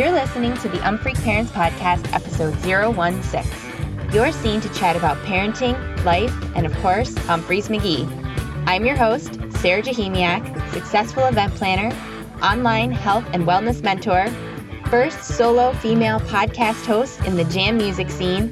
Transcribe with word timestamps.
You're 0.00 0.12
listening 0.12 0.56
to 0.56 0.68
the 0.70 0.78
Umphreak 0.78 1.22
Parents 1.22 1.52
Podcast, 1.52 2.10
episode 2.14 2.54
016. 2.60 3.44
You're 4.14 4.32
seen 4.32 4.62
to 4.62 4.72
chat 4.72 4.96
about 4.96 5.18
parenting, 5.26 5.76
life, 6.06 6.34
and 6.56 6.64
of 6.64 6.74
course, 6.78 7.12
Umphrey's 7.28 7.68
McGee. 7.68 8.08
I'm 8.66 8.86
your 8.86 8.96
host, 8.96 9.34
Sarah 9.58 9.82
Jahemiak, 9.82 10.72
successful 10.72 11.26
event 11.26 11.54
planner, 11.54 11.94
online 12.42 12.92
health 12.92 13.26
and 13.34 13.44
wellness 13.44 13.82
mentor, 13.82 14.26
first 14.88 15.22
solo 15.22 15.74
female 15.74 16.18
podcast 16.20 16.86
host 16.86 17.20
in 17.26 17.36
the 17.36 17.44
jam 17.44 17.76
music 17.76 18.08
scene, 18.08 18.50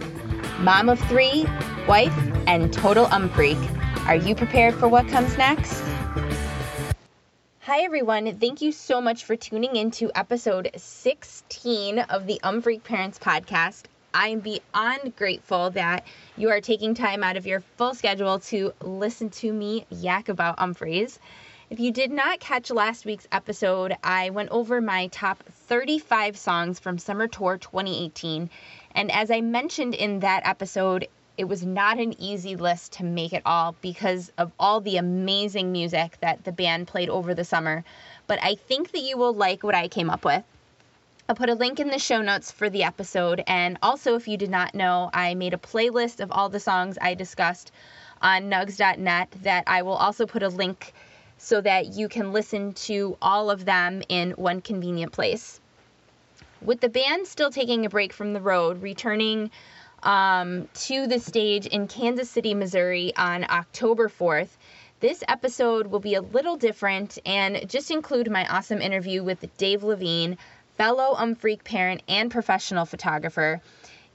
mom 0.59 0.91
of 0.91 1.01
three, 1.09 1.47
wife, 1.89 2.15
and 2.47 2.71
total 2.75 3.07
umphreak. 3.07 3.57
Are 4.07 4.17
you 4.17 4.35
prepared 4.35 4.75
for 4.75 4.87
what 4.87 5.09
comes 5.09 5.39
next? 5.39 5.83
Hi, 7.69 7.83
everyone. 7.83 8.39
Thank 8.39 8.63
you 8.63 8.73
so 8.73 8.99
much 8.99 9.27
for 9.27 9.37
tuning 9.37 9.77
in 9.77 9.91
to 9.91 10.11
episode 10.15 10.71
16 10.75 11.99
of 11.99 12.27
the 12.27 12.41
Umphreak 12.43 12.83
Parents 12.83 13.19
Podcast. 13.19 13.83
I'm 14.15 14.41
beyond 14.41 15.15
grateful 15.17 15.69
that 15.73 16.07
you 16.39 16.49
are 16.49 16.63
taking 16.63 16.95
time 16.95 17.23
out 17.23 17.37
of 17.37 17.47
your 17.47 17.61
full 17.61 17.93
schedule 17.93 18.39
to 18.39 18.73
listen 18.81 19.29
to 19.43 19.53
me 19.53 19.85
yak 19.91 20.31
about 20.31 20.57
Umphreys. 20.57 21.19
If 21.69 21.79
you 21.79 21.93
did 21.93 22.11
not 22.11 22.41
catch 22.41 22.71
last 22.71 23.05
week's 23.05 23.29
episode, 23.31 23.95
I 24.03 24.31
went 24.31 24.49
over 24.49 24.81
my 24.81 25.09
top 25.09 25.45
35 25.69 26.39
songs 26.39 26.79
from 26.79 26.97
Summer 26.97 27.29
Tour 27.29 27.59
2018. 27.59 28.49
And 28.93 29.13
as 29.13 29.31
I 29.31 29.43
mentioned 29.43 29.95
in 29.95 30.21
that 30.21 30.47
episode, 30.47 31.07
it 31.39 31.49
was 31.49 31.65
not 31.65 31.99
an 31.99 32.21
easy 32.21 32.57
list 32.57 32.95
to 32.95 33.05
make 33.05 33.33
it 33.33 33.43
all 33.47 33.77
because 33.81 34.33
of 34.37 34.51
all 34.59 34.81
the 34.81 34.97
amazing 34.97 35.71
music 35.71 36.19
that 36.21 36.43
the 36.43 36.51
band 36.51 36.89
played 36.89 37.09
over 37.09 37.33
the 37.33 37.45
summer. 37.45 37.85
But 38.27 38.41
I 38.43 38.57
think 38.57 38.91
that 38.91 39.03
you 39.03 39.17
will 39.17 39.33
like 39.33 39.63
what 39.63 39.77
I 39.77 39.87
came 39.87 40.11
up 40.11 40.25
with. 40.25 40.43
I'll 41.29 41.37
put 41.37 41.49
a 41.49 41.55
link 41.55 41.79
in 41.79 41.89
the 41.89 41.99
show 42.01 42.23
notes 42.23 42.51
for 42.51 42.69
the 42.69 42.83
episode. 42.83 43.45
And 43.47 43.79
also, 43.83 44.17
if 44.17 44.27
you 44.27 44.37
did 44.37 44.51
not 44.51 44.75
know, 44.75 45.11
I 45.15 45.35
made 45.35 45.55
a 45.55 45.59
playlist 45.59 46.19
of 46.19 46.33
all 46.33 46.49
the 46.49 46.59
songs 46.59 46.99
I 47.01 47.15
discussed 47.15 47.71
on 48.21 48.51
nugs.net 48.51 49.29
that 49.43 49.65
I 49.69 49.83
will 49.83 49.95
also 49.95 50.27
put 50.27 50.43
a 50.43 50.49
link 50.49 50.93
so 51.37 51.61
that 51.61 51.87
you 51.93 52.09
can 52.09 52.33
listen 52.33 52.73
to 52.73 53.17
all 53.23 53.49
of 53.49 53.65
them 53.65 54.03
in 54.09 54.33
one 54.33 54.61
convenient 54.61 55.13
place. 55.13 55.61
With 56.61 56.81
the 56.81 56.89
band 56.89 57.29
still 57.29 57.53
taking 57.53 57.87
a 57.87 57.89
break 57.89 58.13
from 58.13 58.33
the 58.33 58.41
road, 58.41 58.83
returning 58.83 59.53
um, 60.03 60.69
to 60.75 61.07
the 61.07 61.19
stage 61.19 61.67
in 61.67 61.89
Kansas 61.89 62.31
City, 62.31 62.55
Missouri 62.55 63.13
on 63.17 63.45
October 63.45 64.09
4th. 64.09 64.49
This 65.01 65.23
episode 65.29 65.87
will 65.87 66.01
be 66.01 66.15
a 66.15 66.23
little 66.23 66.57
different 66.57 67.19
and 67.25 67.69
just 67.69 67.91
include 67.91 68.31
my 68.31 68.47
awesome 68.47 68.81
interview 68.81 69.23
with 69.23 69.45
Dave 69.57 69.85
Levine, 69.85 70.39
fellow 70.77 71.15
Umphreak 71.15 71.63
parent 71.63 72.03
and 72.09 72.31
professional 72.31 72.85
photographer. 72.85 73.61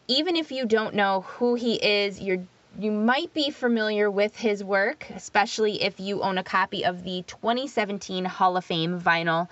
Even 0.08 0.36
if 0.36 0.52
you 0.52 0.66
don't 0.66 0.95
know 0.95 1.22
who 1.22 1.56
he 1.56 1.76
is, 1.76 2.20
you're 2.20 2.44
you 2.80 2.92
might 2.92 3.31
be 3.36 3.52
familiar 3.52 4.09
with 4.09 4.36
his 4.36 4.64
work, 4.64 5.08
especially 5.16 5.84
if 5.84 6.00
you 6.00 6.23
own 6.23 6.39
a 6.39 6.44
copy 6.44 6.86
of 6.86 7.04
the 7.04 7.23
2017 7.28 8.26
Hall 8.26 8.58
of 8.58 8.66
Fame 8.66 9.00
vinyl. 9.00 9.48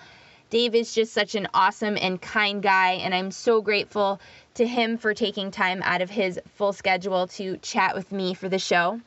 Dave 0.49 0.73
is 0.73 0.93
just 0.93 1.13
such 1.13 1.35
an 1.35 1.47
awesome 1.53 1.97
and 2.01 2.19
kind 2.19 2.63
guy, 2.63 2.93
and 2.93 3.13
I'm 3.13 3.31
so 3.31 3.61
grateful 3.61 4.19
to 4.55 4.67
him 4.67 4.97
for 4.97 5.13
taking 5.13 5.51
time 5.51 5.81
out 5.83 6.01
of 6.01 6.09
his 6.09 6.39
full 6.55 6.73
schedule 6.73 7.27
to 7.27 7.57
chat 7.57 7.95
with 7.95 8.11
me 8.11 8.33
for 8.33 8.49
the 8.49 8.59
show. 8.59 8.99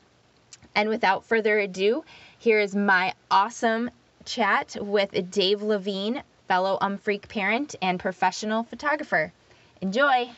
And 0.75 0.89
without 0.89 1.25
further 1.25 1.59
ado, 1.59 2.05
here 2.39 2.59
is 2.61 2.75
my 2.75 3.15
awesome 3.31 3.91
chat 4.25 4.77
with 4.81 5.31
Dave 5.31 5.63
Levine, 5.63 6.23
fellow 6.49 6.79
Umphreak 6.81 7.29
parent 7.29 7.75
and 7.81 8.01
professional 8.01 8.65
photographer. 8.65 9.33
Enjoy. 9.81 10.33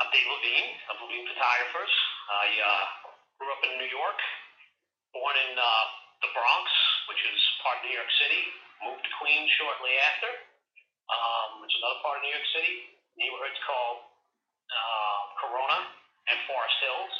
I'm 0.00 0.08
Dave 0.10 0.26
Levine 0.26 0.72
of 0.88 0.96
Levine 1.04 1.28
Photographers. 1.28 1.92
I 2.32 2.46
uh, 2.64 2.84
grew 3.38 3.52
up 3.52 3.62
in 3.62 3.76
New 3.78 3.90
York, 3.92 4.18
born 5.12 5.36
in 5.36 5.52
uh, 5.54 5.84
the 6.24 6.32
Bronx, 6.32 6.66
which 7.12 7.20
is 7.22 7.38
part 7.62 7.78
of 7.78 7.86
New 7.86 7.94
York 7.94 8.10
City. 8.24 8.42
Moved 8.82 9.04
to 9.04 9.12
Queens 9.22 9.46
shortly 9.60 9.94
after, 10.10 10.32
um, 11.12 11.62
which 11.62 11.70
is 11.70 11.78
another 11.78 12.02
part 12.02 12.18
of 12.18 12.26
New 12.26 12.34
York 12.34 12.48
City 12.50 13.01
neighborhood's 13.16 13.60
called 13.66 13.98
uh, 14.72 15.20
Corona 15.42 15.78
and 16.32 16.38
Forest 16.48 16.76
Hills. 16.80 17.14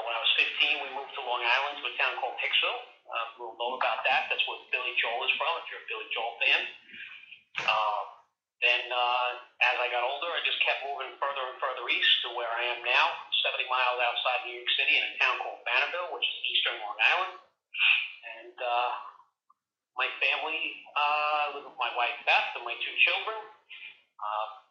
when 0.00 0.12
I 0.12 0.20
was 0.20 0.32
15, 0.36 0.84
we 0.84 0.88
moved 0.92 1.12
to 1.16 1.22
Long 1.24 1.40
Island 1.40 1.80
to 1.80 1.84
a 1.88 1.94
town 1.96 2.12
called 2.20 2.36
Hicksville. 2.42 2.82
Uh, 3.04 3.26
we'll 3.38 3.56
know 3.56 3.76
about 3.78 4.02
that. 4.04 4.28
That's 4.32 4.42
where 4.48 4.60
Billy 4.72 4.92
Joel 4.98 5.22
is 5.28 5.32
from, 5.36 5.52
if 5.62 5.66
you're 5.70 5.84
a 5.84 5.88
Billy 5.88 6.08
Joel 6.12 6.34
fan. 6.42 6.62
Uh, 7.62 8.00
then, 8.64 8.88
uh, 8.88 9.28
as 9.70 9.76
I 9.76 9.92
got 9.92 10.02
older, 10.02 10.32
I 10.32 10.40
just 10.42 10.58
kept 10.64 10.82
moving 10.88 11.12
further 11.20 11.44
and 11.52 11.60
further 11.60 11.84
east 11.92 12.12
to 12.24 12.32
where 12.32 12.48
I 12.48 12.64
am 12.72 12.80
now, 12.80 13.06
70 13.44 13.68
miles 13.68 14.00
outside 14.00 14.48
New 14.48 14.56
York 14.56 14.72
City 14.80 14.96
in 14.96 15.04
a 15.04 15.12
town 15.20 15.36
called 15.44 15.60
Manorville, 15.68 16.16
which 16.16 16.24
is 16.24 16.36
eastern 16.48 16.80
Long 16.80 16.96
Island. 16.96 17.34
And 18.40 18.56
uh, 18.56 18.90
my 20.00 20.08
family, 20.16 20.80
uh, 20.96 21.44
live 21.54 21.68
with 21.68 21.78
my 21.78 21.92
wife 21.92 22.16
Beth 22.24 22.56
and 22.56 22.64
my 22.64 22.74
two 22.80 22.96
children. 23.04 23.36
Uh, 24.16 24.63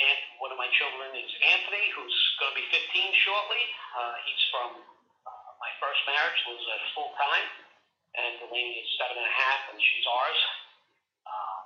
and 0.00 0.18
one 0.40 0.48
of 0.48 0.58
my 0.58 0.68
children 0.72 1.12
is 1.12 1.30
Anthony, 1.44 1.86
who's 1.92 2.18
going 2.40 2.52
to 2.56 2.58
be 2.58 2.66
15 2.72 3.24
shortly. 3.28 3.62
Uh, 3.92 4.14
he's 4.24 4.42
from 4.48 4.70
uh, 4.80 5.50
my 5.60 5.72
first 5.78 6.00
marriage, 6.08 6.40
lives 6.48 6.66
at 6.72 6.80
full 6.96 7.12
time, 7.14 7.46
and 8.16 8.40
Delaney 8.40 8.80
is 8.80 8.88
seven 8.96 9.20
and 9.20 9.28
a 9.28 9.34
half, 9.36 9.60
and 9.72 9.78
she's 9.78 10.06
ours. 10.08 10.40
Uh, 11.28 11.60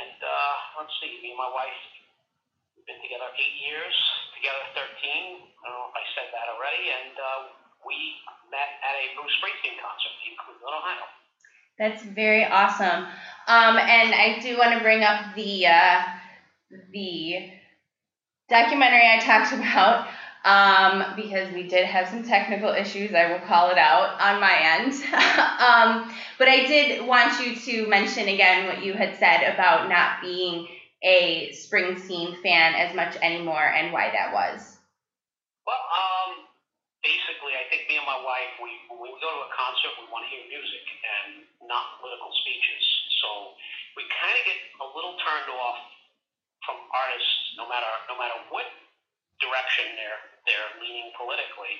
and 0.00 0.18
uh, 0.24 0.54
let's 0.80 0.94
see, 0.98 1.20
me 1.20 1.36
and 1.36 1.40
my 1.40 1.52
wife 1.52 1.76
we've 2.74 2.88
been 2.88 3.00
together 3.04 3.28
eight 3.36 3.56
years, 3.60 3.96
together 4.36 4.64
13. 4.72 4.80
I 4.80 5.64
don't 5.68 5.76
know 5.76 5.92
if 5.92 5.96
I 5.96 6.04
said 6.16 6.28
that 6.32 6.46
already, 6.48 6.84
and 6.92 7.14
uh, 7.16 7.40
we 7.84 7.96
met 8.48 8.80
at 8.82 8.94
a 8.96 9.04
Bruce 9.14 9.36
Springsteen 9.40 9.76
concert 9.78 10.16
in 10.24 10.32
Cleveland, 10.40 10.74
Ohio. 10.80 11.06
That's 11.78 12.02
very 12.16 12.44
awesome. 12.44 13.04
Um, 13.48 13.76
and 13.76 14.16
I 14.16 14.38
do 14.40 14.56
want 14.56 14.72
to 14.72 14.80
bring 14.80 15.04
up 15.04 15.36
the 15.36 15.66
uh, 15.68 16.02
the 16.70 17.50
documentary 18.48 19.06
I 19.06 19.20
talked 19.20 19.52
about 19.52 20.08
um, 20.46 21.16
because 21.16 21.52
we 21.52 21.66
did 21.66 21.84
have 21.86 22.08
some 22.08 22.22
technical 22.22 22.70
issues. 22.70 23.12
I 23.12 23.32
will 23.32 23.42
call 23.46 23.70
it 23.70 23.78
out 23.78 24.14
on 24.20 24.40
my 24.40 24.54
end. 24.78 24.94
um, 25.58 26.14
but 26.38 26.48
I 26.48 26.66
did 26.66 27.06
want 27.06 27.42
you 27.42 27.56
to 27.56 27.90
mention 27.90 28.28
again 28.28 28.66
what 28.66 28.84
you 28.84 28.94
had 28.94 29.18
said 29.18 29.42
about 29.52 29.88
not 29.88 30.22
being 30.22 30.68
a 31.02 31.50
Springsteen 31.50 32.40
fan 32.42 32.74
as 32.74 32.94
much 32.94 33.16
anymore 33.20 33.66
and 33.74 33.92
why 33.92 34.10
that 34.14 34.32
was. 34.32 34.78
Well, 35.66 35.82
um, 35.82 36.46
basically, 37.02 37.58
I 37.58 37.66
think 37.66 37.90
me 37.90 37.98
and 37.98 38.06
my 38.06 38.22
wife, 38.22 38.54
we, 38.62 38.70
when 38.86 39.02
we 39.02 39.10
go 39.18 39.26
to 39.26 39.42
a 39.46 39.50
concert, 39.50 39.98
we 39.98 40.06
want 40.14 40.26
to 40.26 40.30
hear 40.30 40.46
music 40.46 40.86
and 41.02 41.42
not 41.66 41.98
political 41.98 42.30
speeches. 42.46 42.82
So 43.18 43.58
we 43.98 44.06
kind 44.14 44.34
of 44.38 44.42
get 44.46 44.58
a 44.78 44.86
little 44.94 45.18
turned 45.18 45.50
off 45.50 45.95
from 46.66 46.82
artists, 46.90 47.56
no 47.56 47.64
matter 47.70 47.88
no 48.10 48.18
matter 48.18 48.36
what 48.52 48.66
direction 49.40 49.96
they're 49.96 50.22
they're 50.44 50.70
leaning 50.82 51.14
politically, 51.16 51.76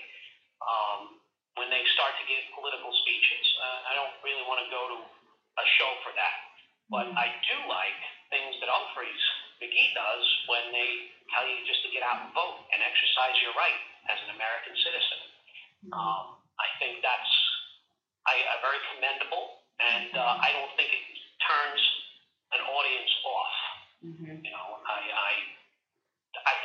um, 0.63 1.21
when 1.59 1.69
they 1.69 1.83
start 1.99 2.15
to 2.17 2.25
give 2.31 2.41
political 2.57 2.91
speeches. 3.05 3.45
Uh, 3.61 3.91
I 3.91 3.93
don't 3.99 4.15
really 4.23 4.47
want 4.47 4.63
to 4.65 4.69
go 4.73 4.83
to 4.95 4.99
a 5.03 5.67
show 5.77 5.91
for 6.07 6.13
that, 6.17 6.37
but. 6.89 7.07
I 7.13 7.33
do 7.49 7.57
like 7.71 7.99
things 8.31 8.59
that 8.61 8.69
Umphrey's 8.69 9.25
McGee 9.63 9.93
does 9.97 10.25
when 10.51 10.69
they 10.75 10.91
tell 11.33 11.49
you 11.49 11.57
just 11.65 11.81
to 11.87 11.91
get 11.91 12.05
out 12.05 12.29
and 12.29 12.31
vote 12.37 12.69
and 12.75 12.79
exercise 12.85 13.37
your 13.41 13.57
right 13.57 13.81
as 14.13 14.19
an 14.29 14.37
American 14.37 14.75
citizen. 14.85 15.21
Um, 15.95 16.37
I 16.61 16.69
think 16.81 17.01
that's 17.01 17.33
I, 18.27 18.35
uh, 18.43 18.59
very 18.61 18.81
commendable, 18.95 19.63
and 19.79 20.11
uh, 20.13 20.43
I 20.43 20.51
don't 20.51 20.73
think 20.75 20.91
it 20.91 21.05
turns 21.47 21.83
an 22.59 22.63
audience 22.67 23.13
off. 23.23 23.57
Mm-hmm. 24.03 24.45
You 24.45 24.53
know, 24.53 24.56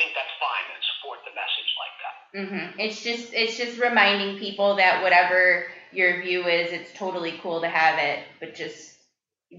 think 0.01 0.18
that's 0.18 0.33
fine 0.42 0.68
and 0.74 0.81
support 0.98 1.19
the 1.21 1.33
message 1.38 1.71
like 1.77 1.95
that. 2.01 2.15
Mm-hmm. 2.33 2.80
It's 2.80 3.03
just 3.03 3.33
it's 3.33 3.57
just 3.57 3.80
reminding 3.80 4.39
people 4.39 4.77
that 4.77 5.03
whatever 5.03 5.68
your 5.94 6.21
view 6.21 6.48
is, 6.48 6.71
it's 6.71 6.92
totally 6.98 7.39
cool 7.44 7.62
to 7.62 7.68
have 7.68 8.00
it, 8.00 8.25
but 8.39 8.56
just 8.56 8.98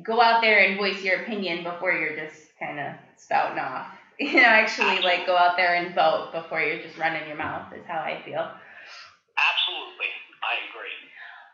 go 0.05 0.21
out 0.21 0.41
there 0.41 0.65
and 0.65 0.79
voice 0.79 1.03
your 1.03 1.23
opinion 1.23 1.63
before 1.63 1.93
you're 1.93 2.17
just 2.17 2.41
kind 2.59 2.81
of 2.81 2.95
spouting 3.17 3.59
off. 3.59 3.87
You 4.21 4.35
know, 4.35 4.45
actually, 4.45 5.01
like 5.01 5.27
go 5.27 5.37
out 5.37 5.57
there 5.57 5.75
and 5.75 5.97
vote 5.97 6.31
before 6.33 6.61
you're 6.61 6.83
just 6.83 6.97
running 6.99 7.27
your 7.27 7.37
mouth. 7.37 7.73
Is 7.73 7.83
how 7.89 7.99
I 7.99 8.23
feel. 8.25 8.39
Absolutely, 8.39 10.13
I 10.45 10.55
agree. 10.69 10.95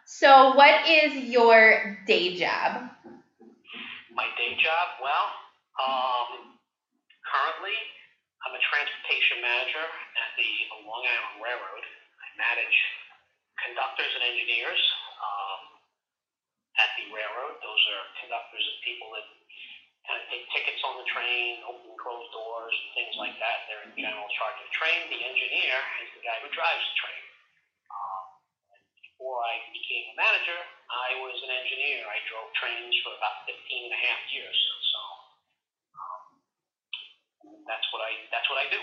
So, 0.04 0.54
what 0.54 0.86
is 0.86 1.14
your 1.30 1.96
day 2.06 2.36
job? 2.36 2.90
My 4.12 4.26
day 4.36 4.58
job, 4.58 4.86
well, 5.00 5.24
um, 5.80 6.58
currently, 7.24 7.78
I'm 8.48 8.56
a 8.56 8.64
transportation 8.64 9.44
manager 9.44 9.84
at 9.84 10.32
the 10.40 10.48
Long 10.88 11.04
Island 11.04 11.36
Railroad. 11.44 11.84
I 11.84 12.26
manage 12.40 12.78
conductors 13.60 14.08
and 14.08 14.24
engineers 14.24 14.80
um, 15.20 15.60
at 16.80 16.96
the 16.96 17.12
railroad. 17.12 17.60
Those 17.60 17.82
are 17.92 18.02
conductors 18.24 18.64
and 18.64 18.80
people 18.88 19.12
that 19.12 19.28
kind 20.08 20.16
of 20.16 20.24
take 20.32 20.48
tickets 20.56 20.80
on 20.80 20.96
the 20.96 21.04
train, 21.12 21.60
open 21.68 21.92
and 21.92 22.00
close 22.00 22.24
doors, 22.32 22.72
and 22.72 22.88
things 22.96 23.20
like 23.20 23.36
that. 23.36 23.68
They're 23.68 23.84
in 23.84 23.92
general 24.00 24.32
charge 24.40 24.56
of 24.64 24.72
the 24.72 24.76
train. 24.80 25.12
The 25.12 25.20
engineer 25.28 25.76
is 26.00 26.08
the 26.16 26.24
guy 26.24 26.40
who 26.40 26.48
drives 26.48 26.84
the 26.88 26.96
train. 27.04 27.24
Um, 27.92 28.24
before 28.96 29.44
I 29.44 29.60
became 29.76 30.16
a 30.16 30.24
manager, 30.24 30.60
I 30.88 31.20
was 31.20 31.36
an 31.44 31.52
engineer. 31.52 32.00
I 32.08 32.16
drove 32.24 32.48
trains 32.56 32.96
for 33.04 33.12
about 33.12 33.44
15 33.44 33.60
and 33.60 33.92
a 33.92 34.00
half 34.08 34.24
years. 34.32 34.56
That's 37.68 37.86
what 37.92 38.00
I 38.00 38.12
that's 38.32 38.48
what 38.48 38.58
I 38.58 38.66
do. 38.70 38.80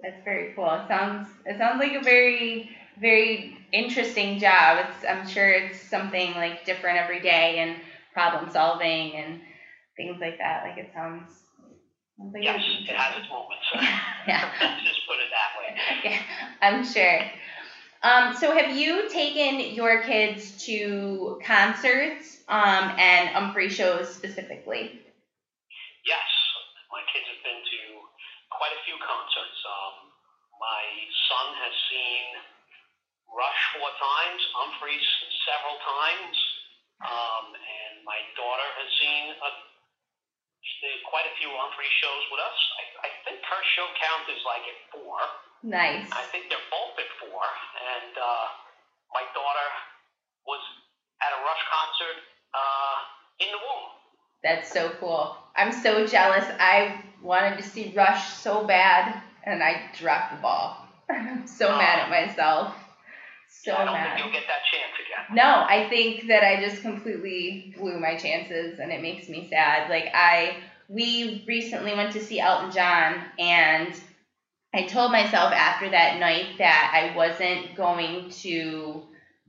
That's 0.00 0.24
very 0.24 0.54
cool. 0.54 0.70
It 0.70 0.86
sounds 0.88 1.28
it 1.44 1.58
sounds 1.58 1.80
like 1.80 1.94
a 1.94 2.00
very 2.00 2.70
very 3.00 3.58
interesting 3.72 4.38
job. 4.38 4.86
It's 4.86 5.04
I'm 5.04 5.26
sure 5.26 5.50
it's 5.50 5.78
something 5.78 6.34
like 6.34 6.64
different 6.64 6.98
every 6.98 7.20
day 7.20 7.58
and 7.58 7.76
problem 8.14 8.50
solving 8.50 9.16
and 9.16 9.40
things 9.96 10.18
like 10.20 10.38
that. 10.38 10.62
Like 10.64 10.78
it 10.78 10.90
sounds. 10.94 11.42
sounds 12.16 12.32
like 12.32 12.44
yes, 12.44 12.60
it 12.88 12.94
has 12.94 13.18
its 13.18 13.28
moments. 13.28 13.66
yeah. 14.26 14.50
Just 14.84 15.00
put 15.06 15.18
it 15.18 15.30
that 15.34 15.50
way. 15.58 15.76
Yeah, 16.04 16.18
I'm 16.62 16.84
sure. 16.84 17.20
Um, 18.02 18.36
so 18.36 18.52
have 18.52 18.76
you 18.76 19.08
taken 19.10 19.74
your 19.74 20.02
kids 20.04 20.64
to 20.66 21.40
concerts 21.44 22.38
um, 22.48 22.94
and 22.96 23.30
Umphrey 23.30 23.68
shows 23.68 24.08
specifically? 24.14 25.02
Yes, 26.06 26.28
my 26.92 27.02
kids 27.12 27.26
have 27.26 27.42
been 27.42 27.58
to 27.58 27.67
quite 28.58 28.74
a 28.74 28.82
few 28.82 28.98
concerts. 28.98 29.58
Um, 29.62 30.10
my 30.58 30.84
son 31.30 31.48
has 31.62 31.74
seen 31.86 32.24
Rush 33.30 33.62
four 33.78 33.92
times, 33.94 34.40
Umphrey's 34.66 35.08
several 35.46 35.78
times, 35.78 36.36
um, 37.06 37.46
and 37.54 38.02
my 38.02 38.18
daughter 38.34 38.68
has 38.82 38.90
seen 38.98 39.24
a 39.38 39.50
quite 41.06 41.26
a 41.26 41.34
few 41.40 41.50
Umphrey 41.50 41.90
shows 42.02 42.24
with 42.30 42.38
us. 42.38 42.58
I, 42.78 42.84
I 43.06 43.10
think 43.26 43.42
her 43.42 43.62
show 43.74 43.86
count 43.98 44.26
is 44.30 44.42
like 44.46 44.62
at 44.62 44.78
four. 44.94 45.18
Nice. 45.66 46.06
I 46.14 46.22
think 46.30 46.46
they're 46.46 46.68
both 46.70 46.94
at 46.98 47.10
four, 47.18 47.42
and 47.42 48.14
uh, 48.14 48.46
my 49.10 49.24
daughter 49.34 49.68
was 50.46 50.62
at 51.18 51.34
a 51.34 51.40
Rush 51.42 51.64
concert 51.66 52.18
uh, 52.54 52.96
in 53.42 53.48
the 53.50 53.60
womb. 53.60 53.86
That's 54.42 54.70
so 54.70 54.94
cool. 55.02 55.34
I'm 55.58 55.72
so 55.74 56.06
jealous. 56.06 56.46
I 56.62 57.02
wanted 57.22 57.56
to 57.58 57.62
see 57.62 57.92
Rush 57.96 58.32
so 58.34 58.66
bad, 58.66 59.20
and 59.44 59.62
I 59.62 59.90
dropped 59.98 60.36
the 60.36 60.42
ball. 60.42 60.86
I'm 61.10 61.46
so 61.46 61.72
uh, 61.72 61.78
mad 61.78 61.98
at 62.00 62.10
myself. 62.10 62.74
So 63.48 63.72
mad. 63.72 63.80
I 63.80 63.84
don't 63.84 63.94
mad. 63.94 64.14
think 64.14 64.24
you'll 64.24 64.32
get 64.32 64.48
that 64.48 64.62
chance 64.70 64.92
again. 64.94 65.36
No, 65.36 65.64
I 65.68 65.88
think 65.88 66.28
that 66.28 66.44
I 66.44 66.64
just 66.64 66.82
completely 66.82 67.74
blew 67.78 67.98
my 67.98 68.16
chances, 68.16 68.78
and 68.78 68.92
it 68.92 69.02
makes 69.02 69.28
me 69.28 69.48
sad. 69.50 69.90
Like 69.90 70.10
I 70.14 70.56
we 70.88 71.44
recently 71.46 71.94
went 71.94 72.12
to 72.12 72.24
see 72.24 72.40
Elton 72.40 72.72
John, 72.72 73.22
and 73.38 73.94
I 74.74 74.82
told 74.84 75.12
myself 75.12 75.52
after 75.52 75.90
that 75.90 76.18
night 76.18 76.58
that 76.58 76.90
I 76.94 77.16
wasn't 77.16 77.74
going 77.74 78.30
to 78.42 79.02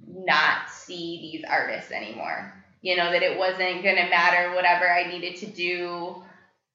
not 0.08 0.70
see 0.70 1.20
these 1.22 1.46
artists 1.50 1.92
anymore. 1.92 2.54
You 2.82 2.96
know, 2.96 3.12
that 3.12 3.24
it 3.24 3.38
wasn't 3.38 3.84
going 3.84 3.98
to 3.98 4.10
matter 4.10 4.56
whatever 4.56 4.90
I 4.90 5.10
needed 5.12 5.38
to 5.38 5.48
do. 5.48 6.24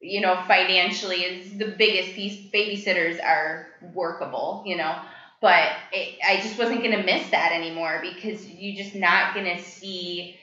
You 0.01 0.21
know, 0.21 0.43
financially 0.47 1.23
is 1.23 1.57
the 1.57 1.75
biggest 1.79 2.15
piece. 2.15 2.51
Babysitters 2.53 3.23
are 3.23 3.69
workable, 3.95 4.63
you 4.67 4.77
know, 4.77 4.97
but 5.41 5.71
it, 5.93 6.19
I 6.27 6.37
just 6.37 6.59
wasn't 6.59 6.83
going 6.83 6.97
to 6.97 7.03
miss 7.03 7.31
that 7.31 7.53
anymore 7.53 8.01
because 8.03 8.47
you're 8.47 8.83
just 8.83 8.95
not 8.95 9.35
going 9.35 9.57
to 9.57 9.63
see 9.63 10.39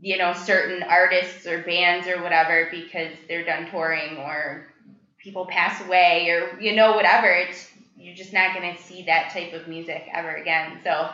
you 0.00 0.16
know, 0.16 0.32
certain 0.32 0.82
artists 0.82 1.46
or 1.46 1.62
bands 1.62 2.08
or 2.08 2.22
whatever 2.22 2.68
because 2.70 3.12
they're 3.28 3.44
done 3.44 3.70
touring 3.70 4.16
or 4.18 4.66
people 5.18 5.46
pass 5.46 5.84
away 5.84 6.28
or 6.30 6.58
you 6.60 6.74
know 6.74 6.92
whatever. 6.92 7.28
It's 7.28 7.68
you're 7.96 8.16
just 8.16 8.32
not 8.32 8.54
going 8.54 8.74
to 8.74 8.82
see 8.82 9.04
that 9.04 9.30
type 9.30 9.52
of 9.52 9.68
music 9.68 10.08
ever 10.12 10.36
again. 10.36 10.80
So 10.82 11.10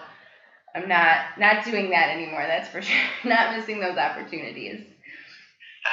I'm 0.74 0.88
not 0.88 1.38
not 1.38 1.64
doing 1.64 1.90
that 1.90 2.10
anymore. 2.10 2.44
That's 2.46 2.68
for 2.68 2.80
sure. 2.82 2.96
not 3.24 3.56
missing 3.56 3.80
those 3.80 3.98
opportunities. 3.98 4.84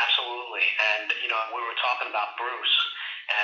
Absolutely, 0.05 0.42
and 0.61 1.09
you 1.23 1.29
know 1.29 1.39
we 1.55 1.61
were 1.63 1.77
talking 1.81 2.09
about 2.11 2.37
Bruce, 2.37 2.75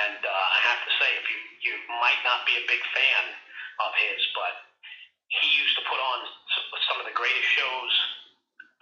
and 0.06 0.20
uh, 0.22 0.30
I 0.30 0.58
have 0.70 0.80
to 0.86 0.92
say, 1.02 1.08
if 1.18 1.26
you 1.26 1.38
you 1.66 1.74
might 1.98 2.20
not 2.22 2.46
be 2.46 2.54
a 2.54 2.64
big 2.70 2.82
fan 2.94 3.24
of 3.82 3.90
his, 3.96 4.20
but 4.36 4.54
he 5.30 5.46
used 5.58 5.74
to 5.78 5.84
put 5.86 5.98
on 5.98 6.18
some 6.90 6.98
of 6.98 7.06
the 7.06 7.14
greatest 7.14 7.48
shows 7.54 7.92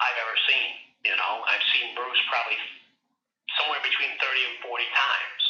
I've 0.00 0.18
ever 0.18 0.36
seen. 0.48 0.68
You 1.04 1.14
know, 1.14 1.32
I've 1.44 1.62
seen 1.76 1.94
Bruce 1.94 2.18
probably 2.32 2.58
somewhere 3.60 3.80
between 3.84 4.12
30 4.16 4.48
and 4.48 4.56
40 4.64 4.84
times. 4.92 5.42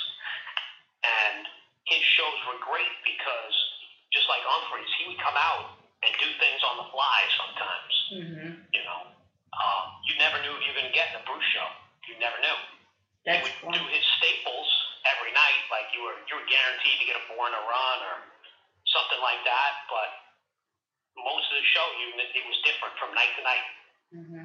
And 1.06 1.40
his 1.86 2.02
shows 2.18 2.38
were 2.50 2.60
great 2.60 2.94
because, 3.06 3.54
just 4.12 4.26
like 4.26 4.42
Umphrey's, 4.44 4.90
he 5.00 5.08
would 5.10 5.20
come 5.22 5.36
out 5.38 5.78
and 6.04 6.12
do 6.18 6.28
things 6.38 6.60
on 6.62 6.74
the 6.82 6.88
fly 6.90 7.18
sometimes. 7.38 7.92
Mm-hmm. 8.12 8.50
You 8.74 8.82
know, 8.82 9.00
um, 9.54 9.84
you 10.06 10.14
never 10.18 10.38
knew 10.42 10.52
if 10.54 10.62
you 10.66 10.70
were 10.74 10.78
going 10.82 10.90
to 10.90 10.96
get 10.96 11.14
in 11.14 11.22
a 11.22 11.24
Bruce 11.26 11.46
show. 11.54 11.68
You 12.08 12.16
never 12.16 12.40
knew. 12.40 12.58
That's 13.28 13.44
he 13.44 13.52
would 13.60 13.76
fun. 13.76 13.76
do 13.76 13.84
his 13.92 14.04
staples 14.16 14.68
every 15.04 15.32
night, 15.36 15.60
like 15.68 15.92
you 15.92 16.00
were 16.00 16.16
you 16.26 16.34
were 16.40 16.48
guaranteed 16.48 16.96
to 16.98 17.06
get 17.06 17.20
a 17.20 17.24
Born 17.28 17.52
a 17.52 17.62
Run 17.62 17.98
or 18.08 18.16
something 18.88 19.20
like 19.20 19.44
that. 19.44 19.72
But 19.92 20.08
most 21.20 21.46
of 21.52 21.60
the 21.60 21.66
show, 21.68 21.86
you 22.00 22.16
it 22.16 22.44
was 22.48 22.58
different 22.64 22.94
from 22.96 23.12
night 23.12 23.32
to 23.36 23.42
night. 23.44 23.66
Mm-hmm. 24.16 24.44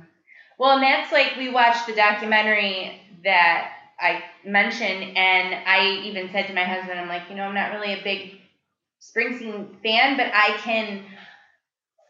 Well, 0.60 0.76
and 0.78 0.84
that's 0.84 1.12
like 1.12 1.40
we 1.40 1.50
watched 1.50 1.88
the 1.88 1.96
documentary 1.96 3.02
that 3.24 3.72
I 4.00 4.24
mentioned, 4.46 5.18
and 5.18 5.56
I 5.66 6.04
even 6.04 6.30
said 6.32 6.48
to 6.48 6.54
my 6.54 6.64
husband, 6.64 7.00
I'm 7.00 7.08
like, 7.08 7.30
you 7.30 7.36
know, 7.36 7.44
I'm 7.44 7.56
not 7.56 7.72
really 7.72 7.94
a 7.94 8.04
big 8.04 8.40
Springsteen 9.02 9.82
fan, 9.82 10.18
but 10.18 10.28
I 10.34 10.58
can. 10.60 11.04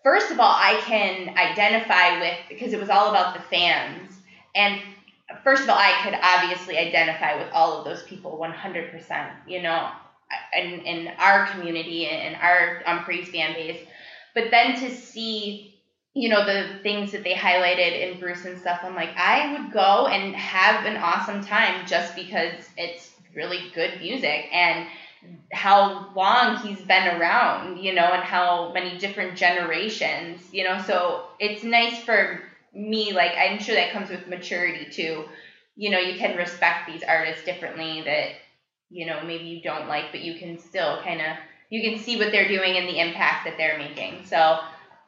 First 0.03 0.31
of 0.31 0.39
all, 0.39 0.51
I 0.51 0.81
can 0.81 1.29
identify 1.37 2.19
with 2.19 2.37
because 2.49 2.73
it 2.73 2.79
was 2.79 2.89
all 2.89 3.09
about 3.09 3.35
the 3.35 3.41
fans, 3.43 4.11
and 4.53 4.81
first 5.43 5.63
of 5.63 5.69
all, 5.69 5.77
I 5.77 5.93
could 6.03 6.17
obviously 6.21 6.77
identify 6.77 7.37
with 7.37 7.51
all 7.53 7.79
of 7.79 7.85
those 7.85 8.03
people 8.03 8.37
100%. 8.41 9.31
You 9.47 9.61
know, 9.61 9.89
in 10.57 10.81
in 10.81 11.07
our 11.19 11.47
community 11.47 12.07
and 12.07 12.35
our 12.35 12.81
Umphrey's 12.85 13.29
fan 13.29 13.53
base, 13.53 13.79
but 14.33 14.51
then 14.51 14.79
to 14.79 14.89
see 14.89 15.75
you 16.13 16.29
know 16.29 16.45
the 16.45 16.79
things 16.83 17.11
that 17.11 17.23
they 17.23 17.33
highlighted 17.33 18.11
in 18.11 18.19
Bruce 18.19 18.45
and 18.45 18.59
stuff. 18.59 18.81
I'm 18.83 18.95
like, 18.95 19.15
I 19.17 19.53
would 19.53 19.71
go 19.71 20.07
and 20.07 20.35
have 20.35 20.85
an 20.85 20.97
awesome 20.97 21.43
time 21.43 21.85
just 21.87 22.15
because 22.15 22.53
it's 22.77 23.11
really 23.35 23.71
good 23.73 23.99
music 23.99 24.47
and 24.53 24.87
how 25.51 26.11
long 26.15 26.57
he's 26.57 26.81
been 26.81 27.19
around, 27.19 27.77
you 27.77 27.93
know, 27.93 28.11
and 28.11 28.23
how 28.23 28.71
many 28.73 28.97
different 28.99 29.37
generations, 29.37 30.41
you 30.51 30.63
know. 30.63 30.81
So 30.85 31.25
it's 31.39 31.63
nice 31.63 31.97
for 31.99 32.43
me, 32.73 33.13
like 33.13 33.31
I'm 33.37 33.59
sure 33.59 33.75
that 33.75 33.91
comes 33.91 34.09
with 34.09 34.27
maturity 34.27 34.89
too. 34.91 35.25
You 35.75 35.89
know, 35.89 35.99
you 35.99 36.17
can 36.17 36.37
respect 36.37 36.87
these 36.87 37.03
artists 37.03 37.43
differently 37.43 38.01
that, 38.03 38.29
you 38.89 39.05
know, 39.05 39.21
maybe 39.25 39.45
you 39.45 39.61
don't 39.61 39.87
like, 39.87 40.11
but 40.11 40.21
you 40.21 40.35
can 40.35 40.57
still 40.59 41.01
kind 41.01 41.21
of 41.21 41.37
you 41.69 41.81
can 41.81 41.99
see 41.99 42.17
what 42.17 42.31
they're 42.31 42.47
doing 42.47 42.77
and 42.77 42.87
the 42.87 42.99
impact 42.99 43.45
that 43.45 43.57
they're 43.57 43.79
making. 43.79 44.25
So 44.25 44.59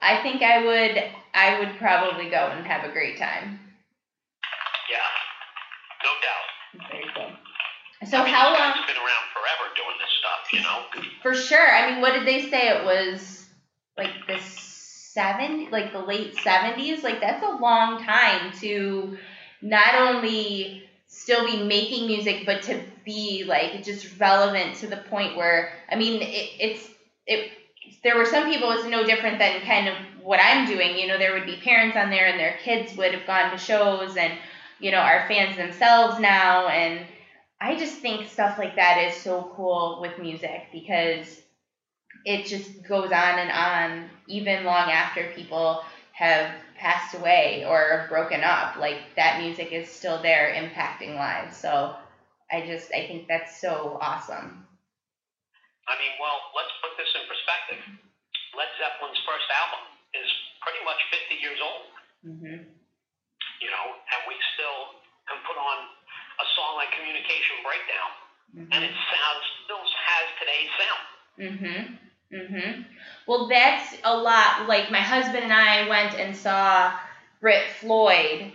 I 0.02 0.22
think 0.24 0.42
I 0.42 0.66
would 0.66 1.04
I 1.34 1.60
would 1.60 1.78
probably 1.78 2.30
go 2.30 2.38
and 2.38 2.66
have 2.66 2.90
a 2.90 2.92
great 2.92 3.18
time. 3.18 3.60
Yeah, 4.90 4.98
no 6.04 6.10
doubt. 6.22 6.90
Very 6.92 7.06
cool. 7.16 7.32
So 8.10 8.18
I 8.18 8.26
mean, 8.26 8.34
how 8.34 8.54
long? 8.54 8.74
been 8.88 8.96
around 8.98 9.26
forever 9.34 9.74
doing 9.76 9.96
this 10.00 10.10
stuff, 10.20 10.54
you 10.54 10.62
know. 10.62 11.12
For 11.22 11.34
sure. 11.34 11.72
I 11.72 11.92
mean, 11.92 12.02
what 12.02 12.14
did 12.14 12.28
they 12.28 12.50
say? 12.50 12.70
It 12.70 12.84
was 12.84 13.46
like 13.98 14.12
the 14.28 14.40
seven, 15.16 15.70
like 15.72 15.94
the 15.94 16.00
late 16.00 16.36
seventies. 16.36 17.04
Like 17.04 17.22
that's 17.22 17.44
a 17.44 17.58
long 17.58 18.04
time 18.04 18.52
to 18.60 19.18
not 19.62 19.96
only 19.96 20.84
still 21.08 21.46
be 21.46 21.64
making 21.64 22.06
music, 22.06 22.46
but 22.46 22.62
to 22.64 22.84
be 23.06 23.46
like 23.48 23.84
just 23.84 24.20
relevant 24.20 24.76
to 24.76 24.88
the 24.88 24.98
point 24.98 25.38
where 25.38 25.72
I 25.90 25.96
mean, 25.96 26.22
it, 26.22 26.50
it's 26.60 26.90
it 27.26 27.52
there 28.04 28.18
were 28.18 28.26
some 28.26 28.50
people 28.52 28.72
it's 28.72 28.86
no 28.86 29.06
different 29.06 29.40
than 29.40 29.62
kind 29.62 29.88
of 29.88 29.96
what 30.22 30.40
I'm 30.40 30.68
doing. 30.68 30.98
You 30.98 31.08
know, 31.08 31.18
there 31.18 31.34
would 31.34 31.46
be 31.46 31.58
parents 31.58 31.96
on 31.96 32.10
there 32.10 32.28
and 32.28 32.40
their 32.40 32.58
kids 32.64 32.96
would 32.98 33.14
have 33.14 33.26
gone 33.26 33.52
to 33.52 33.58
shows 33.58 34.18
and, 34.18 34.34
you 34.80 34.92
know, 34.92 34.98
are 34.98 35.26
fans 35.28 35.56
themselves 35.56 36.20
now. 36.20 36.68
And 36.68 37.06
I 37.62 37.76
just 37.78 38.00
think 38.00 38.28
stuff 38.28 38.58
like 38.58 38.76
that 38.76 39.08
is 39.08 39.16
so 39.16 39.52
cool 39.56 40.00
with 40.02 40.20
music 40.20 40.68
because 40.72 41.42
it 42.26 42.46
just 42.50 42.84
goes 42.84 43.14
on 43.14 43.38
and 43.40 43.52
on 43.52 44.10
even 44.28 44.66
long 44.66 44.90
after 44.90 45.32
people 45.36 45.86
have 46.12 46.50
passed 46.76 47.14
away 47.14 47.64
or 47.68 48.08
broken 48.10 48.42
up. 48.44 48.78
Like 48.78 48.98
that 49.16 49.42
music 49.42 49.72
is 49.72 49.88
still 49.88 50.22
there 50.22 50.50
impacting 50.58 51.16
lives. 51.16 51.56
So 51.56 51.96
I 52.52 52.66
just 52.66 52.90
I 52.94 53.06
think 53.08 53.28
that's 53.28 53.62
so 53.62 53.98
awesome. 54.02 54.66
I 55.86 55.94
mean, 56.02 56.18
well, 56.18 56.50
let's 56.58 56.74
put 56.82 56.98
this 56.98 57.14
in 57.14 57.30
perspective. 57.30 57.78
Led 58.58 58.72
Zeppelin's 58.82 59.22
first 59.30 59.46
album 59.54 59.86
is 60.18 60.26
pretty 60.66 60.82
much 60.82 60.98
50 61.30 61.38
years 61.46 61.60
old. 61.62 61.86
Mm-hmm. 62.26 62.58
You 63.62 63.70
know, 63.70 63.86
and 63.94 64.22
we 64.26 64.34
still 64.58 64.98
can 65.30 65.38
put 65.46 65.62
on 65.62 65.78
a 66.42 66.46
song 66.58 66.74
like 66.82 66.90
Communication 66.98 67.62
Breakdown, 67.62 68.12
mm-hmm. 68.50 68.72
and 68.74 68.82
it 68.82 68.96
sounds 69.14 69.44
still 69.64 69.84
has 69.86 70.26
today's 70.42 70.74
sound. 70.74 71.06
Mhm. 71.36 72.05
Mhm. 72.34 72.76
Well, 73.28 73.48
that's 73.48 73.96
a 74.04 74.14
lot. 74.14 74.68
Like 74.68 74.90
my 74.90 75.02
husband 75.02 75.44
and 75.44 75.54
I 75.54 75.82
went 75.82 76.14
and 76.14 76.36
saw 76.36 76.92
Brit 77.40 77.68
Floyd 77.68 78.50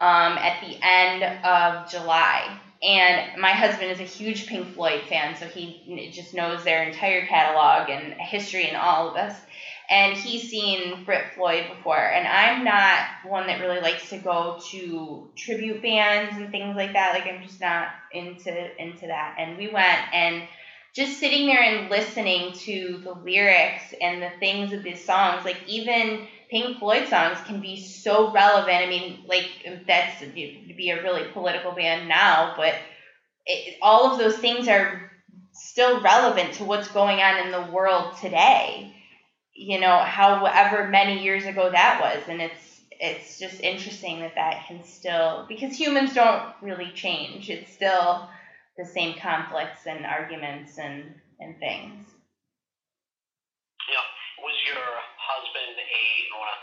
um, 0.00 0.38
at 0.38 0.54
the 0.60 0.76
end 0.82 1.24
of 1.42 1.84
July. 1.84 2.58
And 2.82 3.24
my 3.34 3.52
husband 3.52 3.90
is 3.90 3.98
a 4.00 4.04
huge 4.04 4.44
Pink 4.44 4.68
Floyd 4.68 5.02
fan, 5.04 5.34
so 5.34 5.46
he 5.46 5.74
just 6.12 6.34
knows 6.34 6.62
their 6.62 6.82
entire 6.82 7.22
catalog 7.22 7.88
and 7.88 8.14
history 8.18 8.66
and 8.66 8.76
all 8.76 9.06
of 9.06 9.14
this. 9.14 9.42
And 9.88 10.14
he's 10.14 10.44
seen 10.44 11.00
Brit 11.04 11.24
Floyd 11.34 11.66
before, 11.66 11.98
and 12.12 12.26
I'm 12.26 12.62
not 12.62 13.04
one 13.22 13.46
that 13.46 13.58
really 13.58 13.78
likes 13.78 14.08
to 14.10 14.18
go 14.18 14.54
to 14.70 15.26
tribute 15.36 15.80
bands 15.80 16.36
and 16.36 16.50
things 16.50 16.76
like 16.76 16.92
that. 16.92 17.12
Like 17.12 17.26
I'm 17.26 17.40
just 17.40 17.60
not 17.60 17.88
into 18.10 18.68
into 18.76 19.06
that. 19.06 19.32
And 19.38 19.56
we 19.56 19.68
went 19.68 20.02
and 20.12 20.42
just 20.94 21.18
sitting 21.18 21.46
there 21.46 21.60
and 21.62 21.90
listening 21.90 22.52
to 22.52 23.00
the 23.02 23.12
lyrics 23.12 23.92
and 24.00 24.22
the 24.22 24.30
things 24.38 24.72
of 24.72 24.84
these 24.84 25.04
songs, 25.04 25.44
like 25.44 25.58
even 25.66 26.26
Pink 26.48 26.78
Floyd 26.78 27.08
songs 27.08 27.38
can 27.46 27.60
be 27.60 27.76
so 27.80 28.30
relevant. 28.30 28.76
I 28.76 28.86
mean, 28.88 29.24
like 29.26 29.48
that's 29.86 30.20
to 30.20 30.26
be 30.26 30.90
a 30.90 31.02
really 31.02 31.28
political 31.32 31.72
band 31.72 32.08
now, 32.08 32.54
but 32.56 32.74
it, 33.44 33.76
all 33.82 34.12
of 34.12 34.18
those 34.18 34.38
things 34.38 34.68
are 34.68 35.10
still 35.52 36.00
relevant 36.00 36.54
to 36.54 36.64
what's 36.64 36.88
going 36.88 37.18
on 37.20 37.44
in 37.44 37.50
the 37.50 37.72
world 37.72 38.16
today. 38.20 38.94
You 39.52 39.80
know, 39.80 39.98
however 39.98 40.88
many 40.88 41.22
years 41.22 41.44
ago 41.44 41.70
that 41.70 42.00
was, 42.00 42.28
and 42.28 42.40
it's 42.40 42.80
it's 43.00 43.38
just 43.40 43.60
interesting 43.60 44.20
that 44.20 44.36
that 44.36 44.66
can 44.68 44.84
still 44.84 45.44
because 45.48 45.76
humans 45.76 46.14
don't 46.14 46.42
really 46.62 46.92
change. 46.94 47.50
It's 47.50 47.72
still 47.72 48.28
the 48.76 48.84
same 48.84 49.14
conflicts 49.14 49.86
and 49.86 50.06
arguments 50.06 50.78
and, 50.78 51.14
and 51.40 51.58
things. 51.58 52.04
Yeah. 53.90 54.06
Was 54.44 54.56
your 54.66 54.84
husband 55.16 55.76
a, 55.78 56.04
I 56.32 56.34
want 56.38 56.52
to 56.54 56.58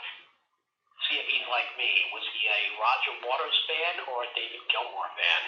see 1.10 1.18
if 1.20 1.28
he's 1.28 1.48
like 1.50 1.68
me, 1.78 1.90
was 2.14 2.26
he 2.34 2.42
a 2.48 2.62
Roger 2.80 3.14
Waters 3.26 3.58
fan 3.68 4.04
or 4.08 4.24
a 4.24 4.30
David 4.36 4.62
Gilmour 4.72 5.10
fan? 5.18 5.44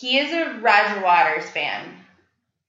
He 0.00 0.18
is 0.18 0.32
a 0.32 0.60
Roger 0.60 1.00
Waters 1.00 1.48
fan. 1.50 1.98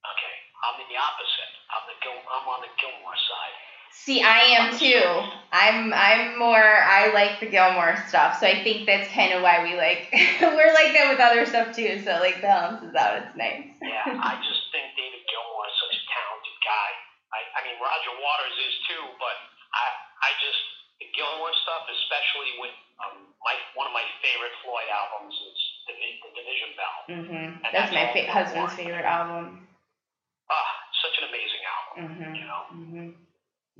Okay. 0.04 0.34
I'm 0.64 0.76
in 0.80 0.88
the 0.88 0.98
opposite. 1.00 1.52
I'm, 1.72 1.84
the 1.88 1.96
Gil- 2.02 2.28
I'm 2.32 2.46
on 2.48 2.60
the 2.62 2.72
Gilmour 2.80 3.16
side. 3.16 3.56
See, 3.90 4.22
I 4.22 4.54
am 4.54 4.70
too. 4.78 5.02
I'm 5.50 5.92
I'm 5.92 6.38
more 6.38 6.62
I 6.62 7.10
like 7.10 7.42
the 7.42 7.50
Gilmour 7.50 7.98
stuff, 8.06 8.38
so 8.38 8.46
I 8.46 8.62
think 8.62 8.86
that's 8.86 9.10
kind 9.10 9.34
of 9.34 9.42
why 9.42 9.66
we 9.66 9.74
like 9.74 10.06
we're 10.40 10.72
like 10.72 10.94
that 10.94 11.10
with 11.10 11.18
other 11.18 11.42
stuff 11.44 11.74
too. 11.74 11.98
So 12.06 12.22
like 12.22 12.38
balances 12.40 12.94
out. 12.94 13.18
It's 13.18 13.34
nice. 13.34 13.66
yeah, 13.82 14.06
I 14.06 14.38
just 14.46 14.62
think 14.70 14.94
David 14.94 15.22
Gilmour 15.26 15.66
is 15.66 15.76
such 15.82 15.94
a 15.98 16.04
talented 16.06 16.56
guy. 16.62 16.90
I 17.34 17.40
I 17.50 17.60
mean 17.66 17.76
Roger 17.82 18.14
Waters 18.14 18.56
is 18.62 18.74
too, 18.86 19.04
but 19.18 19.36
I 19.74 19.86
I 20.22 20.30
just 20.38 20.60
the 21.02 21.10
Gilmour 21.10 21.50
stuff, 21.66 21.82
especially 21.90 22.50
with 22.62 22.74
um 23.02 23.26
my 23.42 23.54
one 23.74 23.90
of 23.90 23.94
my 23.94 24.06
favorite 24.22 24.54
Floyd 24.62 24.86
albums 24.86 25.34
is 25.34 25.58
the, 25.90 25.94
the 25.98 26.30
Division 26.38 26.70
Bell. 26.78 26.98
Mm-hmm. 27.10 27.46
That's, 27.66 27.74
that's 27.74 27.92
my 27.92 28.06
fa- 28.14 28.30
husband's 28.30 28.74
favorite 28.78 29.08
album. 29.08 29.66
Ah, 30.46 30.70
such 31.02 31.14
an 31.18 31.24
amazing 31.26 31.62
album. 31.66 31.94
Mm-hmm. 31.98 32.32
You 32.38 32.46
know. 32.46 32.62
Mm-hmm. 32.70 33.08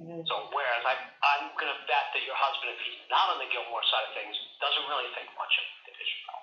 Mm-hmm. 0.01 0.25
So 0.25 0.35
whereas 0.57 0.83
I, 0.89 0.97
I'm 0.97 1.53
going 1.61 1.69
to 1.69 1.81
bet 1.85 2.09
that 2.17 2.25
your 2.25 2.37
husband, 2.37 2.73
if 2.73 2.81
he's 2.81 2.97
not 3.13 3.29
on 3.29 3.37
the 3.37 3.49
Gilmour 3.53 3.85
side 3.85 4.09
of 4.09 4.13
things, 4.17 4.33
doesn't 4.57 4.87
really 4.89 5.09
think 5.13 5.29
much 5.37 5.55
of 5.61 5.65
Division 5.85 6.19
Bell. 6.25 6.41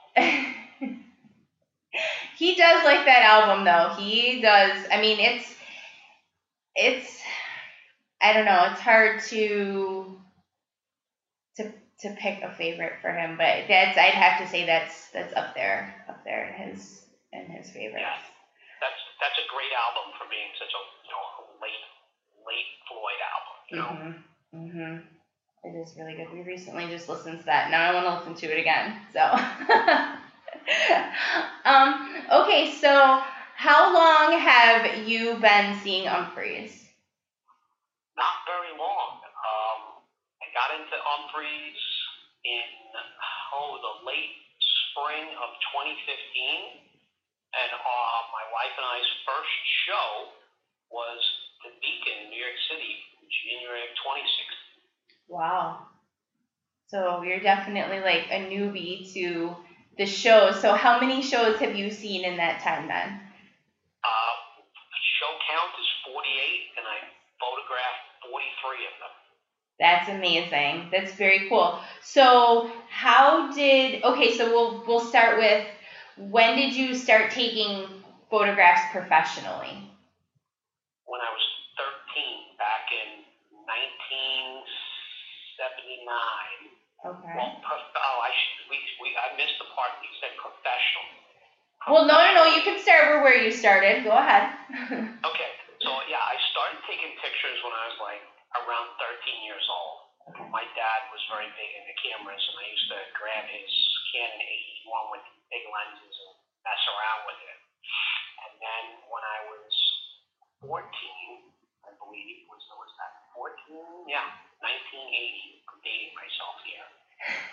he 2.37 2.53
does 2.53 2.85
like 2.85 3.05
that 3.05 3.25
album 3.25 3.65
though. 3.65 3.89
He 3.97 4.41
does. 4.41 4.85
I 4.93 5.01
mean, 5.01 5.17
it's 5.19 5.55
it's 6.75 7.21
I 8.21 8.33
don't 8.33 8.45
know. 8.45 8.69
It's 8.69 8.81
hard 8.81 9.19
to 9.33 10.05
to 11.57 11.63
to 11.65 12.07
pick 12.21 12.37
a 12.45 12.53
favorite 12.53 13.01
for 13.01 13.09
him, 13.09 13.37
but 13.37 13.65
that's 13.67 13.97
I'd 13.97 14.13
have 14.13 14.37
to 14.37 14.45
say 14.45 14.65
that's 14.65 15.09
that's 15.09 15.33
up 15.33 15.55
there 15.55 15.97
up 16.07 16.21
there 16.23 16.45
in 16.45 16.53
his 16.53 17.01
in 17.33 17.49
his 17.49 17.69
favorites. 17.73 18.05
Yeah, 18.05 18.21
that's 18.85 19.01
that's 19.17 19.39
a 19.41 19.49
great 19.49 19.73
album 19.73 20.13
for 20.13 20.29
being 20.29 20.53
such 20.61 20.73
a 20.77 20.81
you 21.01 21.09
know 21.09 21.25
late 21.57 21.81
late 22.47 22.67
Floyd 22.87 23.19
album. 23.33 23.57
You 23.69 23.77
know? 23.77 23.91
Mhm. 23.91 24.13
Mhm. 24.55 25.01
It 25.63 25.75
is 25.75 25.93
really 25.97 26.15
good. 26.15 26.31
We 26.31 26.41
recently 26.41 26.87
just 26.87 27.09
listened 27.09 27.39
to 27.39 27.45
that. 27.45 27.69
Now 27.69 27.89
I 27.89 27.93
want 27.93 28.05
to 28.05 28.13
listen 28.13 28.35
to 28.35 28.51
it 28.53 28.59
again. 28.59 28.95
So. 29.13 29.19
um. 31.65 31.93
Okay. 32.31 32.71
So, 32.71 33.19
how 33.55 33.93
long 33.93 34.39
have 34.39 35.07
you 35.07 35.35
been 35.35 35.73
seeing 35.73 36.05
Umphrey's? 36.05 36.85
Not 38.15 38.33
very 38.45 38.71
long. 38.77 39.19
Um, 39.21 39.79
I 40.41 40.45
got 40.53 40.71
into 40.73 40.95
Umphrey's 41.17 41.81
in 42.45 42.65
oh 43.53 43.77
the 43.81 44.05
late 44.05 44.33
spring 44.91 45.29
of 45.37 45.49
2015, 45.73 46.81
and 47.53 47.71
uh, 47.73 48.19
my 48.33 48.45
wife 48.53 48.73
and 48.77 48.85
I's 48.85 49.09
first 49.25 49.53
show 49.85 50.29
was 50.89 51.19
the 51.67 51.75
Beacon 51.83 52.15
in 52.23 52.29
New 52.31 52.39
York 52.39 52.55
City, 52.71 52.95
January 53.27 53.83
of 53.83 53.93
2016. 53.99 55.27
Wow. 55.27 55.91
So 56.87 57.21
you're 57.23 57.43
definitely 57.43 57.99
like 57.99 58.31
a 58.31 58.47
newbie 58.47 59.11
to 59.13 59.55
the 59.97 60.05
show. 60.05 60.51
So 60.51 60.73
how 60.73 60.99
many 60.99 61.21
shows 61.21 61.59
have 61.59 61.75
you 61.75 61.91
seen 61.91 62.23
in 62.23 62.37
that 62.37 62.61
time 62.61 62.87
then? 62.87 63.19
Uh, 64.07 64.33
show 65.19 65.31
count 65.51 65.75
is 65.75 65.89
48, 66.07 66.79
and 66.79 66.87
I 66.87 66.97
photographed 67.35 68.07
43 68.31 68.87
of 68.87 68.95
them. 69.03 69.13
That's 69.79 70.07
amazing. 70.09 70.89
That's 70.91 71.13
very 71.19 71.49
cool. 71.49 71.79
So 72.01 72.71
how 72.89 73.51
did 73.51 74.03
okay? 74.03 74.37
So 74.37 74.49
we'll 74.49 74.83
we'll 74.87 75.05
start 75.05 75.37
with 75.37 75.65
when 76.17 76.55
did 76.55 76.73
you 76.73 76.95
start 76.95 77.31
taking 77.31 77.85
photographs 78.31 78.81
professionally? 78.91 79.91
1979. 85.87 86.77
Okay. 87.07 87.37
Well, 87.37 87.61
oh, 87.63 88.17
I 88.25 88.31
should, 88.33 88.67
we, 88.67 88.77
we, 88.99 89.13
I 89.15 89.31
missed 89.39 89.55
the 89.61 89.69
part 89.71 89.95
you 90.03 90.11
said 90.19 90.33
professional. 90.35 91.07
Well, 91.87 92.03
no, 92.03 92.17
no, 92.19 92.43
no. 92.43 92.45
You 92.51 92.65
can 92.67 92.81
start 92.83 93.23
where 93.23 93.37
you 93.37 93.53
started. 93.53 94.03
Go 94.03 94.11
ahead. 94.11 94.51
okay. 95.29 95.51
So 95.79 95.91
yeah, 96.09 96.19
I 96.19 96.35
started 96.51 96.81
taking 96.89 97.13
pictures 97.21 97.57
when 97.63 97.71
I 97.71 97.83
was 97.87 97.97
like 98.01 98.23
around 98.65 98.91
13 98.99 99.47
years 99.47 99.63
old. 99.71 99.97
Okay. 100.27 100.43
My 100.51 100.67
dad 100.75 101.01
was 101.15 101.23
very 101.31 101.47
big 101.55 101.71
into 101.79 101.95
cameras, 102.03 102.43
and 102.43 102.57
I 102.59 102.65
used 102.67 102.89
to 102.91 102.99
grab 103.15 103.45
his 103.47 103.71
Canon 104.11 104.43
AE-1 104.43 105.03
with 105.15 105.23
big 105.47 105.63
lenses 105.71 106.15
and 106.27 106.33
mess 106.67 106.83
around 106.91 107.21
with 107.31 107.39
it. 107.39 107.59
And 108.43 108.53
then 108.59 108.83
when 109.07 109.23
I 109.23 109.39
was 109.47 109.71
14, 110.67 110.83
I 110.83 111.46
believe, 112.07 112.47
was, 112.47 112.63
was 112.79 112.91
that 113.03 113.11
14? 113.35 114.07
Yeah, 114.07 114.23
1980. 114.63 115.67
I'm 115.67 115.79
dating 115.83 116.15
myself 116.15 116.55
here. 116.63 116.87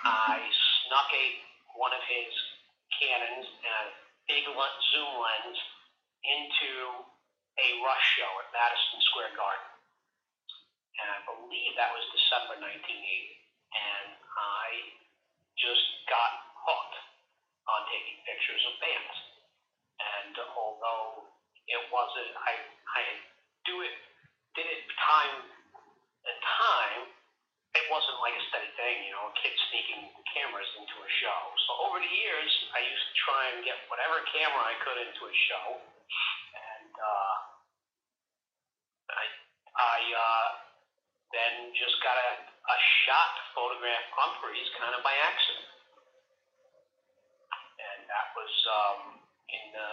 I 0.07 0.39
snuck 0.87 1.11
a 1.11 1.25
one 1.75 1.91
of 1.91 2.05
his 2.07 2.31
Canons 2.95 3.51
and 3.51 3.75
a 3.75 3.85
big 4.31 4.47
zoom 4.47 5.13
lens 5.19 5.59
into 6.23 6.71
a 7.59 7.69
Rush 7.83 8.07
show 8.15 8.31
at 8.47 8.49
Madison 8.55 9.03
Square 9.11 9.35
Garden. 9.35 9.71
And 11.03 11.09
I 11.11 11.19
believe 11.27 11.75
that 11.75 11.91
was 11.91 12.07
December 12.15 12.63
1980. 12.63 12.71
And 12.71 14.15
I 14.15 14.67
just 15.59 16.07
got 16.07 16.31
hooked 16.63 16.97
on 17.67 17.81
taking 17.91 18.23
pictures 18.23 18.63
of 18.71 18.79
bands. 18.79 19.17
And 19.99 20.35
although 20.55 21.35
it 21.67 21.83
wasn't 21.91 22.33
I 22.39 22.55
I 22.95 23.03
do 23.67 23.83
it 23.83 23.97
did 24.55 24.67
it 24.71 24.83
time 25.03 25.37
and 26.25 26.39
time. 26.63 27.03
It 27.75 27.87
wasn't 27.91 28.23
like 28.23 28.39
a 28.39 28.45
steady 28.55 28.71
thing, 28.79 29.03
you 29.03 29.13
know, 29.19 29.35
kids 29.43 29.59
sneaking 29.75 30.07
cameras 30.31 30.71
into 30.79 30.95
a 30.95 31.11
show. 31.19 31.41
So 31.67 31.71
over 31.91 31.99
the 31.99 32.07
years, 32.07 32.51
I 32.71 32.87
used 32.87 33.07
to 33.11 33.15
try 33.27 33.43
and 33.51 33.67
get 33.67 33.75
whatever 33.91 34.23
camera 34.31 34.63
I 34.63 34.79
could 34.79 34.99
into 35.03 35.23
a 35.27 35.35
show, 35.51 35.67
and 36.55 36.93
uh, 36.95 37.35
I 39.11 39.25
I 39.75 39.99
uh, 40.07 40.49
then 41.35 41.75
just 41.75 41.99
got 42.07 42.15
a, 42.15 42.31
a 42.47 42.79
shot 43.07 43.31
to 43.43 43.45
photograph 43.59 44.07
Umphrey's 44.23 44.71
kind 44.79 44.95
of 44.95 45.03
by 45.03 45.15
accident, 45.27 45.67
and 47.75 48.07
that 48.07 48.27
was 48.39 48.55
um, 48.71 49.01
in 49.51 49.65
the 49.75 49.89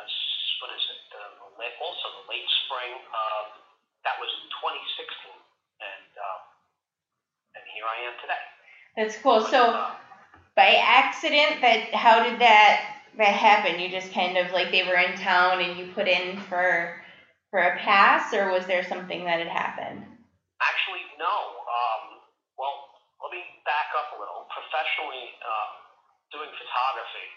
what 0.61 0.69
is 0.77 0.85
it? 0.85 1.01
The 1.09 1.41
also 1.81 2.05
the 2.21 2.25
late 2.29 2.49
spring 2.65 2.93
of 3.09 3.70
that 4.03 4.17
was 4.17 4.29
in 4.41 4.47
2016, 4.49 5.33
and 5.81 6.11
um, 6.17 6.41
and 7.57 7.63
here 7.73 7.85
I 7.85 7.97
am 8.09 8.15
today. 8.21 8.43
That's 8.97 9.17
cool. 9.21 9.41
So, 9.41 9.77
uh, 9.77 9.91
by 10.55 10.75
accident, 10.81 11.61
that 11.61 11.93
how 11.93 12.23
did 12.23 12.39
that 12.41 13.01
that 13.17 13.35
happen? 13.35 13.79
You 13.79 13.89
just 13.89 14.11
kind 14.13 14.37
of 14.37 14.51
like 14.51 14.71
they 14.71 14.83
were 14.83 14.97
in 14.97 15.15
town 15.17 15.61
and 15.61 15.77
you 15.77 15.93
put 15.93 16.07
in 16.07 16.39
for 16.49 17.01
for 17.51 17.59
a 17.59 17.77
pass, 17.83 18.33
or 18.33 18.51
was 18.51 18.65
there 18.65 18.83
something 18.87 19.27
that 19.27 19.39
had 19.39 19.51
happened? 19.51 20.07
Actually, 20.63 21.03
no. 21.19 21.35
Um, 21.67 22.23
well, 22.55 22.95
let 23.19 23.35
me 23.35 23.43
back 23.67 23.91
up 23.97 24.15
a 24.15 24.17
little. 24.17 24.47
Professionally, 24.51 25.35
uh, 25.43 25.69
doing 26.31 26.51
photography, 26.55 27.27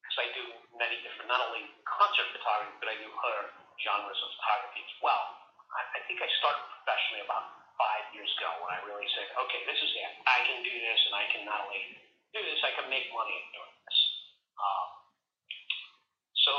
because 0.00 0.16
I 0.24 0.26
do 0.32 0.44
many 0.80 0.96
different, 1.04 1.28
not 1.28 1.44
only 1.44 1.68
concert 1.84 2.28
photography, 2.32 2.76
but 2.80 2.88
I 2.88 2.96
do 2.96 3.08
other 3.12 3.52
genres 3.76 4.20
of 4.24 4.30
photography 4.40 4.82
as 4.88 4.94
well. 5.04 5.22
I, 5.76 6.00
think 6.08 6.24
I 6.24 6.28
started 6.40 6.64
professionally 6.80 7.22
about 7.28 7.44
five 7.76 8.08
years 8.16 8.30
ago 8.40 8.48
when 8.64 8.72
I 8.72 8.80
really 8.88 9.06
said, 9.12 9.28
okay, 9.46 9.60
this 9.68 9.78
is 9.78 9.92
it. 9.92 10.12
I 10.24 10.38
can 10.48 10.64
do 10.64 10.72
this, 10.72 11.00
and 11.08 11.14
I 11.14 11.24
can 11.28 11.42
not 11.44 11.68
only 11.68 11.82
do 12.32 12.40
this, 12.40 12.60
I 12.64 12.72
can 12.80 12.88
make 12.88 13.06
money 13.12 13.36
doing 13.52 13.74
this. 13.84 13.98
Um, 14.56 14.88
so 16.48 16.54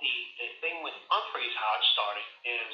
the, 0.00 0.12
the 0.40 0.48
thing 0.64 0.80
with 0.80 0.96
Umphrey's, 1.12 1.54
how 1.54 1.70
it 1.76 1.84
started, 1.92 2.28
is 2.48 2.72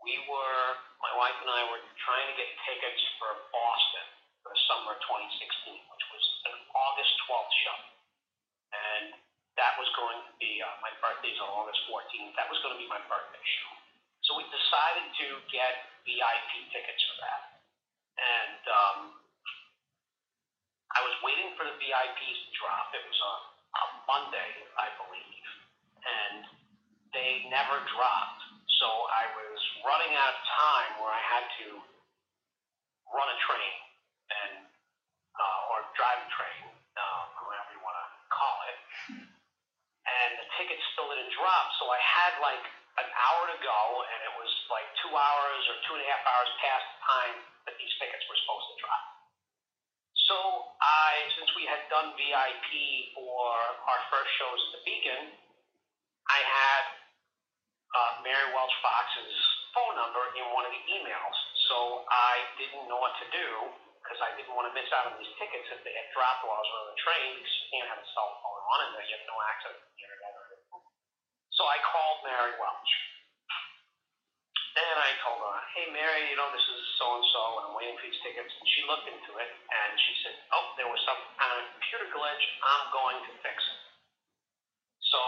we 0.00 0.16
were, 0.24 0.64
my 1.04 1.12
wife 1.20 1.36
and 1.44 1.50
I 1.52 1.62
were 1.68 1.84
trying 2.00 2.26
to 2.32 2.34
get 2.40 2.48
tickets 2.64 3.02
for 3.20 3.36
Boston 3.52 4.06
for 4.40 4.50
the 4.56 4.60
summer 4.72 4.96
of 4.96 5.00
2016, 5.04 5.76
which 5.76 6.04
was 6.08 6.24
an 6.48 6.56
August 6.72 7.12
12th 7.28 7.54
show. 7.68 7.78
And 8.72 9.06
that 9.60 9.76
was 9.76 9.88
going 9.92 10.16
to 10.24 10.32
be, 10.40 10.64
uh, 10.64 10.72
my 10.80 10.92
birthday's 11.04 11.36
on 11.44 11.52
August 11.52 11.84
14th. 11.84 12.32
That 12.40 12.48
was 12.48 12.56
going 12.64 12.72
to 12.72 12.80
be 12.80 12.88
my 12.88 13.02
birthday 13.04 13.44
show. 13.44 13.79
So 14.30 14.38
we 14.38 14.46
decided 14.46 15.10
to 15.10 15.26
get 15.50 15.90
VIP 16.06 16.70
tickets 16.70 17.02
for 17.02 17.18
that. 17.18 17.66
And 18.14 18.62
um, 18.70 18.98
I 20.94 21.02
was 21.02 21.18
waiting 21.26 21.50
for 21.58 21.66
the 21.66 21.74
VIPs 21.74 22.38
to 22.46 22.50
drop. 22.54 22.94
It 22.94 23.02
was 23.10 23.18
on 23.26 23.40
a 23.74 23.82
Monday, 24.06 24.52
I 24.78 24.86
believe. 25.02 25.46
And 26.06 26.46
they 27.10 27.50
never 27.50 27.82
dropped. 27.90 28.42
So 28.78 28.86
I 28.86 29.34
was 29.34 29.58
running 29.82 30.14
out 30.14 30.30
of 30.30 30.38
time 30.46 30.90
where 31.02 31.10
I 31.10 31.22
had 31.26 31.50
to 31.66 31.82
run 33.10 33.26
a 33.34 33.38
train 33.50 33.76
and 34.30 34.70
uh, 35.34 35.70
or 35.74 35.90
drive 35.98 36.22
a 36.22 36.30
train, 36.30 36.70
um, 36.70 37.50
whatever 37.50 37.74
you 37.74 37.82
want 37.82 37.98
to 37.98 38.06
call 38.30 38.56
it. 38.70 38.78
And 40.06 40.30
the 40.38 40.46
tickets 40.54 40.86
still 40.94 41.10
didn't 41.10 41.34
drop, 41.34 41.66
so 41.82 41.90
I 41.90 41.98
had 41.98 42.38
like 42.38 42.62
an 43.00 43.10
hour 43.16 43.42
to 43.48 43.58
go, 43.64 43.80
and 44.04 44.20
it 44.28 44.34
was 44.36 44.50
like 44.68 44.86
two 45.00 45.12
hours 45.12 45.62
or 45.72 45.76
two 45.88 45.94
and 45.96 46.02
a 46.04 46.08
half 46.08 46.22
hours 46.24 46.50
past 46.60 46.84
the 46.84 47.00
time 47.04 47.36
that 47.68 47.74
these 47.80 47.92
tickets 47.96 48.24
were 48.28 48.38
supposed 48.44 48.66
to 48.72 48.76
drop. 48.80 49.02
So 50.30 50.36
I, 50.78 51.10
since 51.34 51.50
we 51.58 51.66
had 51.66 51.82
done 51.90 52.14
VIP 52.14 52.68
for 53.18 53.50
our 53.90 54.00
first 54.14 54.30
shows 54.38 54.58
at 54.68 54.70
the 54.78 54.82
Beacon, 54.86 55.34
I 56.30 56.38
had 56.38 56.82
uh, 57.98 58.12
Mary 58.22 58.48
Welch 58.54 58.76
Fox's 58.78 59.36
phone 59.74 59.98
number 59.98 60.22
in 60.38 60.46
one 60.54 60.62
of 60.66 60.72
the 60.72 60.82
emails. 60.86 61.36
So 61.66 62.06
I 62.06 62.46
didn't 62.58 62.86
know 62.86 63.02
what 63.02 63.14
to 63.22 63.26
do 63.34 63.48
because 64.02 64.22
I 64.22 64.34
didn't 64.38 64.54
want 64.54 64.70
to 64.70 64.74
miss 64.74 64.90
out 64.94 65.10
on 65.10 65.18
these 65.18 65.34
tickets 65.38 65.66
if 65.70 65.82
they 65.82 65.94
had 65.94 66.08
dropped 66.14 66.46
while 66.46 66.58
I 66.58 66.62
was 66.62 66.70
on 66.78 66.86
the 66.94 66.98
train 67.02 67.28
because 67.38 67.54
you 67.54 67.66
can't 67.74 67.88
have 67.90 68.00
a 68.02 68.08
cell 68.14 68.30
phone 68.42 68.62
on 68.70 68.78
and 68.86 68.90
you 69.02 69.14
have 69.18 69.26
no 69.26 69.38
access 69.50 69.74
to 69.74 69.86
the 69.86 70.02
internet. 70.02 70.39
So 71.60 71.68
I 71.68 71.76
called 71.84 72.24
Mary 72.24 72.56
Welch. 72.56 72.92
And 74.80 74.96
I 74.96 75.12
told 75.20 75.44
her, 75.44 75.60
hey, 75.76 75.92
Mary, 75.92 76.32
you 76.32 76.40
know, 76.40 76.48
this 76.56 76.64
is 76.64 76.80
so 76.96 77.20
and 77.20 77.26
so, 77.36 77.42
and 77.60 77.64
I'm 77.68 77.76
waiting 77.76 78.00
for 78.00 78.08
these 78.08 78.16
tickets. 78.24 78.48
And 78.48 78.64
she 78.64 78.80
looked 78.88 79.04
into 79.04 79.36
it, 79.36 79.50
and 79.68 79.90
she 80.00 80.12
said, 80.24 80.40
oh, 80.56 80.72
there 80.80 80.88
was 80.88 80.96
some 81.04 81.20
kind 81.36 81.52
of 81.60 81.68
computer 81.76 82.08
glitch. 82.16 82.44
I'm 82.64 82.88
going 82.96 83.20
to 83.28 83.32
fix 83.44 83.60
it. 83.60 83.80
So 85.04 85.20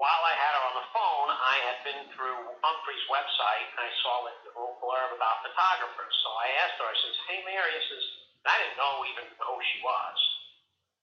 while 0.00 0.22
I 0.24 0.32
had 0.40 0.56
her 0.56 0.64
on 0.72 0.76
the 0.80 0.88
phone, 0.88 1.28
I 1.36 1.56
had 1.68 1.78
been 1.84 2.00
through 2.16 2.40
Umphrey's 2.64 3.04
website, 3.12 3.76
and 3.76 3.80
I 3.84 3.92
saw 4.00 4.24
the 4.24 4.32
little 4.56 4.80
blurb 4.80 5.20
about 5.20 5.44
photographers. 5.44 6.16
So 6.24 6.32
I 6.32 6.48
asked 6.64 6.80
her, 6.80 6.88
I 6.88 6.96
says, 6.96 7.16
hey, 7.28 7.44
Mary, 7.44 7.76
I 7.76 7.84
says, 7.92 8.04
I 8.48 8.56
didn't 8.56 8.80
know 8.80 9.04
even 9.04 9.28
who 9.36 9.60
she 9.68 9.84
was. 9.84 10.16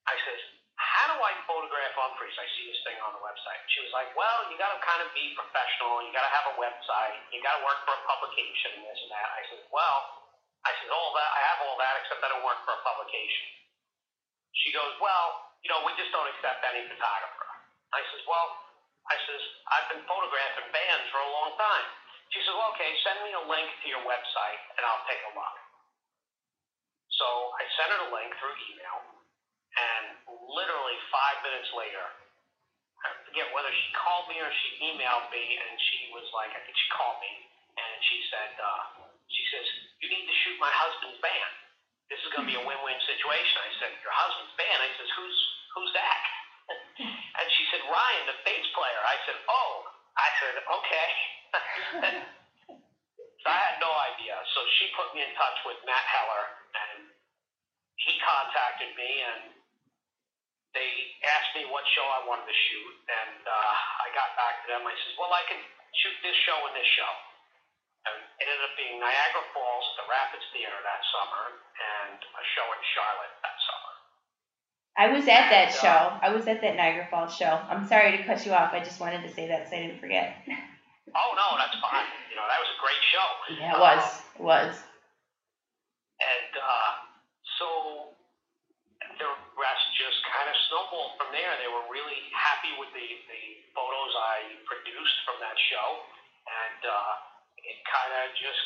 I 0.09 0.17
says, 0.25 0.41
how 0.77 1.09
do 1.09 1.17
I 1.17 1.33
photograph 1.49 1.93
Umphrey's? 1.97 2.37
I 2.37 2.47
see 2.53 2.69
this 2.69 2.81
thing 2.85 2.97
on 3.01 3.17
the 3.17 3.21
website. 3.25 3.61
She 3.73 3.81
was 3.81 3.91
like, 3.97 4.13
well, 4.13 4.45
you 4.53 4.55
got 4.61 4.73
to 4.73 4.79
kind 4.85 5.01
of 5.01 5.09
be 5.17 5.33
professional. 5.33 6.05
You 6.05 6.13
got 6.13 6.25
to 6.25 6.33
have 6.33 6.53
a 6.53 6.55
website. 6.61 7.17
You 7.33 7.41
got 7.41 7.57
to 7.57 7.63
work 7.65 7.81
for 7.83 7.97
a 7.97 8.01
publication 8.05 8.77
and 8.77 8.83
this 8.85 8.99
and 9.01 9.11
that. 9.13 9.29
I 9.33 9.41
said, 9.49 9.61
well, 9.73 9.99
I 10.65 10.71
said, 10.77 10.89
all 10.93 11.11
that, 11.17 11.31
I 11.33 11.41
have 11.53 11.59
all 11.65 11.77
that 11.81 11.93
except 12.05 12.21
I 12.21 12.29
don't 12.29 12.45
work 12.45 12.61
for 12.61 12.77
a 12.77 12.81
publication. 12.85 13.45
She 14.65 14.69
goes, 14.73 14.93
well, 15.01 15.57
you 15.65 15.69
know, 15.73 15.81
we 15.85 15.97
just 15.97 16.13
don't 16.13 16.29
accept 16.37 16.61
any 16.65 16.85
photographer. 16.85 17.49
I 17.93 18.01
says, 18.13 18.21
well, 18.29 18.47
I 19.07 19.15
says, 19.25 19.43
I've 19.71 19.87
been 19.95 20.03
photographing 20.05 20.69
bands 20.75 21.05
for 21.09 21.21
a 21.23 21.29
long 21.31 21.55
time. 21.57 21.87
She 22.35 22.43
says, 22.43 22.53
well, 22.53 22.69
okay, 22.75 22.91
send 23.07 23.23
me 23.23 23.31
a 23.33 23.43
link 23.47 23.69
to 23.81 23.87
your 23.87 24.03
website 24.03 24.61
and 24.75 24.83
I'll 24.83 25.05
take 25.07 25.23
a 25.25 25.33
look. 25.33 25.57
So 27.15 27.25
I 27.55 27.63
sent 27.79 27.89
her 27.95 27.99
the 28.03 28.11
link 28.13 28.29
through 28.37 28.53
email, 28.69 28.97
and 29.77 30.05
literally 30.49 30.97
five 31.13 31.37
minutes 31.45 31.69
later, 31.77 32.05
I 33.05 33.13
forget 33.29 33.47
whether 33.53 33.69
she 33.69 33.87
called 33.93 34.25
me 34.27 34.41
or 34.41 34.49
she 34.49 34.69
emailed 34.89 35.29
me, 35.29 35.43
and 35.43 35.73
she 35.77 36.09
was 36.11 36.25
like, 36.33 36.49
I 36.49 36.59
think 36.65 36.73
she 36.73 36.89
called 36.97 37.21
me, 37.21 37.33
and 37.77 37.93
she 38.09 38.17
said, 38.33 38.51
uh, 38.57 39.05
she 39.29 39.43
says, 39.53 39.65
you 40.01 40.07
need 40.09 40.25
to 40.25 40.35
shoot 40.45 40.57
my 40.57 40.71
husband's 40.73 41.21
band. 41.21 41.53
This 42.09 42.23
is 42.23 42.31
going 42.31 42.47
to 42.47 42.51
be 42.51 42.57
a 42.57 42.63
win-win 42.63 42.99
situation. 43.03 43.55
I 43.61 43.71
said, 43.83 43.91
your 43.99 44.15
husband's 44.15 44.55
band? 44.55 44.79
I 44.79 44.89
says, 44.95 45.09
who's 45.19 45.39
who's 45.75 45.91
that? 45.93 46.19
and 47.37 47.47
she 47.53 47.63
said, 47.69 47.83
Ryan, 47.85 48.23
the 48.31 48.37
bass 48.47 48.65
player. 48.73 49.01
I 49.03 49.17
said, 49.27 49.37
oh. 49.45 49.73
I 50.17 50.29
said, 50.41 50.55
okay. 50.65 51.09
so 53.43 53.45
I 53.45 53.59
had 53.69 53.77
no 53.77 53.91
idea. 54.09 54.33
So 54.57 54.59
she 54.81 54.89
put 54.97 55.13
me 55.13 55.21
in 55.21 55.29
touch 55.37 55.57
with 55.69 55.77
Matt 55.85 56.05
Heller, 56.09 56.43
and 56.73 57.13
he 58.01 58.17
contacted 58.17 58.97
me, 58.97 59.11
and 59.21 59.41
they 60.77 60.89
asked 61.25 61.57
me 61.57 61.65
what 61.73 61.81
show 61.97 62.05
I 62.05 62.21
wanted 62.29 62.45
to 62.45 62.57
shoot, 62.69 62.93
and 63.09 63.41
uh, 63.41 64.05
I 64.05 64.13
got 64.13 64.37
back 64.37 64.61
to 64.61 64.65
them. 64.69 64.85
I 64.85 64.93
said, 64.93 65.17
well, 65.17 65.33
I 65.33 65.41
can 65.49 65.57
shoot 66.05 66.13
this 66.21 66.37
show 66.45 66.57
and 66.69 66.77
this 66.77 66.85
show. 66.93 67.11
And 68.05 68.15
it 68.39 68.45
ended 68.45 68.61
up 68.61 68.77
being 68.77 69.01
Niagara 69.01 69.43
Falls 69.51 69.85
at 69.91 69.95
the 69.99 70.07
Rapids 70.07 70.47
Theater 70.53 70.77
that 70.77 71.01
summer, 71.11 71.43
and 71.57 72.19
a 72.21 72.43
show 72.53 72.67
in 72.71 72.81
Charlotte 72.93 73.35
that 73.41 73.57
summer. 73.65 73.93
I 74.97 75.05
was 75.13 75.25
at 75.29 75.49
that 75.53 75.73
and, 75.73 75.77
uh, 75.77 75.83
show. 75.83 76.01
I 76.21 76.29
was 76.33 76.45
at 76.47 76.61
that 76.61 76.77
Niagara 76.77 77.09
Falls 77.09 77.33
show. 77.33 77.57
I'm 77.67 77.85
sorry 77.89 78.15
to 78.15 78.21
cut 78.23 78.45
you 78.45 78.53
off. 78.53 78.71
I 78.71 78.79
just 78.79 79.01
wanted 79.01 79.25
to 79.25 79.31
say 79.33 79.49
that 79.49 79.69
so 79.69 79.75
I 79.75 79.85
didn't 79.85 79.99
forget. 79.99 80.41
oh 81.17 81.31
no, 81.33 81.47
that's 81.57 81.77
fine. 81.81 82.07
You 82.29 82.37
know 82.37 82.47
that 82.47 82.61
was 82.61 82.69
a 82.69 82.79
great 82.81 83.03
show. 83.09 83.27
Yeah, 83.57 83.75
it 83.75 83.81
was. 83.81 84.01
Um, 84.05 84.41
it 84.41 84.45
was. 84.45 84.73
And 86.17 86.51
uh, 86.57 86.91
so 87.61 87.67
the 89.21 89.29
rest 89.57 89.85
just 89.97 90.17
kind 90.29 90.49
of 90.49 90.55
snowballed 90.69 91.13
from 91.17 91.29
there. 91.33 91.53
They 91.61 91.69
were 91.69 91.85
really 91.89 92.21
happy 92.33 92.73
with 92.81 92.89
the 92.93 93.07
the 93.29 93.43
photos 93.73 94.13
I 94.37 94.45
produced 94.69 95.17
from 95.25 95.41
that 95.41 95.57
show, 95.57 95.87
and 96.45 96.81
uh, 96.85 97.13
it 97.57 97.77
kind 97.89 98.13
of 98.21 98.37
just, 98.37 98.63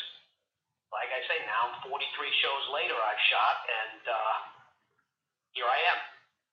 like 0.91 1.07
I 1.15 1.23
say, 1.31 1.39
now 1.47 1.79
43 1.87 1.95
shows 2.43 2.63
later 2.75 2.97
I've 2.99 3.23
shot, 3.31 3.57
and 3.71 4.03
uh, 4.03 4.35
here 5.55 5.69
I 5.71 5.79
am. 5.95 5.99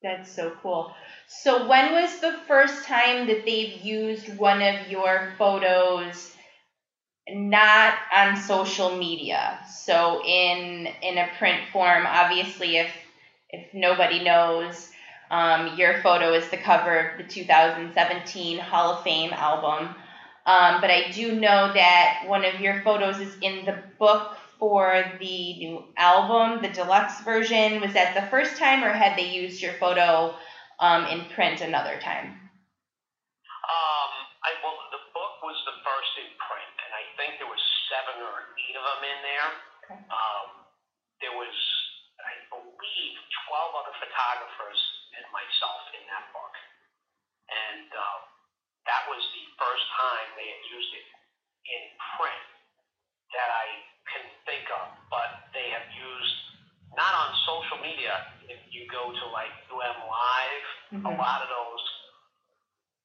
That's 0.03 0.31
so 0.31 0.55
cool. 0.63 0.95
So 1.27 1.67
when 1.67 1.93
was 1.93 2.21
the 2.21 2.39
first 2.47 2.87
time 2.87 3.27
that 3.27 3.45
they've 3.45 3.83
used 3.83 4.39
one 4.39 4.63
of 4.63 4.87
your 4.89 5.35
photos 5.37 6.31
not 7.29 7.95
on 8.15 8.37
social 8.37 8.97
media? 8.97 9.59
So 9.69 10.23
in 10.25 10.87
in 11.03 11.19
a 11.19 11.29
print 11.39 11.67
form, 11.73 12.07
obviously 12.07 12.77
if 12.77 12.93
if 13.51 13.75
nobody 13.75 14.23
knows, 14.23 14.89
um, 15.31 15.77
your 15.77 16.01
photo 16.03 16.33
is 16.33 16.49
the 16.49 16.57
cover 16.57 16.99
of 16.99 17.19
the 17.19 17.25
2017 17.25 18.59
Hall 18.59 18.93
of 18.93 19.03
Fame 19.03 19.33
album. 19.33 19.95
Um, 20.47 20.81
but 20.81 20.91
I 20.91 21.11
do 21.11 21.33
know 21.33 21.71
that 21.75 22.25
one 22.27 22.45
of 22.45 22.61
your 22.61 22.81
photos 22.83 23.21
is 23.21 23.37
in 23.43 23.67
the 23.67 23.77
book 23.99 24.33
for 24.59 25.05
the 25.21 25.55
new 25.59 25.85
album, 25.97 26.63
the 26.63 26.69
deluxe 26.69 27.21
version? 27.23 27.81
Was 27.81 27.95
that 27.95 28.15
the 28.15 28.27
first 28.27 28.57
time, 28.59 28.83
or 28.83 28.91
had 28.91 29.17
they 29.17 29.31
used 29.31 29.63
your 29.63 29.75
photo 29.79 30.35
um, 30.81 31.07
in 31.07 31.25
print 31.31 31.61
another 31.61 31.99
time? 32.03 32.35
Um, 33.69 34.11
I, 34.43 34.51
well, 34.65 34.75
the 34.91 35.03
book 35.15 35.35
was 35.45 35.57
the 35.69 35.77
first 35.85 36.13
in 36.19 36.29
print, 36.43 36.75
and 36.81 36.93
I 36.97 37.05
think 37.15 37.39
there 37.39 37.51
was 37.51 37.63
seven 37.93 38.19
or 38.19 38.51
eight 38.59 38.75
of 38.75 38.83
them 38.83 39.03
in 39.05 39.19
there. 39.23 39.49
Okay. 39.87 40.01
Um, 40.11 40.49
there 41.23 41.35
was, 41.37 41.55
I 42.19 42.35
believe, 42.51 43.15
12 43.47 43.79
other 43.79 43.95
photographers 44.01 44.81
first 49.59 49.87
time 49.99 50.27
they 50.39 50.49
used 50.71 50.93
it 50.95 51.07
in 51.69 51.83
print 52.17 52.47
that 53.35 53.51
I 53.51 53.67
can 54.09 54.25
think 54.49 54.65
of, 54.73 54.89
but 55.13 55.53
they 55.53 55.69
have 55.75 55.85
used 55.93 56.37
not 56.97 57.13
on 57.13 57.31
social 57.45 57.79
media. 57.85 58.15
If 58.49 58.59
you 58.73 58.89
go 58.89 59.13
to 59.13 59.25
like 59.35 59.53
UM 59.69 59.99
Live, 60.09 60.67
mm-hmm. 60.97 61.05
a 61.05 61.13
lot 61.19 61.45
of 61.45 61.49
those 61.53 61.83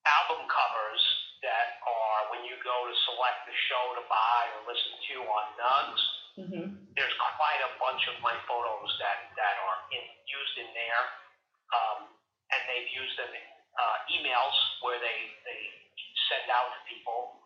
album 0.08 0.48
covers 0.48 1.02
that 1.44 1.76
are 1.84 2.32
when 2.32 2.48
you 2.48 2.56
go 2.64 2.76
to 2.88 2.94
select 3.12 3.44
the 3.44 3.56
show 3.68 3.84
to 4.00 4.02
buy 4.08 4.40
or 4.56 4.60
listen 4.64 4.94
to 4.96 5.16
on 5.28 5.44
Nugs, 5.60 6.02
mm-hmm. 6.40 6.66
there's 6.96 7.16
quite 7.20 7.60
a 7.68 7.76
bunch 7.76 8.00
of 8.08 8.16
my 8.24 8.32
photos 8.48 8.90
that, 9.04 9.28
that 9.36 9.54
are 9.60 9.78
in, 9.92 10.04
used 10.24 10.56
in 10.56 10.68
there. 10.72 11.04
Um, 11.74 11.98
and 12.48 12.60
they've 12.70 12.90
used 12.96 13.16
them 13.20 13.32
in 13.34 13.46
uh, 13.76 13.96
emails 14.16 14.56
where 14.80 14.96
they, 15.02 15.18
they 15.44 15.60
send 16.30 16.48
out 16.48 16.72
to 16.72 16.80
people, 16.88 17.44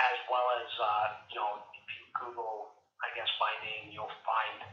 as 0.00 0.16
well 0.28 0.46
as, 0.60 0.68
uh, 0.76 1.06
you 1.32 1.36
know, 1.40 1.60
if 1.72 1.86
you 1.96 2.04
Google, 2.16 2.72
I 3.00 3.12
guess, 3.16 3.28
my 3.40 3.52
name, 3.64 3.92
you'll 3.92 4.12
find 4.24 4.64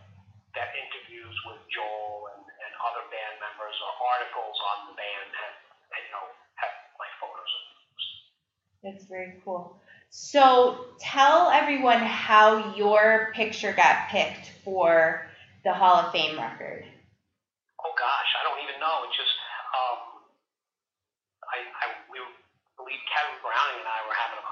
that 0.56 0.69
interviews 0.77 1.36
with 1.49 1.60
Joel 1.71 2.29
and, 2.36 2.43
and 2.45 2.71
other 2.84 3.03
band 3.10 3.41
members 3.41 3.73
or 3.73 3.91
articles 3.99 4.58
on 4.75 4.77
the 4.91 4.95
band 4.95 5.27
have, 5.34 5.56
you 5.91 6.12
know, 6.13 6.25
have 6.62 6.73
my 7.01 7.10
photos. 7.17 7.51
Of 7.51 7.63
those. 7.73 8.06
That's 8.84 9.06
very 9.10 9.41
cool. 9.41 9.75
So 10.13 10.93
tell 11.01 11.49
everyone 11.49 11.99
how 12.06 12.75
your 12.77 13.34
picture 13.34 13.73
got 13.73 14.13
picked 14.13 14.53
for 14.62 15.25
the 15.65 15.73
Hall 15.73 16.06
of 16.06 16.13
Fame 16.13 16.38
record. 16.38 16.86
Oh 17.82 17.93
gosh, 17.97 18.32
I 18.38 18.41
don't 18.45 18.62
even 18.62 18.77
know. 18.77 19.10
It 19.10 19.12
just, 19.17 19.36
um, 19.73 19.99
I, 21.49 21.58
I, 21.65 21.86
we, 22.13 22.21
believe 22.77 22.99
Kevin 23.10 23.39
Browning 23.39 23.79
and 23.79 23.89
I 23.89 23.99
were 24.06 24.17
having 24.17 24.43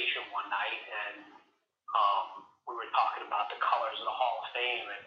conversation 0.00 0.32
one 0.32 0.48
night, 0.48 0.80
and 0.80 1.20
um, 1.92 2.48
we 2.64 2.72
were 2.72 2.88
talking 2.96 3.28
about 3.28 3.52
the 3.52 3.60
colors 3.60 4.00
of 4.00 4.06
the 4.08 4.16
Hall 4.16 4.40
of 4.40 4.48
Fame, 4.56 4.88
and 4.88 5.04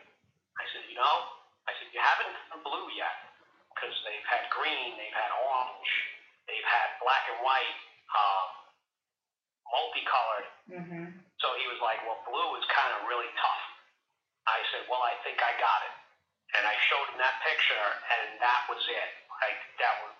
I 0.61 0.69
said, 0.69 0.85
you 0.85 0.93
know, 0.93 1.17
I 1.65 1.73
said 1.81 1.89
you 1.89 1.97
haven't 1.97 2.29
done 2.53 2.61
blue 2.61 2.93
yet 2.93 3.33
because 3.73 3.89
they've 4.05 4.27
had 4.29 4.45
green, 4.53 4.93
they've 5.01 5.17
had 5.17 5.33
orange, 5.49 5.89
they've 6.45 6.69
had 6.69 7.01
black 7.01 7.25
and 7.33 7.41
white. 7.41 7.77
Um, 8.13 8.49
multicolored. 9.73 10.47
Mm-hmm. 10.69 11.05
So 11.41 11.47
he 11.57 11.65
was 11.65 11.81
like, 11.81 11.97
well, 12.05 12.21
blue 12.29 12.49
is 12.61 12.65
kind 12.69 12.93
of 12.93 13.09
really 13.09 13.25
tough. 13.41 13.63
I 14.45 14.61
said, 14.69 14.85
well, 14.85 15.01
I 15.01 15.17
think 15.25 15.41
I 15.41 15.49
got 15.57 15.81
it. 15.89 15.95
And 16.53 16.61
I 16.69 16.77
showed 16.93 17.09
him 17.09 17.17
that 17.17 17.41
picture, 17.41 17.87
and 18.05 18.37
that 18.37 18.69
was 18.69 18.77
it. 18.85 19.09
Like, 19.41 19.57
that 19.81 19.95
was 20.05 20.13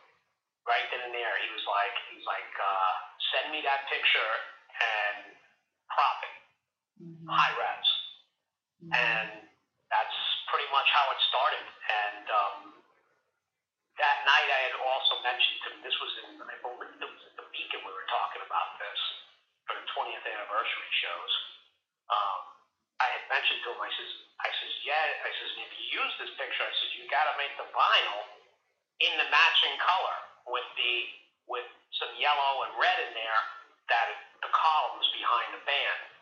right 0.65 0.89
then 0.89 1.05
and 1.05 1.13
there. 1.13 1.37
He 1.45 1.53
was 1.53 1.61
like, 1.69 1.93
he's 2.09 2.25
like, 2.25 2.49
uh, 2.57 2.91
send 3.29 3.53
me 3.53 3.61
that 3.61 3.85
picture 3.93 4.09
and 4.17 4.41
crop 4.41 4.41
it, 4.41 4.52
Mm-hmm. 7.01 7.27
high 7.27 7.53
res. 7.57 7.87
And 8.83 9.29
that's 9.89 10.17
pretty 10.51 10.67
much 10.75 10.87
how 10.91 11.05
it 11.13 11.19
started. 11.31 11.65
And 11.65 12.25
um, 12.29 12.57
that 13.97 14.17
night 14.27 14.49
I 14.49 14.61
had 14.69 14.75
also 14.83 15.23
mentioned 15.23 15.59
to 15.63 15.67
him, 15.73 15.79
this 15.85 15.95
was 16.03 16.11
in, 16.25 16.41
I 16.43 16.57
believe 16.59 16.97
it 16.97 17.05
was 17.05 17.23
at 17.29 17.35
the 17.39 17.47
Beacon 17.53 17.81
we 17.85 17.93
were 17.93 18.09
talking 18.11 18.43
about 18.43 18.75
this 18.81 18.99
for 19.69 19.79
the 19.79 19.85
20th 19.95 20.25
anniversary 20.27 20.91
shows. 20.99 21.31
Um, 22.11 22.39
I 22.99 23.07
had 23.19 23.23
mentioned 23.31 23.63
to 23.63 23.69
him, 23.73 23.79
I 23.79 23.91
says, 23.93 24.11
I 24.43 24.49
says, 24.51 24.73
yeah, 24.83 25.05
I 25.23 25.31
says, 25.39 25.49
if 25.63 25.71
you 25.79 25.85
use 26.03 26.13
this 26.19 26.31
picture, 26.35 26.63
I 26.63 26.73
says, 26.75 26.91
you 26.99 27.07
got 27.07 27.25
to 27.31 27.35
make 27.39 27.53
the 27.55 27.67
vinyl 27.71 28.21
in 28.99 29.13
the 29.17 29.27
matching 29.31 29.75
color 29.81 30.17
with 30.51 30.67
the 30.77 30.93
with 31.47 31.67
some 31.99 32.13
yellow 32.15 32.63
and 32.63 32.71
red 32.79 32.97
in 33.03 33.11
there 33.11 33.41
that 33.91 34.07
the 34.39 34.51
columns 34.51 35.07
behind 35.11 35.59
the 35.59 35.63
band. 35.67 36.12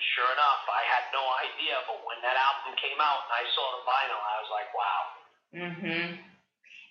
Sure 0.00 0.32
enough, 0.32 0.64
I 0.64 0.82
had 0.88 1.04
no 1.12 1.20
idea, 1.44 1.76
but 1.86 2.00
when 2.08 2.16
that 2.24 2.36
album 2.40 2.72
came 2.80 2.96
out 3.00 3.28
and 3.28 3.34
I 3.36 3.44
saw 3.52 3.66
the 3.76 3.82
vinyl, 3.84 4.20
I 4.24 4.36
was 4.40 4.50
like, 4.50 4.70
wow. 4.72 5.00
Mm-hmm. 5.52 6.20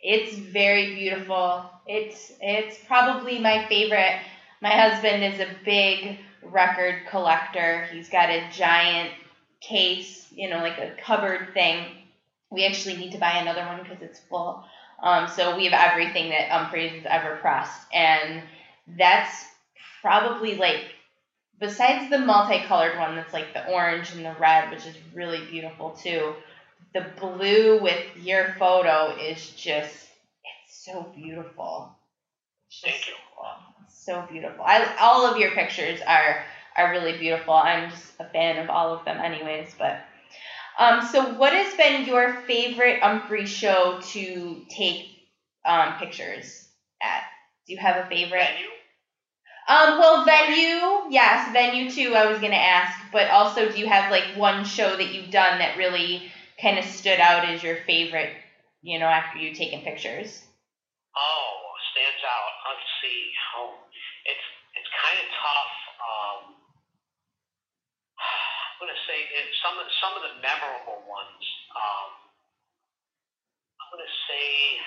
It's 0.02 0.38
very 0.38 0.96
beautiful. 0.96 1.70
It's 1.88 2.34
it's 2.40 2.78
probably 2.86 3.40
my 3.40 3.66
favorite. 3.68 4.22
My 4.62 4.70
husband 4.70 5.24
is 5.24 5.40
a 5.40 5.48
big 5.66 6.20
record 6.44 7.08
collector. 7.10 7.88
He's 7.92 8.10
got 8.10 8.30
a 8.30 8.48
giant 8.52 9.12
case, 9.60 10.28
you 10.32 10.50
know, 10.50 10.60
like 10.60 10.78
a 10.78 10.96
cupboard 11.02 11.50
thing. 11.54 11.86
We 12.50 12.66
actually 12.66 12.98
need 12.98 13.12
to 13.14 13.18
buy 13.18 13.40
another 13.40 13.66
one 13.66 13.82
because 13.84 14.02
it's 14.02 14.20
full. 14.20 14.64
Um, 15.02 15.28
so 15.28 15.56
we 15.56 15.66
have 15.66 15.92
everything 15.92 16.30
that 16.30 16.50
Umphreys 16.50 16.92
has 16.92 17.06
ever 17.10 17.38
pressed, 17.38 17.82
and 17.94 18.44
that's 18.98 19.46
probably 20.02 20.56
like 20.56 20.84
besides 21.60 22.10
the 22.10 22.20
multicolored 22.20 22.98
one 22.98 23.16
that's 23.16 23.34
like 23.34 23.54
the 23.54 23.68
orange 23.68 24.14
and 24.14 24.26
the 24.26 24.34
red, 24.40 24.72
which 24.72 24.86
is 24.86 24.96
really 25.14 25.46
beautiful 25.50 25.92
too. 25.92 26.34
The 26.94 27.06
blue 27.20 27.82
with 27.82 28.04
your 28.18 28.56
photo 28.60 29.16
is 29.18 29.50
just 29.52 30.10
it's 30.66 30.86
so 30.86 31.12
beautiful. 31.16 31.96
It's 32.68 32.82
just 32.82 33.06
Thank 33.06 33.08
you. 33.08 33.14
cool. 33.36 33.48
So 33.90 34.26
beautiful. 34.30 34.64
I 34.66 34.96
all 35.00 35.26
of 35.26 35.38
your 35.38 35.52
pictures 35.52 36.02
are 36.08 36.44
are 36.78 36.92
really 36.92 37.18
beautiful. 37.18 37.54
I'm 37.54 37.90
just 37.90 38.14
a 38.20 38.26
fan 38.26 38.58
of 38.58 38.70
all 38.70 38.94
of 38.94 39.06
them 39.06 39.20
anyways, 39.20 39.76
but 39.78 40.00
um, 40.78 41.02
so 41.02 41.34
what 41.38 41.54
has 41.54 41.74
been 41.76 42.06
your 42.06 42.34
favorite 42.48 43.02
Umphrey 43.02 43.46
show 43.46 44.00
to 44.02 44.66
take 44.70 45.08
um, 45.66 45.94
pictures 46.00 46.70
at? 47.02 47.24
Do 47.68 47.74
you 47.74 47.80
have 47.80 47.98
a 48.06 48.08
favorite? 48.08 48.48
Um, 49.70 50.00
well, 50.00 50.26
venue, 50.26 51.06
yes, 51.14 51.54
venue 51.54 51.86
too. 51.86 52.16
I 52.16 52.26
was 52.26 52.40
gonna 52.40 52.56
ask, 52.58 52.90
but 53.12 53.30
also, 53.30 53.70
do 53.70 53.78
you 53.78 53.86
have 53.86 54.10
like 54.10 54.26
one 54.36 54.64
show 54.66 54.96
that 54.98 55.14
you've 55.14 55.30
done 55.30 55.60
that 55.60 55.78
really 55.78 56.26
kind 56.60 56.80
of 56.80 56.84
stood 56.86 57.20
out 57.20 57.46
as 57.46 57.62
your 57.62 57.76
favorite? 57.86 58.32
You 58.82 58.98
know, 58.98 59.06
after 59.06 59.38
you've 59.38 59.54
taken 59.54 59.82
pictures. 59.82 60.42
Oh, 61.16 61.54
stands 61.94 62.24
out. 62.26 62.54
Let's 62.66 62.88
see. 63.04 63.30
Oh, 63.62 63.78
it's 64.26 64.46
it's 64.74 64.90
kind 65.06 65.20
of 65.22 65.28
tough. 65.38 65.74
Um, 66.02 66.42
I'm 68.74 68.78
gonna 68.82 68.98
say 69.06 69.22
it, 69.22 69.46
some 69.62 69.78
of 69.78 69.86
some 70.02 70.18
of 70.18 70.24
the 70.26 70.34
memorable 70.42 71.06
ones. 71.06 71.44
Um, 71.78 72.10
I'm 73.86 73.90
gonna 73.94 74.14
say 74.26 74.82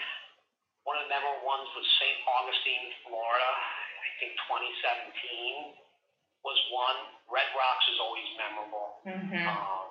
one 0.83 0.99
of 0.99 1.07
the 1.07 1.13
memorable 1.15 1.47
ones 1.47 1.71
was 1.79 1.87
St. 2.03 2.19
Augustine, 2.27 2.91
Florida. 3.07 3.82
I 4.03 4.11
think 4.19 4.35
2017 4.51 5.79
was 6.43 6.59
one. 6.75 6.99
Red 7.31 7.49
Rocks 7.55 7.87
is 7.87 7.99
always 8.03 8.29
memorable. 8.35 8.89
Mm-hmm. 9.07 9.47
Um, 9.47 9.87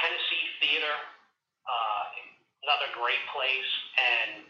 Tennessee 0.00 0.44
Theater, 0.64 0.96
uh, 1.68 2.02
another 2.64 2.88
great 2.96 3.20
place, 3.36 3.70
and 4.00 4.48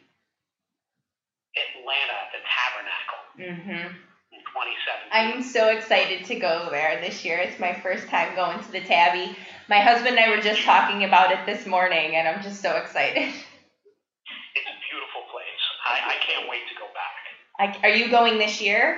Atlanta 1.58 2.14
at 2.14 2.30
the 2.30 2.42
Tabernacle 2.46 3.20
Mm-hmm. 3.40 3.96
I'm 5.12 5.42
so 5.42 5.68
excited 5.68 6.24
to 6.26 6.34
go 6.38 6.68
there 6.70 7.00
this 7.00 7.24
year. 7.24 7.38
It's 7.38 7.58
my 7.58 7.74
first 7.74 8.06
time 8.08 8.34
going 8.34 8.62
to 8.62 8.72
the 8.72 8.80
Tabby. 8.80 9.36
My 9.68 9.80
husband 9.80 10.18
and 10.18 10.20
I 10.20 10.28
were 10.30 10.42
just 10.42 10.62
talking 10.62 11.04
about 11.04 11.32
it 11.32 11.46
this 11.46 11.66
morning, 11.66 12.16
and 12.16 12.28
I'm 12.28 12.42
just 12.42 12.60
so 12.60 12.76
excited. 12.76 13.22
It's 13.22 14.66
a 14.66 14.76
beautiful 14.90 15.22
place. 15.30 15.62
I, 15.86 16.14
I 16.14 16.16
can't 16.26 16.50
wait 16.50 16.66
to 16.68 16.74
go 16.74 16.86
back. 16.92 17.09
I, 17.60 17.76
are 17.82 17.90
you 17.90 18.10
going 18.10 18.38
this 18.38 18.60
year? 18.62 18.96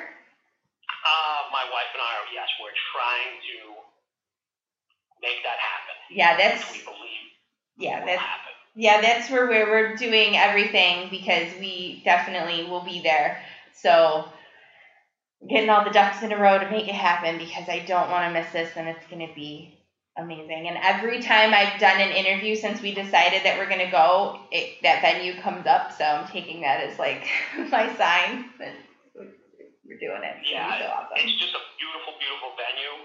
Uh, 1.05 1.51
my 1.51 1.65
wife 1.73 1.91
and 1.95 2.03
I 2.03 2.13
are, 2.23 2.29
yes, 2.33 2.49
we're 2.63 2.71
trying 2.95 3.35
to 3.51 3.59
make 5.21 5.43
that 5.43 5.59
happen. 5.59 5.97
Yeah, 6.11 6.37
that's 6.37 6.71
Which 6.71 6.79
we 6.81 6.85
believe 6.85 7.23
yeah, 7.77 8.05
that's 8.05 8.21
happen. 8.21 8.53
yeah, 8.77 9.01
that's 9.01 9.31
where 9.31 9.47
we're 9.49 9.69
we're 9.71 9.97
doing 9.97 10.37
everything 10.37 11.09
because 11.11 11.49
we 11.59 12.03
definitely 12.05 12.71
will 12.71 12.85
be 12.85 13.01
there. 13.03 13.43
So 13.75 14.27
getting 15.49 15.71
all 15.71 15.85
the 15.85 15.91
ducks 15.91 16.23
in 16.23 16.33
a 16.33 16.39
row 16.39 16.59
to 16.59 16.71
make 16.71 16.87
it 16.87 16.95
happen 16.95 17.39
because 17.39 17.69
I 17.69 17.81
don't 17.81 18.11
want 18.11 18.33
to 18.33 18.41
miss 18.41 18.53
this 18.53 18.71
and 18.77 18.89
it's 18.89 19.07
going 19.09 19.27
to 19.27 19.35
be 19.35 19.77
amazing. 20.19 20.69
And 20.69 20.79
every 20.83 21.19
time 21.21 21.55
I've 21.55 21.79
done 21.79 22.01
an 22.01 22.11
interview 22.11 22.55
since 22.57 22.81
we 22.83 22.93
decided 22.93 23.45
that 23.45 23.57
we're 23.57 23.67
going 23.69 23.85
to 23.85 23.91
go, 23.91 24.35
it, 24.51 24.69
that 24.83 25.01
venue 25.01 25.35
comes 25.35 25.67
up. 25.67 25.93
So 25.93 26.05
I'm 26.05 26.25
taking 26.25 26.63
that 26.63 26.81
as 26.81 26.99
like 26.99 27.27
my 27.73 27.89
sign 27.89 28.45
that 28.59 28.75
we're 29.85 29.99
doing 30.01 30.23
it. 30.25 30.37
It's 30.41 30.51
Yeah, 30.53 30.69
so 30.79 30.87
awesome. 30.87 31.17
it's 31.17 31.37
just 31.41 31.55
a 31.55 31.63
beautiful, 31.79 32.15
beautiful 32.21 32.53
venue. 32.57 32.97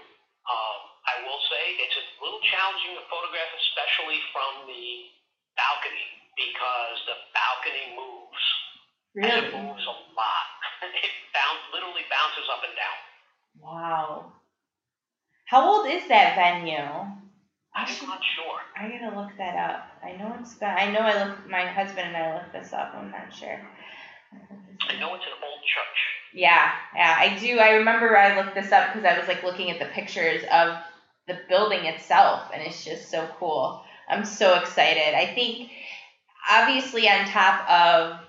Um, 0.48 0.78
I 1.08 1.14
will 1.24 1.40
say 1.50 1.62
it's 1.80 1.96
a 1.98 2.04
little 2.24 2.40
challenging 2.40 2.96
to 2.96 3.02
photograph, 3.10 3.50
especially 3.56 4.20
from 4.32 4.64
the 4.68 4.84
balcony, 5.56 6.08
because 6.36 6.96
the 7.08 7.16
balcony 7.34 7.86
moves. 7.96 8.44
And 9.18 9.26
it 9.44 9.52
moves 9.52 9.84
a 9.88 9.96
lot. 10.14 10.46
it 11.04 11.12
bounce, 11.34 11.64
literally 11.74 12.04
bounces 12.08 12.46
up 12.52 12.62
and 12.64 12.76
down. 12.76 12.98
Wow. 13.58 14.37
How 15.48 15.66
old 15.66 15.88
is 15.88 16.06
that 16.08 16.36
venue? 16.36 16.76
I'm 16.76 18.06
not 18.06 18.20
sure. 18.36 18.60
I 18.76 18.90
gotta 18.90 19.18
look 19.18 19.30
that 19.38 19.56
up. 19.56 19.86
I 20.04 20.12
know 20.12 20.36
it's 20.38 20.54
been. 20.56 20.68
I 20.68 20.90
know 20.92 21.00
I 21.00 21.24
look. 21.24 21.48
My 21.48 21.64
husband 21.64 22.08
and 22.08 22.16
I 22.18 22.34
looked 22.34 22.52
this 22.52 22.74
up. 22.74 22.92
I'm 22.94 23.10
not 23.10 23.32
sure. 23.32 23.58
I 24.30 25.00
know 25.00 25.14
it's 25.14 25.24
an 25.24 25.32
old 25.42 25.62
church. 25.64 25.98
Yeah, 26.34 26.70
yeah, 26.94 27.16
I 27.18 27.38
do. 27.38 27.58
I 27.60 27.70
remember 27.76 28.14
I 28.14 28.36
looked 28.36 28.56
this 28.56 28.72
up 28.72 28.92
because 28.92 29.06
I 29.06 29.18
was 29.18 29.26
like 29.26 29.42
looking 29.42 29.70
at 29.70 29.78
the 29.78 29.86
pictures 29.86 30.42
of 30.52 30.76
the 31.26 31.38
building 31.48 31.86
itself, 31.86 32.50
and 32.52 32.62
it's 32.62 32.84
just 32.84 33.10
so 33.10 33.26
cool. 33.38 33.80
I'm 34.06 34.26
so 34.26 34.58
excited. 34.58 35.14
I 35.16 35.32
think, 35.34 35.70
obviously, 36.50 37.08
on 37.08 37.24
top 37.24 37.70
of 37.70 38.20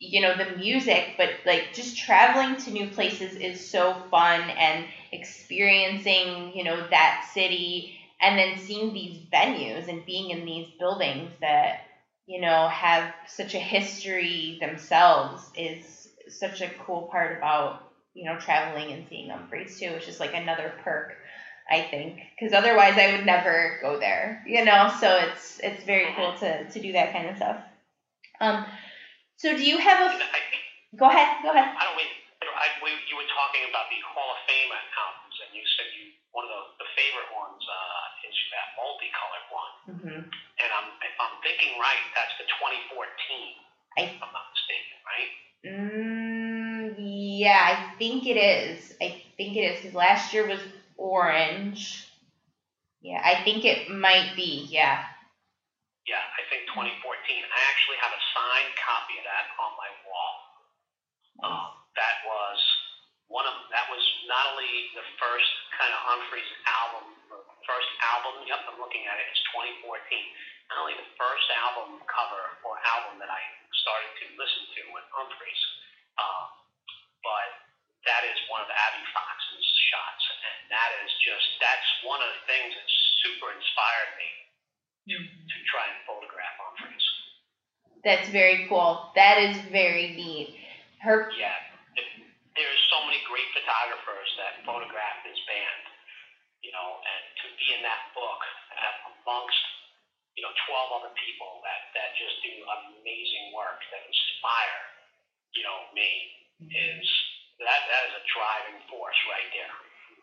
you 0.00 0.20
know 0.20 0.36
the 0.36 0.56
music 0.56 1.14
but 1.16 1.30
like 1.46 1.72
just 1.72 1.96
traveling 1.96 2.56
to 2.56 2.70
new 2.70 2.88
places 2.88 3.36
is 3.36 3.70
so 3.70 3.94
fun 4.10 4.40
and 4.50 4.84
experiencing 5.14 6.52
you 6.54 6.64
know 6.64 6.86
that 6.90 7.24
city 7.32 7.94
and 8.20 8.38
then 8.38 8.58
seeing 8.58 8.92
these 8.92 9.18
venues 9.32 9.88
and 9.88 10.06
being 10.06 10.30
in 10.30 10.44
these 10.44 10.68
buildings 10.78 11.32
that 11.40 11.78
you 12.26 12.40
know 12.40 12.68
have 12.68 13.10
such 13.28 13.54
a 13.54 13.60
history 13.60 14.58
themselves 14.60 15.50
is 15.56 16.08
such 16.28 16.62
a 16.62 16.68
cool 16.86 17.08
part 17.12 17.36
about 17.36 17.76
you 18.14 18.24
know 18.26 18.36
traveling 18.38 18.92
and 18.92 19.06
seeing 19.08 19.30
Umphrey's 19.30 19.78
too 19.78 19.92
which 19.94 20.08
is 20.08 20.20
like 20.20 20.34
another 20.34 20.72
perk 20.84 21.14
I 21.70 21.82
think 21.90 22.20
because 22.38 22.54
otherwise 22.54 22.98
I 22.98 23.08
would 23.08 23.26
never 23.26 23.78
go 23.82 23.98
there 23.98 24.42
you 24.46 24.64
know 24.64 24.88
so 25.00 25.16
it's 25.18 25.60
it's 25.62 25.84
very 25.84 26.06
cool 26.16 26.34
to 26.40 26.64
to 26.68 26.80
do 26.80 26.92
that 26.92 27.12
kind 27.12 27.28
of 27.28 27.36
stuff 27.36 27.58
um 28.40 28.64
so 29.36 29.56
do 29.56 29.64
you 29.64 29.78
have 29.78 30.00
a? 30.00 30.16
Go 30.96 31.06
ahead. 31.08 31.28
Go 31.42 31.50
ahead. 31.50 31.68
I 31.78 31.84
don't 31.84 31.96
mean. 31.96 32.06
I, 32.54 32.66
we, 32.82 32.94
you 33.10 33.16
were 33.18 33.30
talking 33.34 33.66
about 33.66 33.90
the 33.90 33.98
Hall 34.14 34.30
of 34.34 34.40
Fame 34.46 34.70
albums, 34.70 35.36
and 35.44 35.50
you 35.54 35.64
said 35.76 35.90
you 35.94 36.14
one 36.34 36.46
of 36.46 36.50
the, 36.50 36.62
the 36.82 36.88
favorite 36.98 37.30
ones 37.30 37.62
uh, 37.62 38.26
is 38.26 38.36
that 38.50 38.66
multicolored 38.74 39.46
one. 39.50 39.74
Mm-hmm. 39.86 40.20
And 40.26 40.70
I'm 40.74 40.88
if 41.02 41.14
I'm 41.18 41.36
thinking 41.42 41.78
right, 41.78 42.02
that's 42.14 42.34
the 42.38 42.46
2014. 42.58 42.98
I, 43.94 44.10
if 44.10 44.18
I'm 44.18 44.34
not 44.34 44.46
mistaken, 44.50 44.96
right? 45.06 45.30
Mm, 45.64 46.94
yeah, 46.98 47.62
I 47.62 47.74
think 47.98 48.26
it 48.26 48.38
is. 48.38 48.94
I 49.00 49.22
think 49.38 49.56
it 49.56 49.64
is 49.64 49.76
because 49.80 49.94
last 49.94 50.34
year 50.34 50.46
was 50.46 50.60
orange. 50.98 52.10
Yeah, 53.00 53.20
I 53.22 53.44
think 53.44 53.64
it 53.64 53.90
might 53.90 54.34
be. 54.34 54.66
Yeah. 54.68 55.04
Yeah, 56.04 56.20
I 56.20 56.42
think 56.52 56.68
2014. 56.68 57.00
I 57.00 57.60
actually 57.72 57.96
have 58.00 58.12
a 58.12 58.22
signed 58.36 58.72
copy 58.76 59.16
of 59.20 59.24
that 59.24 59.46
on 59.56 59.72
my 59.76 59.90
wall. 60.04 60.34
Um, 61.44 61.68
that 61.96 62.16
was 62.28 62.58
one 63.28 63.46
of 63.48 63.56
that 63.72 63.88
was 63.88 64.02
not 64.74 65.06
the 65.06 65.06
first 65.22 65.52
kind 65.78 65.92
of 65.94 66.00
Umphrey's 66.18 66.52
album, 66.66 67.04
first 67.62 67.90
album. 68.02 68.42
Yep, 68.42 68.74
I'm 68.74 68.78
looking 68.82 69.06
at 69.06 69.22
it. 69.22 69.26
It's 69.30 69.42
2014. 69.54 69.86
Not 70.72 70.82
only 70.82 70.98
the 70.98 71.10
first 71.14 71.46
album 71.54 72.02
cover 72.10 72.42
or 72.66 72.74
album 72.82 73.22
that 73.22 73.30
I 73.30 73.42
started 73.86 74.10
to 74.18 74.24
listen 74.34 74.62
to 74.74 74.82
with 74.96 75.06
Umphrey's, 75.14 75.62
um, 76.18 76.46
but 77.22 77.48
that 78.08 78.26
is 78.26 78.38
one 78.50 78.64
of 78.64 78.70
Abby 78.70 79.04
Fox's 79.14 79.68
shots, 79.94 80.24
and 80.42 80.58
that 80.74 80.90
is 81.06 81.10
just 81.22 81.46
that's 81.62 81.88
one 82.02 82.18
of 82.18 82.30
the 82.34 82.42
things 82.50 82.74
that 82.74 82.86
super 83.22 83.54
inspired 83.54 84.12
me 84.18 84.30
to, 85.14 85.16
to 85.22 85.56
try 85.70 85.84
and 85.86 85.98
photograph 86.02 86.56
Umphrey's. 86.72 87.06
That's 88.02 88.28
very 88.34 88.66
cool. 88.66 89.12
That 89.14 89.38
is 89.38 89.54
very 89.70 90.18
neat. 90.18 90.58
Her 91.04 91.28
yeah, 91.36 91.52
there's 91.52 91.54
so 91.54 91.62
many 91.62 91.73
great 93.28 93.48
photographers 93.56 94.28
that 94.40 94.62
photograph 94.64 95.20
this 95.24 95.38
band, 95.48 95.84
you 96.60 96.72
know, 96.72 96.88
and 97.00 97.24
to 97.44 97.46
be 97.60 97.66
in 97.76 97.82
that 97.84 98.12
book 98.16 98.40
amongst 99.24 99.64
you 100.36 100.42
know 100.42 100.52
12 100.66 100.98
other 101.00 101.12
people 101.14 101.62
that 101.62 101.94
that 101.94 102.10
just 102.18 102.36
do 102.42 102.52
amazing 102.52 103.54
work 103.54 103.78
that 103.94 104.02
inspire 104.02 104.82
you 105.54 105.62
know 105.62 105.78
me 105.94 106.10
is 106.68 107.06
that 107.58 107.80
that 107.86 108.02
is 108.10 108.14
a 108.18 108.24
driving 108.34 108.80
force 108.90 109.20
right 109.30 109.48
there. 109.54 109.74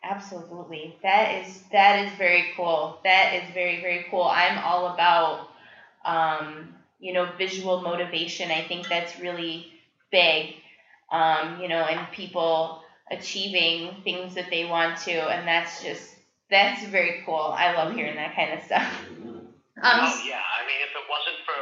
Absolutely. 0.03 0.95
That 1.03 1.41
is 1.41 1.63
that 1.71 2.05
is 2.05 2.11
very 2.17 2.51
cool. 2.55 2.99
That 3.03 3.33
is 3.35 3.53
very 3.53 3.81
very 3.81 4.05
cool. 4.09 4.23
I'm 4.23 4.57
all 4.59 4.93
about 4.93 5.47
um, 6.05 6.75
you 6.99 7.13
know 7.13 7.29
visual 7.37 7.81
motivation. 7.81 8.51
I 8.51 8.67
think 8.67 8.87
that's 8.89 9.19
really 9.19 9.67
big. 10.11 10.55
Um, 11.11 11.59
you 11.61 11.67
know, 11.67 11.83
and 11.83 12.09
people 12.11 12.81
achieving 13.11 14.01
things 14.03 14.35
that 14.35 14.49
they 14.49 14.65
want 14.65 14.97
to, 15.05 15.11
and 15.11 15.47
that's 15.47 15.83
just 15.83 16.15
that's 16.49 16.83
very 16.87 17.23
cool. 17.25 17.53
I 17.55 17.73
love 17.73 17.93
hearing 17.93 18.15
that 18.15 18.35
kind 18.35 18.53
of 18.53 18.63
stuff. 18.65 18.91
Um, 19.81 19.97
oh 20.05 20.13
yeah, 20.29 20.37
I 20.37 20.61
mean, 20.69 20.77
if 20.85 20.93
it 20.93 21.05
wasn't 21.09 21.41
for 21.41 21.57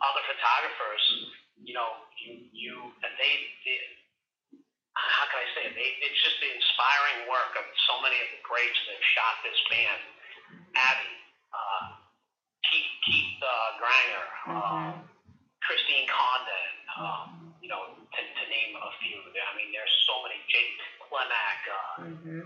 other 0.00 0.24
photographers, 0.32 1.04
you 1.60 1.76
know, 1.76 1.92
you 2.16 2.48
you 2.56 2.72
they, 3.04 3.32
they 3.68 3.76
how 4.96 5.28
can 5.28 5.44
I 5.44 5.48
say 5.52 5.62
it? 5.68 5.74
They, 5.76 5.88
it's 6.00 6.20
just 6.24 6.40
the 6.40 6.48
inspiring 6.48 7.28
work 7.28 7.52
of 7.60 7.66
so 7.84 8.00
many 8.00 8.16
of 8.16 8.28
the 8.32 8.40
greats 8.48 8.80
that 8.88 8.96
have 8.96 9.08
shot 9.12 9.34
this 9.44 9.60
band. 9.68 10.02
Abby, 10.72 11.12
uh, 11.52 11.84
Keith, 12.64 12.92
Keith 13.04 13.38
uh, 13.44 13.68
Granger, 13.76 14.24
uh, 14.24 14.54
mm-hmm. 14.56 14.90
Christine 15.60 16.06
Condon, 16.08 16.72
um, 16.96 17.28
you 17.60 17.68
know, 17.68 17.92
to, 17.92 18.20
to 18.24 18.44
name 18.48 18.72
a 18.78 18.90
few. 19.04 19.20
I 19.20 19.52
mean, 19.52 19.68
there's 19.74 19.94
so 20.08 20.22
many. 20.24 20.38
Jake 20.48 20.80
Uh, 21.30 22.02
mm-hmm. 22.02 22.42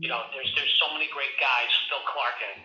you 0.00 0.08
know, 0.08 0.26
there's 0.34 0.50
there's 0.54 0.74
so 0.78 0.92
many 0.92 1.08
great 1.14 1.34
guys. 1.38 1.70
Phil 1.88 2.02
Clarkin, 2.06 2.58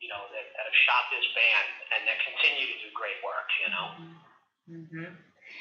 you 0.00 0.08
know, 0.08 0.22
that, 0.30 0.46
that 0.54 0.64
have 0.64 0.78
shot 0.86 1.10
this 1.10 1.26
band 1.34 1.68
and 1.94 2.00
that 2.06 2.18
continue 2.22 2.66
to 2.70 2.76
do 2.82 2.88
great 2.94 3.18
work. 3.22 3.48
You 3.60 3.68
know. 3.74 3.86
Mm-hmm. 4.70 5.10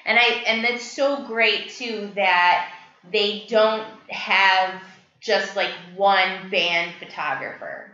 And 0.06 0.16
I 0.20 0.28
and 0.48 0.66
it's 0.66 0.86
so 0.86 1.26
great 1.26 1.70
too 1.70 2.12
that 2.16 2.72
they 3.12 3.46
don't 3.48 3.88
have 4.10 4.82
just 5.20 5.56
like 5.56 5.74
one 5.96 6.50
band 6.50 6.94
photographer. 7.00 7.92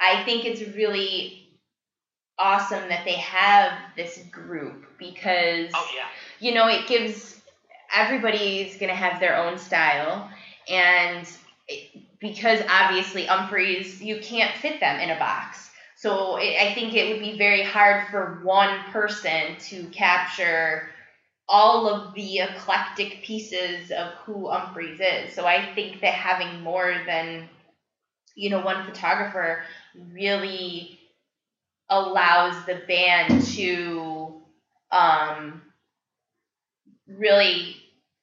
I 0.00 0.24
think 0.24 0.44
it's 0.44 0.62
really 0.76 1.48
awesome 2.38 2.88
that 2.88 3.04
they 3.04 3.14
have 3.16 3.72
this 3.96 4.18
group 4.30 4.84
because 4.98 5.70
oh, 5.74 5.88
yeah. 5.94 6.04
you 6.38 6.54
know 6.54 6.68
it 6.68 6.86
gives 6.86 7.40
everybody's 7.94 8.76
going 8.76 8.90
to 8.90 8.94
have 8.94 9.20
their 9.20 9.36
own 9.36 9.58
style 9.58 10.28
and 10.68 11.28
because 12.20 12.60
obviously 12.68 13.26
Umphrey's 13.26 14.02
you 14.02 14.20
can't 14.20 14.54
fit 14.56 14.80
them 14.80 15.00
in 15.00 15.10
a 15.10 15.18
box. 15.18 15.70
So 15.96 16.36
it, 16.36 16.56
I 16.60 16.74
think 16.74 16.94
it 16.94 17.10
would 17.10 17.20
be 17.20 17.38
very 17.38 17.62
hard 17.62 18.08
for 18.08 18.40
one 18.42 18.80
person 18.92 19.56
to 19.68 19.86
capture 19.86 20.90
all 21.48 21.88
of 21.88 22.14
the 22.14 22.40
eclectic 22.40 23.22
pieces 23.22 23.90
of 23.90 24.12
who 24.24 24.48
Umphrey's 24.48 25.00
is. 25.00 25.34
So 25.34 25.46
I 25.46 25.74
think 25.74 26.00
that 26.00 26.14
having 26.14 26.60
more 26.62 27.02
than, 27.06 27.48
you 28.34 28.50
know, 28.50 28.60
one 28.60 28.84
photographer 28.84 29.62
really 30.12 30.98
allows 31.88 32.66
the 32.66 32.82
band 32.88 33.42
to 33.44 34.42
um, 34.90 35.62
really 37.06 37.76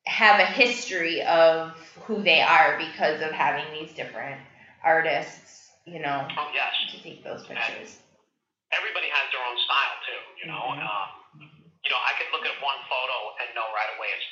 have 0.05 0.39
a 0.39 0.45
history 0.45 1.21
of 1.23 1.73
who 2.01 2.23
they 2.23 2.41
are 2.41 2.77
because 2.77 3.21
of 3.21 3.31
having 3.31 3.65
these 3.73 3.93
different 3.93 4.41
artists, 4.83 5.69
you 5.85 6.01
know, 6.01 6.25
oh, 6.25 6.49
yes. 6.53 6.73
to 6.91 6.97
take 7.01 7.23
those 7.23 7.45
pictures. 7.45 8.01
And 8.01 8.13
everybody 8.73 9.07
has 9.13 9.25
their 9.29 9.43
own 9.45 9.57
style 9.61 9.97
too, 10.05 10.21
you 10.41 10.47
know. 10.49 10.63
Mm-hmm. 10.73 10.85
Um, 10.85 11.07
you 11.83 11.91
know, 11.91 11.99
I 11.99 12.15
could 12.15 12.31
look 12.31 12.47
at 12.47 12.55
one 12.63 12.79
photo 12.87 13.17
and 13.43 13.51
know 13.53 13.67
right 13.75 13.91
away 13.99 14.09
it's 14.15 14.27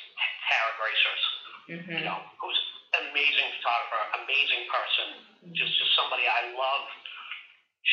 Tara 0.48 0.72
Gracers. 0.80 1.22
Mm-hmm. 1.62 1.96
You 2.00 2.04
know, 2.08 2.18
who's 2.40 2.58
an 2.98 3.12
amazing 3.12 3.48
photographer, 3.60 4.00
amazing 4.24 4.62
person, 4.66 5.08
mm-hmm. 5.46 5.54
just 5.54 5.72
just 5.76 5.92
somebody 5.94 6.26
I 6.26 6.52
love 6.56 6.84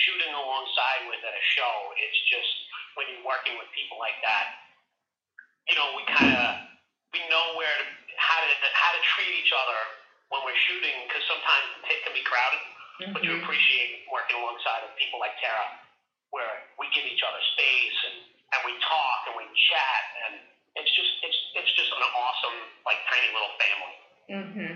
shooting 0.06 0.32
alongside 0.34 1.12
with 1.12 1.22
at 1.22 1.36
a 1.36 1.46
show. 1.54 1.76
It's 2.00 2.20
just 2.32 2.52
when 2.98 3.06
you're 3.14 3.28
working 3.28 3.60
with 3.60 3.70
people 3.76 4.00
like 4.02 4.18
that, 4.26 4.60
you 5.70 5.76
know, 5.78 5.94
we 5.94 6.02
kind 6.10 6.34
of 6.34 6.50
we 7.14 7.20
know 7.30 7.58
where 7.58 7.74
to 8.09 8.09
how 8.20 8.38
to 8.44 8.52
how 8.76 8.92
to 8.94 9.02
treat 9.16 9.32
each 9.40 9.56
other 9.56 9.80
when 10.30 10.44
we're 10.44 10.62
shooting 10.70 10.94
because 11.08 11.24
sometimes 11.26 11.66
the 11.80 11.82
pit 11.88 12.00
can 12.04 12.14
be 12.14 12.22
crowded, 12.28 12.62
mm-hmm. 12.62 13.12
but 13.16 13.24
you 13.24 13.34
mm-hmm. 13.34 13.48
appreciate 13.48 14.06
working 14.12 14.38
alongside 14.38 14.86
of 14.86 14.92
people 15.00 15.18
like 15.18 15.34
Tara, 15.40 15.66
where 16.36 16.68
we 16.78 16.86
give 16.92 17.08
each 17.08 17.24
other 17.24 17.42
space 17.56 17.98
and 18.12 18.18
and 18.54 18.60
we 18.68 18.74
talk 18.84 19.20
and 19.32 19.36
we 19.40 19.46
chat 19.72 20.04
and 20.28 20.34
it's 20.78 20.92
just 20.94 21.12
it's 21.24 21.40
it's 21.64 21.74
just 21.80 21.92
an 21.96 22.04
awesome 22.14 22.58
like 22.86 23.00
tiny 23.08 23.30
little 23.34 23.54
family. 23.58 23.96
Mhm. 24.30 24.72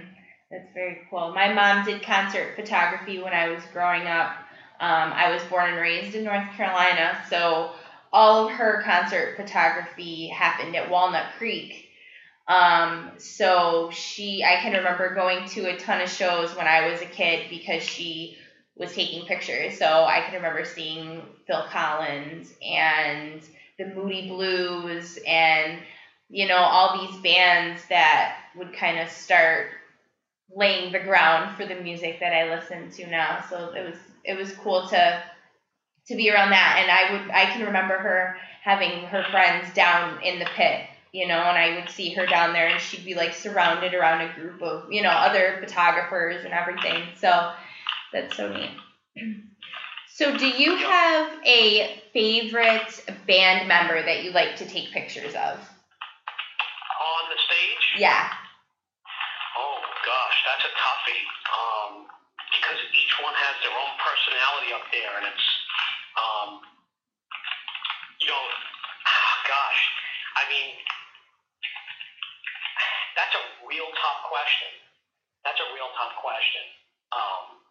That's 0.49 0.69
very 0.73 1.01
cool. 1.09 1.33
My 1.33 1.51
mom 1.51 1.85
did 1.85 2.03
concert 2.03 2.55
photography 2.55 3.17
when 3.17 3.33
I 3.33 3.49
was 3.49 3.63
growing 3.73 4.07
up. 4.07 4.37
Um, 4.79 5.13
I 5.13 5.33
was 5.33 5.41
born 5.45 5.69
and 5.69 5.79
raised 5.79 6.15
in 6.15 6.23
North 6.23 6.45
Carolina, 6.55 7.23
so 7.29 7.71
all 8.11 8.45
of 8.45 8.51
her 8.51 8.81
concert 8.83 9.35
photography 9.35 10.27
happened 10.27 10.75
at 10.75 10.89
Walnut 10.89 11.25
Creek. 11.37 11.89
Um, 12.47 13.11
so 13.17 13.89
she, 13.91 14.43
I 14.43 14.61
can 14.61 14.73
remember 14.73 15.15
going 15.15 15.47
to 15.49 15.73
a 15.73 15.77
ton 15.77 16.01
of 16.01 16.09
shows 16.09 16.55
when 16.55 16.67
I 16.67 16.89
was 16.89 17.01
a 17.01 17.05
kid 17.05 17.49
because 17.49 17.83
she 17.83 18.37
was 18.75 18.93
taking 18.93 19.25
pictures. 19.25 19.77
So 19.77 19.85
I 19.85 20.21
can 20.21 20.35
remember 20.35 20.65
seeing 20.65 21.21
Phil 21.47 21.63
Collins 21.69 22.53
and 22.65 23.41
the 23.77 23.85
Moody 23.85 24.27
Blues 24.27 25.17
and 25.25 25.79
you 26.29 26.47
know 26.47 26.57
all 26.57 27.05
these 27.05 27.21
bands 27.21 27.83
that 27.89 28.37
would 28.55 28.73
kind 28.73 28.99
of 28.99 29.09
start 29.09 29.67
laying 30.55 30.91
the 30.91 30.99
ground 30.99 31.55
for 31.55 31.65
the 31.65 31.75
music 31.75 32.19
that 32.19 32.33
I 32.33 32.55
listen 32.55 32.89
to 32.91 33.07
now. 33.07 33.43
So 33.49 33.73
it 33.73 33.85
was 33.85 33.99
it 34.23 34.37
was 34.37 34.53
cool 34.53 34.87
to 34.87 35.23
to 36.07 36.15
be 36.15 36.29
around 36.29 36.49
that 36.49 36.79
and 36.81 36.91
I 36.91 37.11
would 37.13 37.31
I 37.31 37.45
can 37.45 37.65
remember 37.65 37.97
her 37.97 38.35
having 38.63 39.05
her 39.05 39.23
friends 39.31 39.73
down 39.73 40.21
in 40.23 40.39
the 40.39 40.45
pit 40.45 40.81
you 41.13 41.27
know, 41.27 41.37
and 41.37 41.57
I 41.57 41.79
would 41.79 41.89
see 41.89 42.11
her 42.15 42.25
down 42.25 42.53
there 42.53 42.67
and 42.67 42.81
she'd 42.81 43.05
be 43.05 43.13
like 43.13 43.33
surrounded 43.33 43.93
around 43.93 44.21
a 44.21 44.33
group 44.33 44.61
of, 44.63 44.91
you 44.91 45.03
know, 45.03 45.11
other 45.11 45.59
photographers 45.61 46.43
and 46.43 46.53
everything. 46.53 47.03
So 47.21 47.51
that's 48.11 48.35
so 48.35 48.51
neat. 48.51 48.71
So 50.13 50.29
do 50.37 50.45
you 50.45 50.77
have 50.77 51.41
a 51.43 51.97
favorite 52.13 53.01
band 53.25 53.67
member 53.67 53.97
that 53.97 54.21
you 54.21 54.29
like 54.29 54.57
to 54.57 54.65
take 54.69 54.93
pictures 54.93 55.33
of? 55.33 55.57
On 55.57 57.23
the 57.33 57.39
stage? 57.49 57.97
Yeah. 57.97 58.29
Oh 59.57 59.81
gosh, 60.05 60.37
that's 60.45 60.69
a 60.69 60.73
toughie. 60.77 61.25
Um, 61.49 62.05
because 62.53 62.77
each 62.93 63.13
one 63.25 63.33
has 63.33 63.57
their 63.65 63.73
own 63.73 63.93
personality 63.97 64.69
up 64.77 64.85
there, 64.93 65.17
and 65.17 65.25
it's, 65.25 65.47
um, 66.13 66.61
you 68.21 68.29
know, 68.29 68.37
gosh, 69.49 69.81
I 70.37 70.45
mean, 70.45 70.77
that's 73.23 73.39
a 73.39 73.43
real 73.63 73.87
tough 73.87 74.19
question. 74.27 74.67
That's 75.47 75.59
a 75.63 75.67
real 75.71 75.87
tough 75.95 76.11
question. 76.19 76.63
Um, 77.15 77.63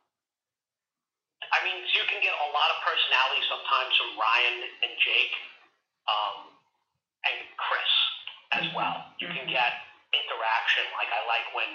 I 1.53 1.61
mean, 1.61 1.77
you 1.93 2.09
can 2.09 2.25
get 2.25 2.33
a 2.33 2.49
lot 2.57 2.73
of 2.73 2.81
personality 2.81 3.45
sometimes 3.53 3.93
from 4.01 4.17
Ryan 4.17 4.57
and 4.81 4.93
Jake, 4.97 5.35
um, 6.09 6.37
and 7.29 7.37
Chris 7.61 7.93
as 8.57 8.67
well. 8.73 9.13
You 9.21 9.29
can 9.29 9.45
get 9.45 9.77
interaction. 10.17 10.89
Like 10.97 11.13
I 11.13 11.21
like 11.29 11.47
when 11.53 11.71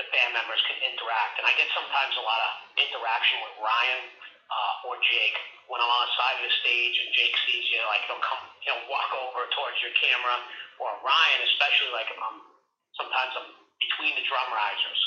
the 0.00 0.08
band 0.08 0.32
members 0.32 0.64
can 0.64 0.80
interact, 0.80 1.36
and 1.36 1.44
I 1.44 1.52
get 1.60 1.68
sometimes 1.76 2.16
a 2.16 2.24
lot 2.24 2.40
of 2.40 2.50
interaction 2.80 3.44
with 3.44 3.54
Ryan 3.60 4.00
uh, 4.48 4.88
or 4.88 4.96
Jake 5.04 5.36
when 5.68 5.84
I'm 5.84 5.92
on 5.92 6.08
the 6.08 6.12
side 6.16 6.36
of 6.40 6.44
the 6.48 6.54
stage 6.64 6.96
and 6.96 7.08
Jake 7.12 7.36
sees 7.44 7.68
you. 7.68 7.80
Like 7.92 8.08
he'll 8.08 8.24
come, 8.24 8.40
he'll 8.64 8.84
walk 8.88 9.12
over 9.20 9.44
towards 9.52 9.76
your 9.84 9.92
camera, 10.00 10.36
or 10.80 10.96
Ryan, 11.04 11.40
especially 11.52 11.92
like 11.92 12.08
if 12.08 12.16
I'm 12.16 12.40
sometimes 12.96 13.32
I'm 13.36 13.48
between 13.82 14.14
the 14.14 14.24
drum 14.26 14.48
risers, 14.54 15.00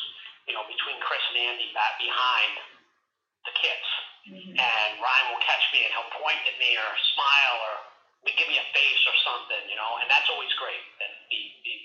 you 0.46 0.54
know, 0.54 0.64
between 0.68 1.00
Chris 1.00 1.24
and 1.32 1.40
Andy 1.40 1.72
back 1.72 1.96
behind 1.96 2.54
the 3.48 3.54
kits. 3.56 3.90
Mm-hmm. 4.26 4.58
And 4.58 4.90
Ryan 5.00 5.26
will 5.32 5.44
catch 5.46 5.64
me 5.72 5.86
and 5.86 5.92
he'll 5.94 6.12
point 6.18 6.42
at 6.44 6.58
me 6.58 6.76
or 6.76 6.90
smile 7.14 7.58
or 7.62 7.74
give 8.34 8.50
me 8.50 8.58
a 8.58 8.68
face 8.74 9.02
or 9.06 9.16
something, 9.22 9.64
you 9.70 9.78
know, 9.78 10.02
and 10.02 10.10
that's 10.10 10.26
always 10.34 10.50
great. 10.58 10.82
And 10.98 11.14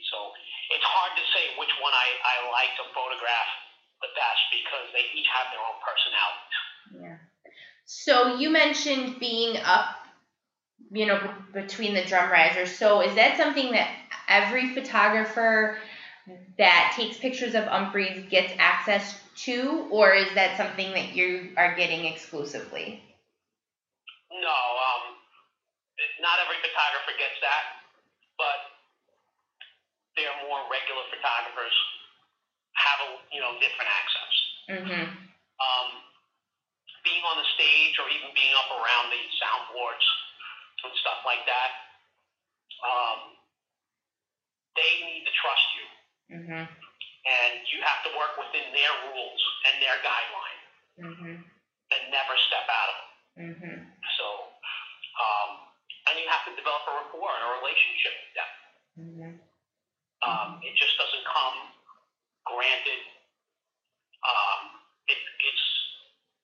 so 0.09 0.33
it's 0.73 0.89
hard 0.89 1.13
to 1.13 1.25
say 1.37 1.53
which 1.61 1.73
one 1.85 1.93
I, 1.93 2.09
I 2.25 2.35
like 2.49 2.73
to 2.81 2.85
photograph 2.97 3.51
the 4.01 4.09
best 4.17 4.43
because 4.49 4.89
they 4.97 5.05
each 5.13 5.29
have 5.29 5.53
their 5.53 5.61
own 5.61 5.77
personalities. 5.85 6.57
Yeah. 6.97 7.19
So 7.85 8.41
you 8.41 8.49
mentioned 8.49 9.21
being 9.21 9.61
up, 9.61 9.85
you 10.91 11.05
know, 11.05 11.21
b- 11.21 11.61
between 11.61 11.93
the 11.93 12.05
drum 12.09 12.33
risers. 12.33 12.73
So 12.73 13.05
is 13.05 13.15
that 13.17 13.37
something 13.37 13.73
that 13.73 13.93
every 14.29 14.73
photographer 14.73 15.77
that 16.59 16.93
takes 16.97 17.19
pictures 17.19 17.55
of 17.55 17.65
Umphrey's 17.65 18.29
gets 18.29 18.53
access 18.59 19.17
to, 19.47 19.89
or 19.91 20.13
is 20.13 20.33
that 20.35 20.57
something 20.57 20.93
that 20.93 21.17
you 21.17 21.53
are 21.57 21.75
getting 21.77 22.05
exclusively? 22.05 23.03
No, 24.31 24.59
um, 24.59 25.03
not 26.21 26.37
every 26.45 26.61
photographer 26.61 27.15
gets 27.19 27.39
that, 27.41 27.65
but 28.37 28.59
there 30.17 30.29
are 30.29 30.41
more 30.47 30.61
regular 30.69 31.05
photographers 31.09 31.75
have 32.77 32.99
a 33.05 33.11
you 33.33 33.41
know 33.41 33.57
different 33.59 33.91
access. 33.91 34.35
Mm-hmm. 34.71 35.07
Um, 35.61 35.89
being 37.05 37.25
on 37.25 37.37
the 37.41 37.49
stage 37.57 37.97
or 37.97 38.07
even 38.13 38.29
being 38.37 38.53
up 38.61 38.71
around 38.77 39.09
the 39.09 39.21
soundboards 39.41 40.07
and 40.85 40.93
stuff 41.01 41.21
like 41.25 41.45
that, 41.49 41.71
um, 42.85 43.37
they 44.77 45.05
need 45.05 45.25
to 45.25 45.33
trust 45.41 45.67
you. 45.77 46.00
Mm-hmm. 46.31 46.63
And 46.63 47.55
you 47.69 47.79
have 47.85 48.01
to 48.07 48.11
work 48.17 48.39
within 48.39 48.71
their 48.73 48.95
rules 49.11 49.43
and 49.69 49.75
their 49.83 49.99
guideline 50.01 50.61
mm-hmm. 50.99 51.37
and 51.37 52.01
never 52.09 52.35
step 52.49 52.67
out 52.67 52.89
of 52.89 52.97
them. 52.97 53.11
Mm-hmm. 53.41 53.77
So, 54.17 54.27
um, 55.21 55.51
and 56.11 56.15
you 56.17 56.27
have 56.33 56.49
to 56.49 56.53
develop 56.57 56.83
a 56.89 56.95
rapport 57.05 57.29
and 57.29 57.43
a 57.45 57.51
relationship 57.61 58.15
with 58.25 58.33
them. 58.35 58.53
Mm-hmm. 59.01 59.33
Um, 60.21 60.61
it 60.61 60.77
just 60.77 60.97
doesn't 61.01 61.25
come 61.25 61.73
granted. 62.45 63.03
Um, 64.21 64.61
it, 65.09 65.17
it's 65.17 65.65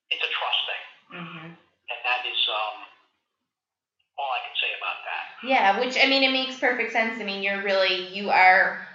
it's 0.08 0.24
a 0.24 0.32
trust 0.32 0.62
thing, 0.64 0.84
mm-hmm. 1.20 1.48
and 1.52 1.98
that 2.08 2.24
is 2.24 2.40
um, 2.48 2.88
all 4.16 4.32
I 4.32 4.40
can 4.48 4.56
say 4.56 4.72
about 4.80 5.04
that. 5.04 5.24
Yeah, 5.44 5.80
which 5.80 6.00
I 6.00 6.08
mean, 6.08 6.24
it 6.24 6.32
makes 6.32 6.56
perfect 6.56 6.92
sense. 6.92 7.20
I 7.20 7.24
mean, 7.24 7.42
you're 7.42 7.60
really 7.62 8.08
you 8.16 8.30
are 8.30 8.88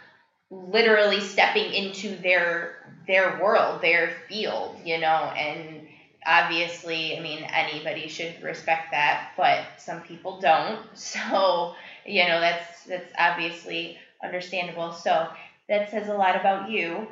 literally 0.52 1.22
stepping 1.22 1.74
into 1.74 2.16
their 2.18 2.76
their 3.08 3.40
world, 3.42 3.82
their 3.82 4.12
field, 4.28 4.76
you 4.86 5.00
know, 5.00 5.08
and 5.36 5.88
obviously, 6.26 7.18
I 7.18 7.22
mean, 7.22 7.44
anybody 7.44 8.08
should 8.08 8.42
respect 8.44 8.92
that, 8.92 9.32
but 9.36 9.66
some 9.78 10.02
people 10.02 10.40
don't. 10.40 10.80
So, 10.96 11.74
you 12.06 12.28
know, 12.28 12.40
that's 12.40 12.84
that's 12.86 13.12
obviously 13.18 13.98
understandable. 14.24 14.92
So, 14.94 15.30
that 15.70 15.90
says 15.90 16.10
a 16.10 16.14
lot 16.14 16.36
about 16.36 16.70
you 16.70 17.08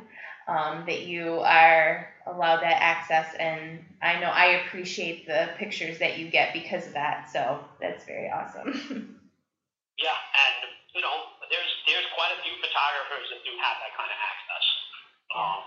um, 0.48 0.84
that 0.86 1.06
you 1.06 1.40
are 1.40 2.10
allowed 2.28 2.62
that 2.62 2.82
access, 2.82 3.34
and 3.40 3.80
I 4.02 4.20
know 4.20 4.28
I 4.28 4.62
appreciate 4.66 5.26
the 5.26 5.50
pictures 5.58 6.00
that 6.00 6.20
you 6.20 6.30
get 6.30 6.54
because 6.54 6.86
of 6.88 6.94
that. 6.94 7.30
So, 7.32 7.60
that's 7.80 8.06
very 8.06 8.30
awesome. 8.30 8.68
yeah, 9.98 10.18
and 10.44 10.72
you 10.94 11.02
know, 11.02 11.16
there's 11.50 11.72
there's 11.90 12.08
quite 12.14 12.32
a 12.34 12.40
few 12.46 12.56
photographers 12.62 13.26
that 13.34 13.42
do 13.44 13.54
have 13.58 13.76
that 13.82 13.94
kind 13.98 14.10
of 14.10 14.20
access. 14.22 14.66
Um, 15.30 15.62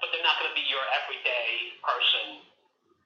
but 0.00 0.08
they're 0.12 0.24
not 0.24 0.40
going 0.40 0.48
to 0.48 0.56
be 0.56 0.64
your 0.68 0.80
everyday 1.04 1.76
person, 1.84 2.40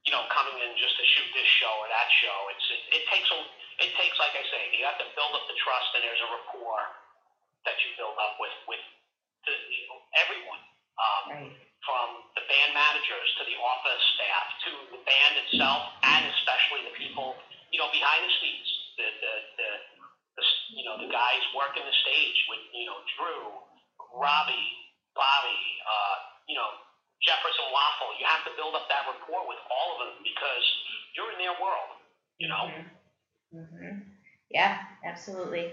you 0.06 0.14
know, 0.14 0.22
coming 0.30 0.54
in 0.62 0.78
just 0.78 0.94
to 0.94 1.04
shoot 1.16 1.26
this 1.34 1.50
show 1.58 1.74
or 1.82 1.90
that 1.90 2.08
show. 2.22 2.38
It's 2.54 2.66
it, 2.70 2.82
it 3.00 3.04
takes 3.10 3.28
a 3.30 3.38
it 3.82 3.90
takes 3.98 4.14
like 4.22 4.34
I 4.38 4.44
say, 4.50 4.70
you 4.78 4.86
have 4.86 4.98
to 5.02 5.08
build 5.18 5.34
up 5.34 5.46
the 5.50 5.58
trust, 5.58 5.90
and 5.98 6.02
there's 6.06 6.22
a 6.22 6.30
rapport 6.30 6.82
that 7.66 7.74
you 7.82 7.90
build 7.98 8.14
up 8.18 8.38
with 8.38 8.54
with 8.70 8.82
the, 9.46 9.54
you 9.54 9.86
know, 9.90 9.98
everyone, 10.18 10.62
um, 10.96 11.24
right. 11.34 11.54
from 11.84 12.06
the 12.38 12.44
band 12.46 12.72
managers 12.72 13.28
to 13.38 13.42
the 13.44 13.58
office 13.58 14.04
staff 14.14 14.46
to 14.66 14.70
the 14.94 15.00
band 15.02 15.32
itself, 15.46 15.94
and 16.06 16.22
especially 16.38 16.86
the 16.86 16.94
people 16.94 17.34
you 17.74 17.82
know 17.82 17.90
behind 17.90 18.22
the 18.22 18.32
scenes, 18.38 18.68
the 18.98 19.06
the, 19.18 19.32
the 19.58 19.68
the, 20.36 20.44
you 20.74 20.84
know, 20.84 20.98
the 20.98 21.10
guys 21.10 21.42
working 21.54 21.82
the 21.86 21.96
stage 22.02 22.38
with, 22.50 22.62
you 22.74 22.86
know, 22.86 22.98
Drew, 23.16 23.42
Robbie, 24.14 24.70
Bobby, 25.14 25.60
uh, 25.86 26.16
you 26.50 26.56
know, 26.58 26.70
Jefferson 27.22 27.66
Waful. 27.70 28.10
You 28.18 28.26
have 28.26 28.42
to 28.46 28.52
build 28.58 28.74
up 28.74 28.86
that 28.90 29.06
rapport 29.06 29.46
with 29.46 29.60
all 29.70 29.88
of 29.94 29.98
them 30.06 30.14
because 30.26 30.64
you're 31.14 31.30
in 31.34 31.38
their 31.38 31.56
world, 31.58 31.90
you 32.38 32.48
know? 32.50 32.64
Mm-hmm. 32.66 33.58
Mm-hmm. 33.58 33.94
Yeah, 34.50 34.74
absolutely. 35.06 35.70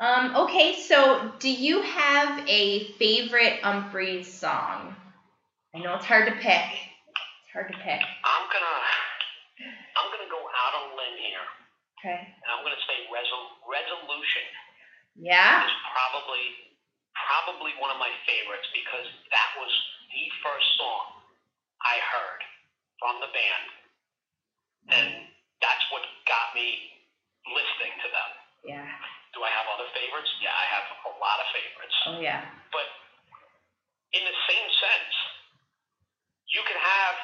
Um, 0.00 0.36
okay, 0.36 0.72
so 0.72 1.32
do 1.40 1.48
you 1.48 1.80
have 1.80 2.44
a 2.48 2.84
favorite 2.98 3.60
Umphrey's 3.62 4.28
song? 4.28 4.96
I 5.74 5.80
know 5.80 5.94
it's 5.96 6.04
hard 6.04 6.26
to 6.26 6.32
pick. 6.32 6.68
It's 7.44 7.52
hard 7.52 7.68
to 7.68 7.76
pick. 7.78 8.00
I'm 8.00 8.44
gonna, 8.52 8.80
I'm 9.96 10.08
gonna 10.12 10.28
go 10.28 10.40
out 10.40 10.72
on 10.76 10.92
a 10.92 10.92
limb 10.96 11.16
here. 11.16 11.46
Okay. 11.96 12.20
And 12.22 12.48
I'm 12.52 12.60
going 12.60 12.76
to 12.76 12.84
say 12.84 13.08
resol- 13.08 13.56
resolution. 14.26 14.46
Yeah. 15.16 15.64
Is 15.64 15.76
probably 15.94 16.44
probably 17.16 17.72
one 17.80 17.90
of 17.90 17.98
my 17.98 18.12
favorites 18.28 18.68
because 18.74 19.06
that 19.32 19.50
was 19.56 19.72
the 20.12 20.24
first 20.44 20.68
song 20.76 21.24
I 21.80 21.96
heard 22.12 22.40
from 23.00 23.14
the 23.24 23.30
band, 23.32 23.64
and 24.92 25.08
that's 25.64 25.84
what 25.92 26.04
got 26.28 26.52
me 26.52 26.92
listening 27.48 27.94
to 28.04 28.08
them. 28.12 28.30
Yeah. 28.68 28.88
Do 29.32 29.44
I 29.44 29.50
have 29.52 29.66
other 29.72 29.88
favorites? 29.92 30.28
Yeah, 30.40 30.52
I 30.52 30.66
have 30.76 30.86
a 31.08 31.12
lot 31.20 31.38
of 31.40 31.48
favorites. 31.52 31.96
Oh 32.08 32.18
yeah. 32.20 32.44
But 32.72 32.88
in 34.12 34.22
the 34.24 34.36
same 34.48 34.68
sense, 34.80 35.14
you 36.52 36.60
could 36.66 36.80
have 36.80 37.14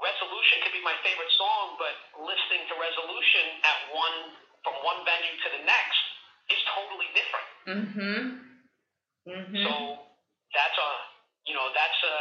Resolution 0.00 0.64
could 0.64 0.72
be 0.72 0.80
my 0.80 0.96
favorite 1.04 1.28
song, 1.36 1.76
but 1.76 1.92
listening 2.24 2.64
to 2.72 2.74
Resolution 2.80 3.60
at 3.60 3.78
one 3.92 4.16
from 4.64 4.74
one 4.84 5.00
venue 5.04 5.34
to 5.44 5.48
the 5.56 5.62
next 5.64 6.00
is 6.50 6.60
totally 6.74 7.08
different. 7.14 7.48
Mhm. 7.66 8.32
Mhm. 9.26 9.64
So 9.64 10.06
that's 10.54 10.78
a 10.78 10.90
you 11.46 11.54
know 11.54 11.68
that's 11.74 12.00
a 12.04 12.16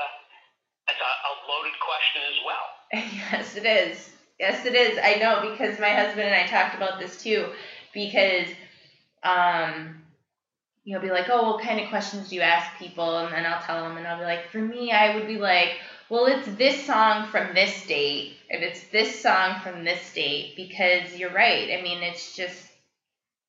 that's 0.87 1.01
a, 1.01 1.11
a 1.29 1.31
loaded 1.47 1.77
question 1.79 2.21
as 2.29 2.37
well. 2.45 2.67
yes, 2.93 3.55
it 3.55 3.65
is. 3.65 4.09
Yes, 4.39 4.65
it 4.65 4.75
is. 4.75 4.97
I 5.01 5.15
know 5.15 5.39
because 5.39 5.77
my 5.79 5.93
husband 5.93 6.27
and 6.27 6.35
I 6.35 6.43
talked 6.43 6.75
about 6.75 6.97
this 6.99 7.15
too, 7.17 7.49
because 7.93 8.49
um 9.23 9.95
he'll 10.83 10.99
be 10.99 11.11
like, 11.11 11.29
oh, 11.29 11.43
what 11.43 11.59
kind 11.59 11.79
of 11.79 11.85
questions 11.85 12.29
do 12.29 12.35
you 12.35 12.41
ask 12.41 12.73
people? 12.73 13.17
And 13.19 13.31
then 13.31 13.45
I'll 13.45 13.57
tell 13.59 13.83
them, 13.83 13.97
and 13.97 14.07
I'll 14.07 14.17
be 14.17 14.23
like, 14.23 14.43
for 14.51 14.61
me, 14.61 14.91
I 14.91 15.09
would 15.09 15.25
be 15.25 15.37
like, 15.37 15.77
well, 16.09 16.25
it's 16.25 16.47
this 16.47 16.77
song 16.77 17.23
from 17.23 17.53
this 17.53 17.81
date, 17.83 18.31
and 18.49 18.63
it's 18.63 18.83
this 18.91 19.09
song 19.09 19.55
from 19.55 19.83
this 19.83 20.11
date, 20.11 20.47
because 20.55 21.15
you're 21.15 21.29
right. 21.29 21.69
I 21.71 21.77
mean, 21.77 22.03
it's 22.03 22.31
just 22.31 22.67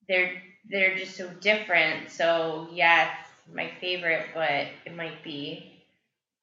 they're 0.09 0.31
they're 0.71 0.91
just 0.93 1.17
so 1.17 1.31
different. 1.41 2.11
So 2.11 2.67
yeah, 2.71 3.05
it's 3.05 3.55
my 3.55 3.71
favorite, 3.81 4.25
but 4.35 4.69
it 4.87 4.93
might 4.93 5.23
be, 5.23 5.61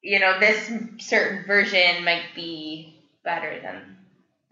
you 0.02 0.18
know, 0.20 0.34
this 0.34 0.70
certain 0.98 1.40
version 1.46 2.04
might 2.04 2.24
be 2.34 2.88
better 3.24 3.58
than 3.60 3.96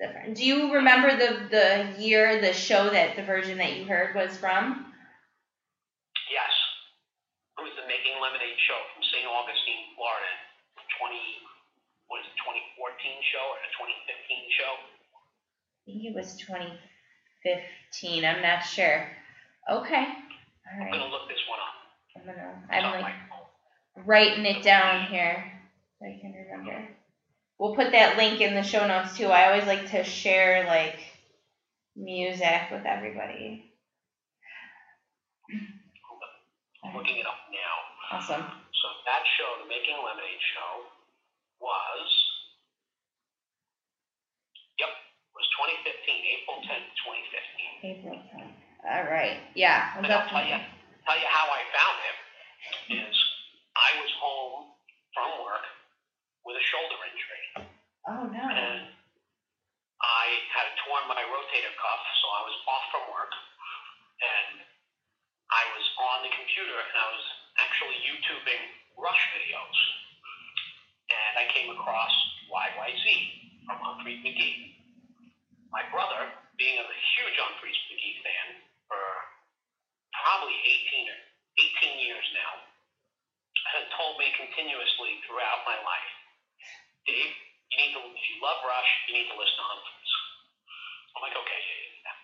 different. 0.00 0.34
Do 0.34 0.44
you 0.44 0.72
remember 0.74 1.14
the 1.14 1.38
the 1.50 1.86
year, 1.96 2.36
the 2.36 2.52
show 2.52 2.90
that 2.90 3.14
the 3.16 3.22
version 3.22 3.58
that 3.58 3.72
you 3.72 3.84
heard 3.84 4.10
was 4.14 4.36
from? 4.36 4.76
Yes, 6.30 6.52
it 7.58 7.62
was 7.62 7.72
the 7.76 7.86
Making 7.86 8.18
Lemonade 8.20 8.58
show 8.66 8.80
from 8.94 9.02
St. 9.02 9.26
Augustine, 9.26 9.84
Florida. 9.94 10.32
Twenty 10.98 11.38
was 12.10 12.22
it 12.26 12.34
2014 12.40 12.65
show 13.30 13.44
or 13.46 13.58
the 13.62 13.70
2015 13.78 14.50
show? 14.54 14.72
I 14.78 15.92
think 15.92 16.02
it 16.06 16.14
was 16.14 16.36
2015. 16.42 18.24
I'm 18.24 18.42
not 18.42 18.62
sure. 18.64 19.06
Okay. 19.70 20.06
All 20.06 20.82
I'm 20.82 20.90
gonna 20.90 21.06
look 21.06 21.28
this 21.28 21.42
one 21.48 21.60
up. 21.62 21.76
I'm 22.16 22.26
gonna. 22.26 22.62
It's 22.70 22.84
I'm 22.84 23.02
like 23.02 23.14
writing 24.04 24.44
it 24.44 24.62
down 24.62 25.06
here 25.06 25.44
so 25.98 26.06
I 26.06 26.18
can 26.20 26.32
remember. 26.32 26.88
We'll 27.58 27.74
put 27.74 27.92
that 27.92 28.18
link 28.18 28.40
in 28.40 28.54
the 28.54 28.62
show 28.62 28.86
notes 28.86 29.16
too. 29.16 29.26
I 29.26 29.48
always 29.48 29.66
like 29.66 29.90
to 29.90 30.04
share 30.04 30.66
like 30.66 30.98
music 31.94 32.70
with 32.70 32.84
everybody. 32.84 33.64
I'm 36.84 36.94
looking 36.94 37.16
it 37.16 37.26
up 37.26 37.40
now. 37.50 38.18
Awesome. 38.18 38.44
So 38.44 38.86
that 39.06 39.22
show, 39.38 39.62
the 39.62 39.68
Making 39.68 39.98
Lemonade 39.98 40.42
show, 40.54 40.86
was 41.58 42.25
yep, 44.78 44.92
was 45.34 45.46
2015, 45.56 45.92
April 46.36 46.56
10th, 46.64 46.88
2015. 47.84 47.90
April 47.96 48.16
10th. 48.32 48.54
All 48.86 49.06
right. 49.08 49.40
Yeah. 49.56 49.90
I'll 49.96 50.04
I'll 50.04 50.28
tell 50.30 50.44
you, 50.46 50.56
tell 51.04 51.18
you 51.18 51.28
how 51.28 51.46
I 51.50 51.60
found 51.74 51.96
him 52.06 52.16
is 53.02 53.16
I 53.76 53.90
was 54.00 54.10
home 54.22 54.72
from 55.12 55.30
work 55.42 55.64
with 56.46 56.54
a 56.56 56.64
shoulder 56.70 56.98
injury, 57.10 57.44
Oh 58.06 58.24
no. 58.30 58.44
and 58.46 58.86
I 59.98 60.24
had 60.54 60.68
torn 60.86 61.02
my 61.10 61.18
rotator 61.18 61.74
cuff, 61.74 62.02
so 62.22 62.26
I 62.30 62.42
was 62.46 62.56
off 62.70 62.84
from 62.94 63.04
work, 63.10 63.32
and 64.22 64.62
I 65.50 65.64
was 65.74 65.84
on 66.14 66.16
the 66.22 66.32
computer, 66.36 66.76
and 66.78 66.94
I 66.94 67.08
was 67.10 67.24
actually 67.58 67.98
YouTubing 68.06 68.62
Rush 68.96 69.22
videos, 69.34 69.78
and 71.10 71.32
I 71.42 71.44
came 71.50 71.68
across 71.74 72.14
YYZ 72.46 73.04
from 73.66 73.82
Umphrey's 73.82 74.22
McGee. 74.22 74.78
My 75.74 75.82
brother, 75.90 76.30
being 76.54 76.78
a 76.78 76.86
huge 76.86 77.36
Umphrey's 77.42 77.80
McGee 77.90 78.16
fan 78.22 78.46
for 78.86 79.02
probably 80.22 80.54
18 80.54 81.10
or 81.10 81.20
18 81.98 82.06
years 82.06 82.26
now, 82.38 82.52
has 83.74 83.84
told 83.98 84.16
me 84.22 84.30
continuously 84.38 85.18
throughout 85.26 85.66
my 85.66 85.74
life, 85.82 86.12
Dave, 87.10 87.34
you 87.74 87.76
need 87.82 87.92
to, 87.98 88.02
if 88.06 88.24
you 88.30 88.38
love 88.38 88.62
Rush, 88.62 88.90
you 89.10 89.18
need 89.18 89.26
to 89.26 89.36
listen 89.36 89.58
to 89.58 89.66
Umphrey's. 89.66 90.12
I'm 91.18 91.22
like, 91.26 91.36
okay, 91.36 91.60
yeah, 91.60 91.82
yeah. 92.06 92.16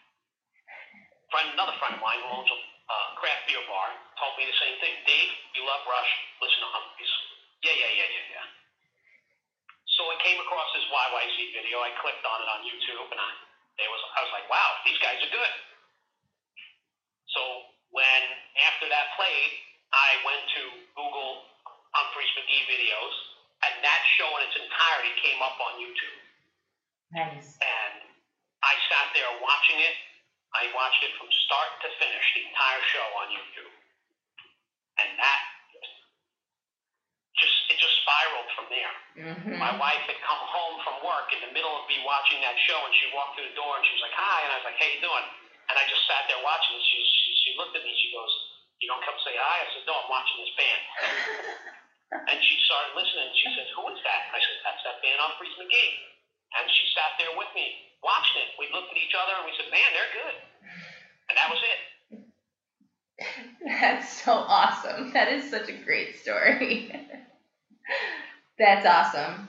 Friend, 1.35 1.49
another 1.59 1.75
friend 1.83 1.99
of 1.99 2.03
mine 2.05 2.23
who 2.23 2.31
owns 2.31 2.51
a 2.55 2.59
uh, 2.59 3.09
craft 3.19 3.51
beer 3.51 3.63
bar 3.67 3.89
told 4.21 4.39
me 4.39 4.47
the 4.47 4.59
same 4.63 4.79
thing. 4.79 4.95
Dave, 5.03 5.31
you 5.59 5.67
love 5.67 5.83
Rush, 5.91 6.13
listen 6.39 6.63
to 6.63 6.71
Umphrey's. 6.71 7.13
Yeah, 7.67 7.75
yeah, 7.75 7.93
yeah, 7.99 8.11
yeah, 8.15 8.27
yeah. 8.39 8.47
So 9.99 10.09
I 10.09 10.12
came 10.23 10.39
across 10.39 10.71
this 10.73 10.87
YYZ 10.87 11.37
video. 11.53 11.83
I 11.83 11.91
clicked 11.99 12.23
on 12.23 12.39
it 12.43 12.49
on 12.49 12.61
YouTube, 12.63 13.07
and 13.11 13.21
I, 13.21 13.31
it 13.83 13.91
was, 13.91 14.03
I 14.15 14.21
was 14.23 14.33
like, 14.33 14.47
wow, 14.47 14.71
these 14.87 14.99
guys 15.03 15.19
are 15.23 15.33
good. 15.35 15.55
So 17.35 17.43
when 17.91 18.23
after 18.71 18.87
that 18.89 19.13
played, 19.19 19.53
I 19.93 20.11
went 20.25 20.43
to 20.57 20.63
Google 20.97 21.45
Umphrey's 21.99 22.33
McGee 22.39 22.65
videos, 22.71 23.15
and 23.69 23.75
that 23.85 24.03
show 24.17 24.31
in 24.39 24.41
its 24.49 24.57
entirety 24.57 25.13
came 25.21 25.41
up 25.45 25.59
on 25.61 25.83
YouTube. 25.83 26.19
Nice. 27.13 27.61
And 27.61 28.09
I 28.65 28.73
sat 28.89 29.13
there 29.13 29.29
watching 29.43 29.79
it. 29.83 29.97
I 30.57 30.69
watched 30.77 31.03
it 31.05 31.13
from 31.17 31.29
start 31.49 31.71
to 31.85 31.89
finish, 32.01 32.27
the 32.37 32.43
entire 32.49 32.83
show 32.93 33.07
on 33.21 33.27
YouTube. 33.33 33.73
And 35.01 35.17
that 35.17 35.41
just 35.43 35.52
it 35.52 35.52
just 35.52 35.52
spiraled 38.13 38.49
from 38.55 38.67
there. 38.69 38.93
Mhm. 39.17 39.57
My 39.59 39.73
wife 39.73 40.03
had 40.07 40.21
come 40.21 40.39
home 40.39 40.79
from 40.85 41.01
work 41.01 41.33
in 41.33 41.41
the 41.41 41.49
middle 41.49 41.77
of 41.77 41.87
me 41.89 41.99
watching 42.05 42.41
that 42.41 42.59
show, 42.59 42.85
and 42.85 42.95
she 42.95 43.07
walked 43.07 43.35
through 43.35 43.49
the 43.49 43.55
door 43.57 43.77
and 43.77 43.85
she 43.87 43.93
was 43.93 44.03
like, 44.03 44.13
"Hi," 44.15 44.43
and 44.43 44.53
I 44.53 44.57
was 44.57 44.65
like, 44.65 44.79
"How 44.79 44.87
you 44.87 45.01
doing?" 45.01 45.25
And 45.69 45.79
I 45.79 45.85
just 45.85 46.05
sat 46.07 46.27
there 46.29 46.39
watching. 46.41 46.75
And 46.77 46.85
she 46.85 46.97
she, 47.05 47.35
she 47.35 47.51
looked 47.57 47.75
at 47.77 47.83
me. 47.83 47.95
She 47.97 48.11
goes, 48.11 48.33
"You 48.81 48.89
don't 48.89 49.03
come 49.05 49.17
say 49.25 49.37
hi?" 49.37 49.61
I 49.65 49.69
said, 49.73 49.85
"No, 49.87 49.97
I'm 49.97 50.09
watching 50.09 50.37
this 50.39 50.51
band." 50.57 50.83
and 52.29 52.37
she 52.43 52.57
started 52.65 52.93
listening. 52.95 53.25
And 53.29 53.37
she 53.37 53.49
says, 53.57 53.69
"Who 53.77 53.89
is 53.89 54.01
that?" 54.05 54.23
I 54.33 54.39
said, 54.41 54.57
"That's 54.65 54.83
that 54.85 55.01
band 55.03 55.21
Umphrey's 55.21 55.55
McGee." 55.57 55.93
And 56.61 56.69
she 56.71 56.85
sat 56.93 57.17
there 57.19 57.33
with 57.33 57.49
me 57.55 57.73
watching 58.03 58.37
it. 58.43 58.49
We 58.59 58.69
looked 58.69 58.93
at 58.93 58.99
each 58.99 59.15
other 59.17 59.37
and 59.37 59.45
we 59.45 59.53
said, 59.57 59.69
"Man, 59.71 59.89
they're 59.93 60.13
good." 60.13 60.37
And 61.29 61.37
that 61.39 61.49
was 61.49 61.61
it. 61.63 61.81
That's 63.81 64.25
so 64.25 64.45
awesome. 64.49 65.13
That 65.13 65.29
is 65.29 65.49
such 65.49 65.69
a 65.69 65.73
great 65.73 66.15
story. 66.17 66.91
that's 68.59 68.87
awesome. 68.87 69.49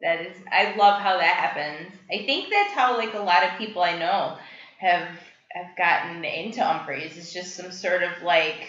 That 0.00 0.20
is 0.20 0.36
I 0.50 0.74
love 0.76 1.00
how 1.00 1.18
that 1.18 1.36
happens. 1.36 1.92
I 2.12 2.24
think 2.26 2.50
that's 2.50 2.72
how 2.72 2.96
like 2.96 3.14
a 3.14 3.18
lot 3.20 3.44
of 3.44 3.58
people 3.58 3.82
I 3.82 3.98
know 3.98 4.36
have 4.78 5.08
have 5.52 5.76
gotten 5.76 6.24
into 6.24 6.60
Umphrey's. 6.60 7.16
It's 7.16 7.32
just 7.32 7.54
some 7.54 7.70
sort 7.70 8.02
of 8.02 8.22
like 8.22 8.68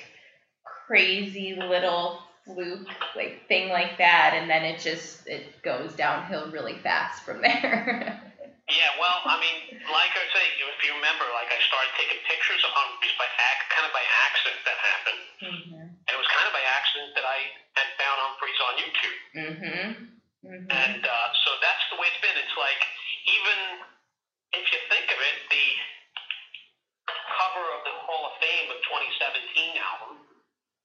crazy 0.87 1.55
little 1.55 2.19
fluke 2.45 2.87
like 3.15 3.47
thing 3.47 3.69
like 3.69 3.97
that 3.97 4.33
and 4.35 4.49
then 4.49 4.63
it 4.63 4.77
just 4.79 5.25
it 5.27 5.45
goes 5.63 5.93
downhill 5.95 6.51
really 6.51 6.77
fast 6.79 7.23
from 7.23 7.41
there. 7.43 8.32
Yeah, 8.73 8.89
well, 8.97 9.21
I 9.29 9.37
mean, 9.37 9.69
like 9.85 10.13
I 10.17 10.25
say, 10.33 10.43
if 10.57 10.79
you 10.81 10.97
remember, 10.97 11.29
like 11.37 11.45
I 11.53 11.59
started 11.69 11.93
taking 11.93 12.17
pictures 12.25 12.57
of 12.65 12.73
Umphrey's 12.73 13.13
by 13.21 13.29
ac- 13.29 13.69
kind 13.69 13.85
of 13.85 13.93
by 13.93 14.01
accident 14.25 14.59
that 14.65 14.77
happened. 14.81 15.23
mhm. 15.45 15.83
And 15.93 16.11
it 16.11 16.17
was 16.19 16.29
kind 16.33 16.47
of 16.49 16.53
by 16.57 16.63
accident 16.65 17.13
that 17.13 17.25
I 17.27 17.37
had 17.77 17.87
found 18.01 18.17
Umphrey's 18.33 18.59
on 18.65 18.73
YouTube. 18.81 19.17
Mhm. 19.37 19.87
Mhm. 20.43 20.67
And 20.73 21.01
uh, 21.05 21.27
so 21.45 21.49
that's 21.61 21.85
the 21.93 21.97
way 22.01 22.09
it's 22.09 22.19
been. 22.25 22.33
It's 22.35 22.57
like, 22.57 22.81
even 23.29 23.57
if 24.57 24.65
you 24.73 24.79
think 24.89 25.05
of 25.13 25.19
it, 25.21 25.37
the 25.53 25.67
cover 27.37 27.65
of 27.77 27.81
the 27.85 27.93
Hall 28.09 28.25
of 28.25 28.33
Fame 28.41 28.67
of 28.73 28.79
2017 28.89 29.77
album, 29.77 30.17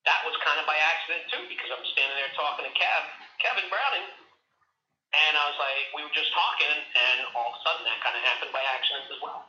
that 0.07 0.20
was 0.28 0.34
kind 0.45 0.59
of 0.61 0.66
by 0.66 0.76
accident 0.76 1.24
too, 1.32 1.43
because 1.49 1.70
I'm 1.72 1.84
standing 1.97 2.16
there 2.16 2.32
talking 2.36 2.64
to 2.68 2.72
Kev, 2.74 3.03
Kevin 3.43 3.66
Browning, 3.68 4.07
and 5.15 5.33
I 5.37 5.45
was 5.49 5.57
like, 5.57 5.89
we 5.97 6.03
were 6.05 6.13
just 6.13 6.33
talking, 6.37 6.69
and 6.73 7.19
all 7.35 7.49
of 7.49 7.57
a 7.57 7.61
sudden 7.65 7.83
that 7.89 7.99
kind 8.05 8.17
of 8.17 8.23
happened 8.25 8.53
by 8.53 8.61
accident 8.77 9.09
as 9.09 9.21
well. 9.23 9.41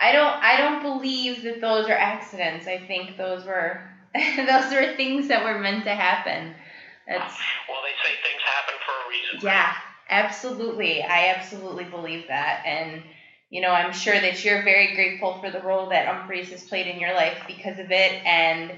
I 0.00 0.12
don't 0.12 0.42
I 0.42 0.56
don't 0.56 0.80
believe 0.82 1.42
that 1.44 1.60
those 1.60 1.88
are 1.88 1.96
accidents. 1.96 2.66
I 2.66 2.78
think 2.78 3.16
those 3.16 3.44
were 3.44 3.82
those 4.36 4.72
were 4.72 4.96
things 4.96 5.28
that 5.28 5.44
were 5.44 5.58
meant 5.58 5.84
to 5.84 5.94
happen. 5.94 6.56
That's 7.06 7.34
Well, 7.68 7.82
they 7.84 7.96
say 8.08 8.16
things 8.24 8.42
happen 8.44 8.74
for 8.86 8.94
a 8.96 9.08
reason. 9.08 9.46
yeah, 9.46 9.72
absolutely. 10.08 11.02
I 11.02 11.28
absolutely 11.28 11.84
believe 11.84 12.26
that. 12.28 12.62
And 12.64 13.02
you 13.50 13.60
know, 13.60 13.72
I'm 13.72 13.92
sure 13.92 14.18
that 14.18 14.44
you're 14.44 14.62
very 14.62 14.94
grateful 14.94 15.34
for 15.40 15.50
the 15.50 15.60
role 15.60 15.88
that 15.90 16.06
Umphrey's 16.06 16.50
has 16.50 16.62
played 16.64 16.86
in 16.86 17.00
your 17.00 17.12
life 17.12 17.38
because 17.46 17.78
of 17.78 17.90
it 17.90 18.22
and 18.24 18.72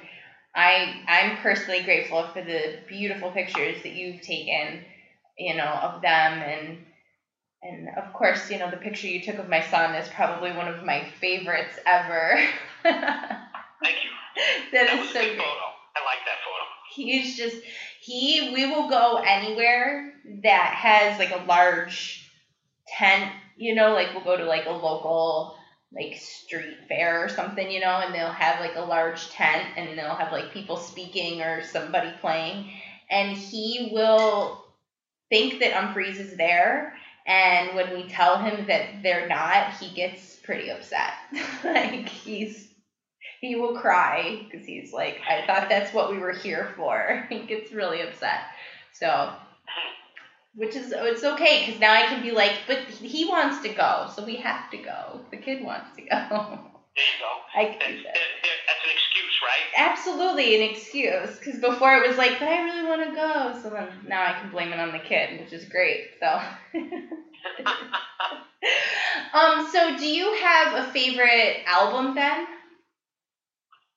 I 0.55 1.03
I'm 1.09 1.37
personally 1.39 1.83
grateful 1.83 2.25
for 2.33 2.43
the 2.43 2.75
beautiful 2.89 3.31
pictures 3.31 3.83
that 3.83 3.93
you've 3.93 4.21
taken, 4.21 4.83
you 5.43 5.57
know, 5.57 5.67
of 5.67 6.03
them 6.03 6.33
and 6.43 6.79
and 7.63 7.89
of 7.97 8.13
course, 8.13 8.51
you 8.51 8.59
know, 8.59 8.71
the 8.71 8.77
picture 8.77 9.07
you 9.07 9.23
took 9.23 9.39
of 9.39 9.49
my 9.49 9.61
son 9.63 9.95
is 9.95 10.09
probably 10.09 10.53
one 10.53 10.69
of 10.69 10.85
my 10.85 11.05
favorites 11.21 11.79
ever. 11.87 12.41
Thank 12.83 12.97
you. 12.97 14.11
that 14.73 14.87
That 14.87 14.95
is 14.95 15.01
was 15.01 15.11
a 15.11 15.13
so 15.13 15.21
good 15.21 15.37
photo. 15.37 15.67
I 15.95 16.01
like 16.05 16.25
that 16.27 16.39
photo. 16.45 16.65
He's 16.95 17.37
just 17.37 17.57
he 18.01 18.51
we 18.53 18.67
will 18.67 18.89
go 18.89 19.23
anywhere 19.27 20.13
that 20.43 20.75
has 20.75 21.19
like 21.19 21.31
a 21.31 21.45
large 21.47 22.29
tent, 22.89 23.31
you 23.57 23.75
know, 23.75 23.93
like 23.93 24.13
we'll 24.15 24.25
go 24.25 24.37
to 24.37 24.45
like 24.45 24.67
a 24.67 24.71
local 24.71 25.57
like 25.95 26.17
street 26.17 26.79
fair 26.89 27.25
or 27.25 27.29
something, 27.29 27.71
you 27.71 27.81
know, 27.81 28.01
and 28.05 28.15
they'll 28.15 28.31
have 28.33 28.61
like 28.61 28.77
a 28.77 28.81
large 28.81 29.29
tent 29.31 29.67
and 29.77 29.97
they'll 29.99 30.15
have 30.15 30.33
like 30.33 30.53
people 30.53 30.77
speaking 30.77 31.43
or 31.43 31.63
somebody 31.63 32.11
playing 32.21 32.73
and 33.11 33.37
he 33.37 33.91
will 33.93 34.62
think 35.33 35.61
that 35.61 35.73
Umphrey's 35.73 36.19
is 36.19 36.37
there 36.37 36.95
and 37.27 37.75
when 37.75 37.95
we 37.95 38.09
tell 38.09 38.39
him 38.39 38.67
that 38.67 39.03
they're 39.03 39.29
not, 39.29 39.73
he 39.79 39.95
gets 39.95 40.37
pretty 40.37 40.71
upset. 40.71 41.13
like 41.65 42.09
he's 42.09 42.69
he 43.41 43.57
will 43.57 43.75
cry 43.75 44.47
because 44.51 44.67
he's 44.67 44.93
like, 44.93 45.21
I 45.29 45.47
thought 45.47 45.69
that's 45.69 45.95
what 45.95 46.11
we 46.11 46.19
were 46.19 46.33
here 46.33 46.73
for. 46.77 47.27
he 47.31 47.41
gets 47.41 47.73
really 47.73 48.03
upset. 48.03 48.41
So, 48.93 49.33
which 50.55 50.77
is 50.77 50.93
oh, 50.97 51.07
it's 51.07 51.25
okay 51.25 51.65
because 51.65 51.81
now 51.81 51.93
I 51.93 52.03
can 52.03 52.23
be 52.23 52.33
like, 52.33 52.53
but 52.67 52.79
he 52.79 53.25
wants 53.25 53.63
to 53.63 53.71
go, 53.71 54.11
so 54.15 54.25
we 54.25 54.37
have 54.37 54.71
to 54.71 54.77
go. 54.77 55.21
The 55.31 55.39
kid 55.39 55.65
wants 55.65 55.97
to 55.97 56.03
go. 56.03 56.59
There 56.97 57.07
you 57.07 57.19
go. 57.21 57.33
I, 57.55 57.65
That's, 57.65 58.03
that's 58.67 58.85
an 58.85 58.91
excuse, 58.91 59.39
right? 59.43 59.65
absolutely 59.77 60.55
an 60.55 60.63
excuse 60.71 61.39
because 61.39 61.59
before 61.59 61.95
it 61.97 62.07
was 62.07 62.17
like, 62.19 62.39
but 62.39 62.49
I 62.49 62.63
really 62.65 62.87
want 62.87 63.09
to 63.09 63.15
go. 63.15 63.59
So 63.63 63.71
then 63.71 63.89
now 64.07 64.23
I 64.23 64.33
can 64.39 64.51
blame 64.51 64.73
it 64.73 64.79
on 64.79 64.93
the 64.93 64.99
kid, 64.99 65.41
which 65.41 65.53
is 65.53 65.65
great. 65.67 66.05
So. 66.21 66.27
um. 69.35 69.67
So, 69.73 69.97
do 69.97 70.07
you 70.07 70.33
have 70.35 70.75
a 70.75 70.91
favorite 70.91 71.63
album 71.67 72.15
then? 72.15 72.47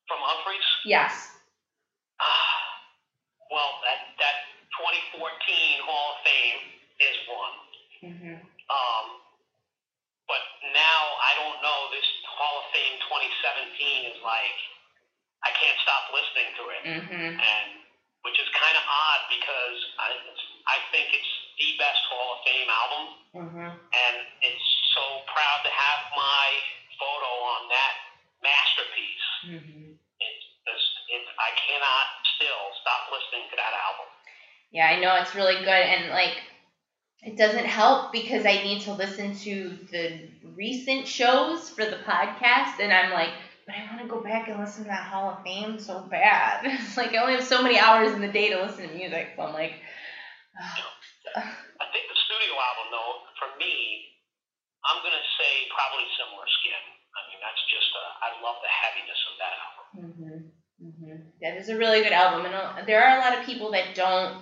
From 0.07 0.19
Umphrey's? 0.19 0.65
Yes. 0.85 1.29
Ah, 2.21 2.57
well, 3.51 3.71
that 3.83 3.99
that 4.19 4.35
2014 4.79 5.81
Hall 5.85 6.13
of 6.13 6.19
Fame 6.23 6.61
is 7.01 7.17
one. 7.27 7.55
Mm-hmm. 8.03 8.35
Um, 8.71 9.14
now 10.75 11.01
I 11.23 11.31
don't 11.39 11.59
know. 11.63 11.87
This 11.89 12.05
Hall 12.27 12.59
of 12.59 12.65
Fame 12.75 12.99
2017 13.07 14.11
is 14.11 14.19
like 14.21 14.59
I 15.47 15.51
can't 15.55 15.77
stop 15.81 16.03
listening 16.11 16.51
to 16.59 16.63
it, 16.75 16.81
Mhm. 16.83 17.39
and 17.39 17.69
which 18.21 18.37
is 18.41 18.49
kind 18.57 18.75
of 18.75 18.83
odd 18.85 19.21
because 19.29 19.77
I 19.99 20.09
I 20.67 20.77
think 20.91 21.13
it's 21.13 21.31
the 21.57 21.73
best 21.77 22.01
Hall 22.11 22.33
of 22.35 22.39
Fame 22.43 22.69
album, 22.69 23.03
Mhm. 23.33 23.69
and 23.93 24.15
it's 24.41 24.65
so 24.93 25.21
proud 25.31 25.63
to 25.63 25.69
have 25.71 25.99
my 26.15 26.45
photo 26.99 27.31
on 27.55 27.67
that 27.69 27.93
masterpiece. 28.41 29.27
Mhm. 29.43 29.95
It's, 30.19 30.45
it's, 30.65 30.85
it's 31.07 31.29
I 31.37 31.51
cannot 31.51 32.07
still 32.35 32.73
stop 32.81 33.11
listening 33.11 33.47
to 33.49 33.55
that 33.55 33.73
album. 33.73 34.07
Yeah, 34.71 34.87
I 34.89 34.95
know 34.95 35.15
it's 35.15 35.35
really 35.35 35.55
good, 35.57 35.67
and 35.85 36.09
like, 36.09 36.41
it 37.25 37.37
doesn't 37.37 37.65
help 37.65 38.13
because 38.13 38.45
I 38.45 38.57
need 38.57 38.81
to 38.81 38.93
listen 38.93 39.33
to 39.33 39.75
the 39.91 40.11
recent 40.55 41.07
shows 41.07 41.69
for 41.69 41.85
the 41.85 41.97
podcast, 41.97 42.79
and 42.79 42.93
I'm 42.93 43.11
like, 43.11 43.31
but 43.67 43.75
I 43.75 43.83
want 43.89 43.99
to 44.01 44.07
go 44.07 44.19
back 44.19 44.47
and 44.47 44.59
listen 44.59 44.83
to 44.85 44.89
that 44.89 45.05
Hall 45.05 45.29
of 45.29 45.43
Fame 45.43 45.79
so 45.79 46.01
bad. 46.01 46.61
Like 46.97 47.13
I 47.15 47.17
only 47.19 47.33
have 47.33 47.43
so 47.43 47.61
many 47.61 47.79
hours 47.79 48.13
in 48.13 48.21
the 48.21 48.29
day 48.29 48.49
to 48.49 48.61
listen 48.61 48.87
to 48.87 48.95
music, 48.95 49.27
so 49.35 49.43
I'm 49.43 49.53
like, 49.53 49.73
I 51.81 51.85
think 51.91 52.05
the 52.07 52.17
studio 52.27 52.53
album, 52.55 52.87
though, 52.91 53.13
for 53.39 53.49
me, 53.59 54.01
I'm 54.85 55.01
gonna 55.03 55.23
say 55.39 55.51
probably 55.73 56.05
similar 56.17 56.45
skin. 56.61 56.83
I 57.17 57.21
mean, 57.27 57.39
that's 57.41 57.63
just 57.71 57.89
uh, 57.95 58.25
I 58.25 58.29
love 58.43 58.57
the 58.61 58.71
heaviness 58.71 59.21
of 59.29 59.35
that 59.41 59.53
album. 59.65 59.85
hmm 59.95 60.37
hmm 60.81 61.17
That 61.41 61.55
is 61.55 61.69
a 61.69 61.77
really 61.77 62.01
good 62.01 62.13
album, 62.13 62.45
and 62.45 62.55
uh, 62.55 62.71
there 62.85 63.01
are 63.03 63.15
a 63.15 63.19
lot 63.19 63.33
of 63.33 63.41
people 63.41 63.71
that 63.71 63.95
don't 63.95 64.33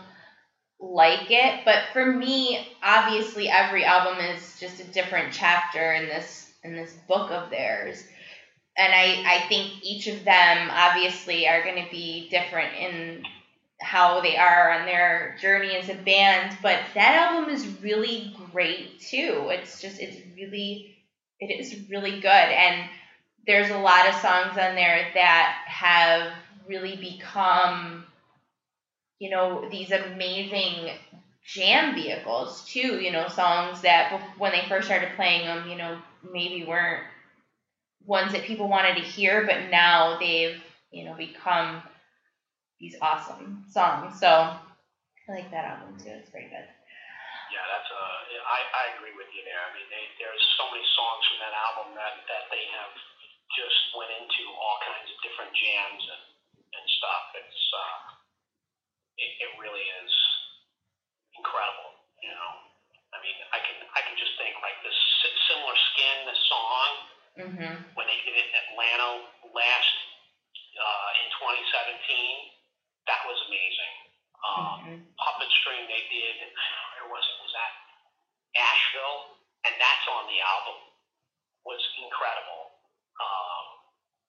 like 0.91 1.31
it. 1.31 1.61
But 1.65 1.85
for 1.93 2.05
me, 2.05 2.67
obviously, 2.83 3.49
every 3.49 3.85
album 3.85 4.19
is 4.23 4.59
just 4.59 4.79
a 4.79 4.85
different 4.85 5.33
chapter 5.33 5.93
in 5.93 6.07
this 6.07 6.51
in 6.63 6.75
this 6.75 6.93
book 7.07 7.31
of 7.31 7.49
theirs, 7.49 8.03
and 8.77 8.93
I 8.93 9.23
I 9.25 9.47
think 9.47 9.71
each 9.81 10.07
of 10.07 10.23
them 10.23 10.69
obviously 10.71 11.47
are 11.47 11.63
going 11.63 11.83
to 11.83 11.89
be 11.89 12.29
different 12.29 12.75
in 12.75 13.23
how 13.81 14.21
they 14.21 14.37
are 14.37 14.71
on 14.71 14.85
their 14.85 15.37
journey 15.41 15.75
as 15.75 15.89
a 15.89 15.95
band. 15.95 16.57
But 16.61 16.79
that 16.95 17.31
album 17.31 17.53
is 17.53 17.67
really 17.81 18.33
great 18.51 18.99
too. 18.99 19.47
It's 19.51 19.81
just 19.81 19.99
it's 19.99 20.17
really 20.35 20.95
it 21.39 21.59
is 21.59 21.89
really 21.89 22.21
good 22.21 22.29
and 22.29 22.89
there's 23.45 23.69
a 23.71 23.77
lot 23.77 24.07
of 24.07 24.15
songs 24.15 24.57
on 24.57 24.75
there 24.75 25.11
that 25.13 25.63
have 25.65 26.31
really 26.67 26.95
become 26.95 28.05
you 29.23 29.29
know 29.29 29.63
these 29.71 29.91
amazing 29.91 30.91
jam 31.45 31.95
vehicles 31.95 32.63
too 32.67 32.99
you 32.99 33.11
know 33.11 33.27
songs 33.27 33.81
that 33.81 34.11
when 34.37 34.51
they 34.51 34.67
first 34.67 34.85
started 34.87 35.09
playing 35.15 35.45
them 35.47 35.69
you 35.69 35.77
know 35.77 35.97
maybe 36.23 36.63
weren't 36.63 37.03
ones 38.05 38.33
that 38.33 38.43
people 38.43 38.67
wanted 38.67 38.95
to 38.95 39.01
hear 39.01 39.45
but 39.47 39.69
now 39.71 40.19
they've 40.19 40.59
you 40.91 41.05
know 41.05 41.15
become 41.15 41.81
these 42.79 42.95
awesome 43.01 43.63
songs 43.71 44.19
so 44.19 44.27
i 44.27 45.31
like 45.31 45.49
that 45.51 45.65
album 45.65 45.95
too 45.97 46.11
it's 46.19 46.29
pretty 46.29 46.49
good 46.51 46.67
Yeah, 47.53 47.63
that's 47.71 47.91
uh, 47.91 48.19
I 48.49 48.59
I 48.65 48.83
agree 48.97 49.13
with 49.13 49.29
you 49.35 49.45
there. 49.45 49.61
I 49.61 49.69
mean, 49.77 49.85
they, 49.93 50.05
there's 50.17 50.41
so 50.57 50.65
many 50.73 50.81
songs 50.97 51.21
from 51.29 51.37
that 51.45 51.53
album 51.53 51.93
that 51.93 52.13
that 52.25 52.45
they 52.49 52.65
have 52.81 52.93
just 53.53 53.79
went 53.93 54.09
into 54.09 54.43
all 54.57 54.77
kinds 54.81 55.07
of 55.13 55.17
different 55.21 55.53
jams 55.53 56.03
and 56.17 56.23
and 56.73 56.85
stuff. 56.97 57.23
It's 57.37 57.61
uh, 57.77 58.22
it, 59.17 59.29
it 59.43 59.49
really 59.61 59.85
is 60.03 60.11
incredible. 61.37 61.91
You 62.21 62.31
know, 62.31 62.51
I 63.13 63.17
mean, 63.21 63.35
I 63.51 63.59
can 63.61 63.77
I 63.93 64.01
can 64.07 64.15
just 64.15 64.33
think 64.39 64.55
like 64.63 64.77
this 64.81 64.95
similar 65.49 65.75
skin 65.93 66.15
the 66.25 66.37
song 66.49 66.89
mhm 67.33 67.73
when 67.97 68.05
they 68.07 68.19
did 68.25 68.35
it 68.37 68.47
in 68.47 68.55
Atlanta 68.69 69.09
last 69.53 69.95
uh, 70.77 71.09
in 71.21 71.27
2017. 71.37 72.53
That 73.09 73.21
was 73.27 73.37
amazing. 73.49 73.93
Um, 74.43 74.75
mhm 74.81 74.97
Puppet 75.19 75.51
String 75.61 75.83
they 75.87 76.03
did. 76.11 76.35
Where 76.97 77.09
was 77.11 77.23
it? 77.27 77.35
Was 77.43 77.53
that 77.53 77.71
Asheville? 78.55 79.35
And 79.67 79.73
that's 79.79 80.05
on 80.11 80.27
the 80.27 80.39
album. 80.43 80.79
Was 81.63 81.79
incredible. 81.99 82.75
Um, 83.19 83.63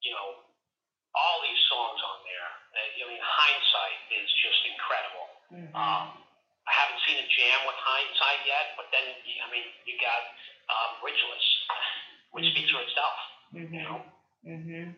you 0.06 0.12
know, 0.14 0.53
all 1.14 1.38
these 1.46 1.62
songs 1.70 1.98
on 2.02 2.18
there. 2.26 2.48
I 2.74 3.04
mean, 3.06 3.22
hindsight 3.22 3.98
is 4.10 4.26
just 4.42 4.60
incredible. 4.66 5.26
mhm 5.50 5.70
Um, 5.74 6.04
I 6.64 6.72
haven't 6.72 7.00
seen 7.06 7.18
a 7.20 7.26
jam 7.28 7.60
with 7.68 7.76
hindsight 7.78 8.40
yet, 8.48 8.72
but 8.76 8.86
then 8.90 9.04
I 9.06 9.46
mean, 9.52 9.66
you 9.86 9.94
got 10.00 10.22
um, 10.72 10.90
Ridgeless, 11.04 11.46
which 12.32 12.46
speaks 12.50 12.70
for 12.70 12.80
itself. 12.82 13.16
You 13.52 13.60
mhm 13.68 13.82
know, 13.84 13.98
mhm 14.46 14.94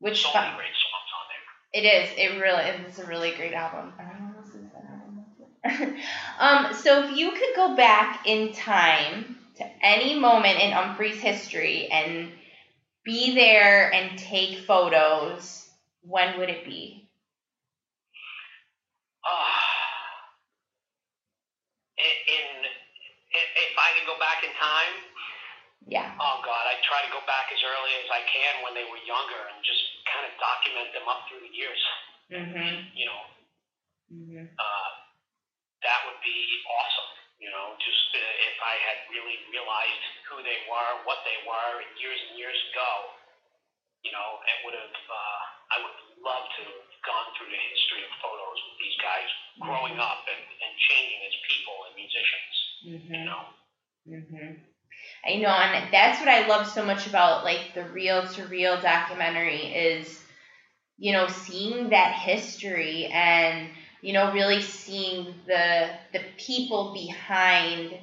which 0.00 0.20
so 0.22 0.32
many 0.34 0.52
great 0.56 0.74
songs 0.74 1.10
on 1.16 1.24
there. 1.30 1.44
It 1.72 1.84
is. 1.86 2.14
It 2.16 2.38
really 2.40 2.64
is 2.86 2.98
a 2.98 3.06
really 3.06 3.32
great 3.32 3.54
album. 3.54 3.94
I 3.98 4.04
don't 4.04 4.34
know 4.34 4.40
listen 4.40 4.68
to 4.68 4.72
that 4.74 4.84
album. 4.84 5.96
um, 6.38 6.74
so 6.74 7.04
if 7.04 7.16
you 7.16 7.32
could 7.32 7.54
go 7.56 7.74
back 7.74 8.26
in 8.26 8.52
time 8.52 9.36
to 9.56 9.64
any 9.82 10.18
moment 10.18 10.58
in 10.60 10.72
Umphrey's 10.72 11.20
history 11.20 11.88
and 11.90 12.30
be 13.04 13.34
there 13.34 13.92
and 13.92 14.18
take 14.18 14.64
photos, 14.66 15.68
when 16.02 16.38
would 16.38 16.48
it 16.48 16.64
be? 16.64 17.08
Uh, 19.24 19.64
in, 22.00 22.14
in 22.28 22.46
if 23.34 23.74
I 23.76 23.88
could 23.98 24.06
go 24.06 24.16
back 24.20 24.44
in 24.44 24.52
time, 24.56 24.94
Yeah. 25.88 26.14
oh 26.16 26.38
God, 26.44 26.64
I 26.70 26.78
try 26.86 27.02
to 27.02 27.10
go 27.12 27.20
back 27.26 27.50
as 27.50 27.60
early 27.60 27.92
as 28.04 28.08
I 28.12 28.22
can 28.30 28.62
when 28.62 28.72
they 28.78 28.86
were 28.86 29.00
younger 29.04 29.40
and 29.52 29.58
just 29.64 29.82
kind 30.06 30.24
of 30.24 30.32
document 30.38 30.94
them 30.94 31.06
up 31.10 31.26
through 31.28 31.42
the 31.42 31.52
years. 31.52 31.82
Mm-hmm. 32.30 32.94
You 32.94 33.06
know, 33.10 33.20
mm-hmm. 34.12 34.46
uh, 34.48 34.90
that 35.82 35.98
would 36.08 36.20
be 36.24 36.38
awesome. 36.68 37.23
You 37.44 37.52
know, 37.52 37.76
just 37.76 38.08
uh, 38.16 38.48
if 38.48 38.56
I 38.64 38.80
had 38.88 39.04
really 39.12 39.36
realized 39.52 40.04
who 40.32 40.40
they 40.40 40.56
were, 40.64 41.04
what 41.04 41.20
they 41.28 41.36
were 41.44 41.84
years 42.00 42.16
and 42.24 42.40
years 42.40 42.56
ago. 42.72 43.12
You 44.04 44.12
know, 44.16 44.40
it 44.48 44.58
would 44.64 44.72
have. 44.76 44.96
Uh, 45.10 45.40
I 45.76 45.76
would 45.84 45.96
love 46.24 46.44
to 46.56 46.62
have 46.64 46.80
gone 47.04 47.28
through 47.36 47.52
the 47.52 47.62
history 47.68 48.00
of 48.04 48.12
photos 48.24 48.58
with 48.64 48.76
these 48.80 48.96
guys 49.04 49.28
growing 49.60 50.00
up 50.00 50.20
and, 50.32 50.40
and 50.40 50.72
changing 50.88 51.20
as 51.28 51.34
people 51.44 51.84
and 51.84 51.92
musicians. 51.96 52.54
You 53.12 53.24
Mhm. 53.24 53.28
know. 53.28 53.42
Mhm. 54.08 54.56
I 55.26 55.36
know, 55.36 55.50
and 55.50 55.90
that's 55.92 56.20
what 56.20 56.28
I 56.30 56.40
love 56.40 56.66
so 56.66 56.82
much 56.82 57.06
about 57.06 57.42
like 57.44 57.64
the 57.74 57.84
real 57.84 58.24
to 58.34 58.46
real 58.46 58.76
documentary 58.78 59.64
is, 59.64 60.22
you 60.98 61.12
know, 61.12 61.26
seeing 61.26 61.90
that 61.90 62.12
history 62.12 63.08
and 63.10 63.70
you 64.04 64.12
know 64.12 64.32
really 64.32 64.62
seeing 64.62 65.34
the 65.46 65.90
the 66.12 66.20
people 66.38 66.92
behind 66.94 67.98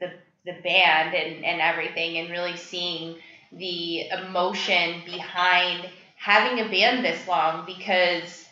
the 0.00 0.12
the 0.46 0.54
band 0.64 1.14
and 1.14 1.44
and 1.44 1.60
everything, 1.60 2.18
and 2.18 2.30
really 2.30 2.56
seeing 2.56 3.16
the 3.52 4.08
emotion 4.10 5.02
behind 5.06 5.88
having 6.16 6.60
a 6.60 6.68
band 6.70 7.04
this 7.04 7.28
long 7.28 7.64
because 7.66 8.46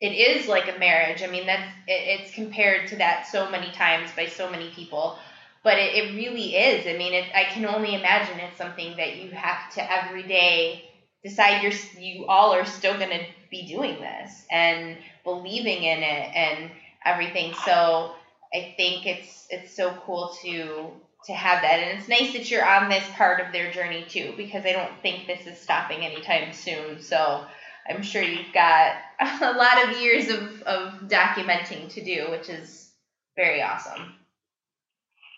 it 0.00 0.12
is 0.12 0.48
like 0.48 0.68
a 0.68 0.78
marriage. 0.78 1.22
I 1.22 1.28
mean, 1.28 1.46
that's 1.46 1.66
it, 1.88 2.20
it's 2.20 2.30
compared 2.30 2.88
to 2.88 2.96
that 2.96 3.26
so 3.26 3.50
many 3.50 3.70
times 3.72 4.12
by 4.16 4.26
so 4.26 4.48
many 4.50 4.70
people, 4.70 5.16
but 5.64 5.78
it, 5.78 5.94
it 5.94 6.16
really 6.16 6.56
is. 6.56 6.86
I 6.86 6.98
mean, 6.98 7.14
it, 7.14 7.26
I 7.34 7.44
can 7.44 7.66
only 7.66 7.94
imagine 7.94 8.40
it's 8.40 8.56
something 8.58 8.96
that 8.98 9.16
you 9.16 9.30
have 9.30 9.70
to 9.74 9.92
every 9.92 10.24
day 10.24 10.82
decide 11.24 11.62
you're 11.62 11.72
you 11.98 12.26
all 12.26 12.52
are 12.52 12.66
still 12.66 12.98
to 12.98 13.20
be 13.54 13.66
doing 13.66 14.00
this 14.00 14.44
and 14.50 14.96
believing 15.22 15.84
in 15.84 16.02
it 16.02 16.30
and 16.34 16.70
everything. 17.04 17.54
So 17.64 18.12
I 18.52 18.74
think 18.76 19.06
it's 19.06 19.46
it's 19.50 19.74
so 19.74 19.96
cool 20.04 20.36
to 20.42 20.90
to 21.26 21.32
have 21.32 21.62
that, 21.62 21.78
and 21.80 21.98
it's 21.98 22.08
nice 22.08 22.32
that 22.34 22.50
you're 22.50 22.66
on 22.66 22.90
this 22.90 23.04
part 23.14 23.40
of 23.40 23.52
their 23.52 23.72
journey 23.72 24.04
too, 24.08 24.34
because 24.36 24.64
I 24.66 24.72
don't 24.72 24.92
think 25.00 25.26
this 25.26 25.46
is 25.46 25.58
stopping 25.58 26.04
anytime 26.04 26.52
soon. 26.52 27.00
So. 27.00 27.44
I'm 27.86 28.02
sure 28.02 28.22
you've 28.22 28.54
got 28.54 28.96
a 29.20 29.52
lot 29.52 29.84
of 29.84 30.00
years 30.00 30.30
of, 30.30 30.62
of 30.62 31.02
documenting 31.02 31.92
to 31.92 32.02
do, 32.02 32.30
which 32.30 32.48
is 32.48 32.90
very 33.36 33.60
awesome. 33.60 34.00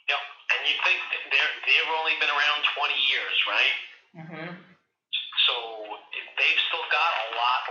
Yep. 0.09 0.23
And 0.55 0.61
you 0.69 0.77
think 0.87 0.99
they're 1.33 1.55
they've 1.67 1.93
only 1.99 2.12
been 2.21 2.31
around 2.31 2.62
20 2.79 2.95
years, 3.11 3.37
right? 3.51 3.75
Mhm. 4.14 4.57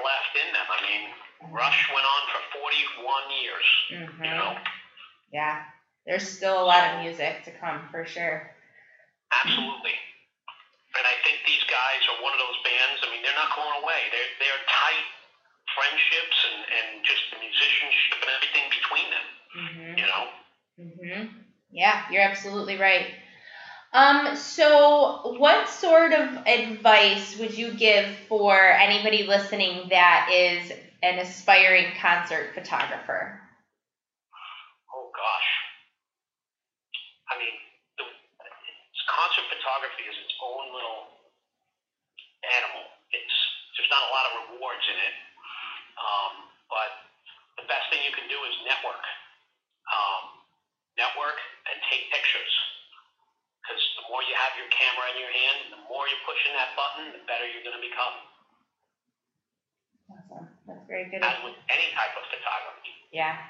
Left 0.05 0.33
in 0.37 0.49
them. 0.53 0.67
I 0.69 0.79
mean, 0.85 1.03
Rush 1.49 1.81
went 1.89 2.05
on 2.05 2.21
for 2.29 2.41
41 2.61 3.25
years. 3.33 3.67
Mhm. 3.91 4.25
You 4.25 4.33
know, 4.37 4.53
Yeah. 5.31 5.59
There's 6.05 6.25
still 6.25 6.61
a 6.61 6.63
lot 6.65 6.85
of 6.85 6.93
music 6.93 7.41
to 7.43 7.51
come 7.51 7.85
for 7.91 8.05
sure. 8.05 8.43
absolutely. 9.33 9.95
And 10.97 11.05
I 11.07 11.15
think 11.27 11.39
these 11.45 11.63
guys 11.67 12.01
are 12.09 12.17
one 12.23 12.33
of 12.33 12.39
those 12.39 12.57
bands. 12.63 13.01
I 13.03 13.09
mean, 13.11 13.21
they're 13.23 13.35
not 13.37 13.51
going 13.55 13.75
away. 13.83 14.07
They're 14.11 14.31
they're 14.39 14.61
tight 14.67 15.05
friendships 15.75 16.37
and 16.45 16.57
and 16.71 16.87
just 17.05 17.23
the 17.31 17.39
musicianship 17.39 18.17
and 18.23 18.31
everything 18.31 18.65
between 18.71 19.09
them. 19.11 19.27
Mhm. 19.55 19.97
You 19.97 20.07
know. 20.07 20.23
Mhm. 20.79 21.29
Yeah, 21.71 21.99
you're 22.09 22.23
absolutely 22.23 22.77
right. 22.77 23.09
Um, 23.95 24.35
so 24.35 25.23
what 25.39 25.69
sort 25.69 26.11
of 26.11 26.35
advice 26.45 27.39
would 27.39 27.55
you 27.55 27.71
give 27.71 28.11
for 28.27 28.51
anybody 28.51 29.23
listening 29.23 29.87
that 29.87 30.27
is 30.27 30.69
an 30.99 31.15
aspiring 31.15 31.95
concert 31.95 32.51
photographer? 32.53 33.39
Oh 34.91 35.07
gosh. 35.15 35.49
I 37.31 37.39
mean, 37.39 37.55
the, 37.95 38.03
concert 39.07 39.47
photography 39.47 40.03
is 40.11 40.17
its 40.27 40.35
own 40.43 40.75
little 40.75 41.15
animal. 42.51 42.83
It's 43.15 43.35
there's 43.79 43.87
not 43.95 44.03
a 44.03 44.11
lot 44.11 44.25
of 44.27 44.31
rewards 44.51 44.83
in 44.91 44.97
it, 45.07 45.15
um, 45.95 46.33
but 46.67 46.91
the 47.63 47.65
best 47.71 47.87
thing 47.87 48.03
you 48.03 48.11
can 48.11 48.27
do 48.27 48.43
is 48.43 48.51
network. 48.67 49.03
Um, 49.87 50.35
network 50.99 51.39
and 51.71 51.79
take 51.87 52.11
pictures. 52.11 52.74
Because 53.65 53.81
the 53.97 54.05
more 54.13 54.21
you 54.21 54.37
have 54.37 54.53
your 54.61 54.69
camera 54.69 55.09
in 55.09 55.17
your 55.17 55.33
hand, 55.33 55.73
the 55.73 55.81
more 55.89 56.05
you're 56.05 56.21
pushing 56.21 56.53
that 56.53 56.77
button, 56.77 57.09
the 57.17 57.25
better 57.25 57.49
you're 57.49 57.65
going 57.65 57.73
to 57.73 57.81
become. 57.81 58.13
Awesome. 60.05 60.45
That's 60.69 60.85
very 60.85 61.09
good. 61.09 61.25
As 61.25 61.41
with 61.41 61.57
any 61.73 61.89
type 61.97 62.13
of 62.13 62.29
photography. 62.29 62.93
Yeah. 63.09 63.41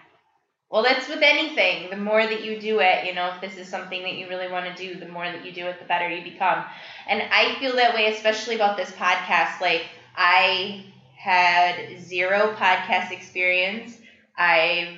Well, 0.72 0.84
that's 0.84 1.08
with 1.08 1.22
anything. 1.22 1.90
The 1.90 1.98
more 1.98 2.24
that 2.24 2.44
you 2.44 2.60
do 2.60 2.80
it, 2.80 3.06
you 3.06 3.14
know, 3.14 3.28
if 3.36 3.42
this 3.42 3.58
is 3.58 3.68
something 3.68 4.02
that 4.04 4.16
you 4.16 4.28
really 4.28 4.48
want 4.48 4.66
to 4.66 4.76
do, 4.76 5.00
the 5.00 5.08
more 5.08 5.26
that 5.26 5.46
you 5.46 5.52
do 5.52 5.68
it, 5.68 5.80
the 5.80 5.86
better 5.86 6.10
you 6.10 6.24
become. 6.24 6.66
And 7.08 7.22
I 7.22 7.56
feel 7.60 7.76
that 7.76 7.94
way, 7.94 8.08
especially 8.08 8.56
about 8.56 8.78
this 8.78 8.92
podcast. 8.92 9.62
Like, 9.62 9.84
I 10.16 10.86
had 11.18 12.00
zero 12.00 12.56
podcast 12.58 13.12
experience. 13.12 13.98
I've, 14.38 14.98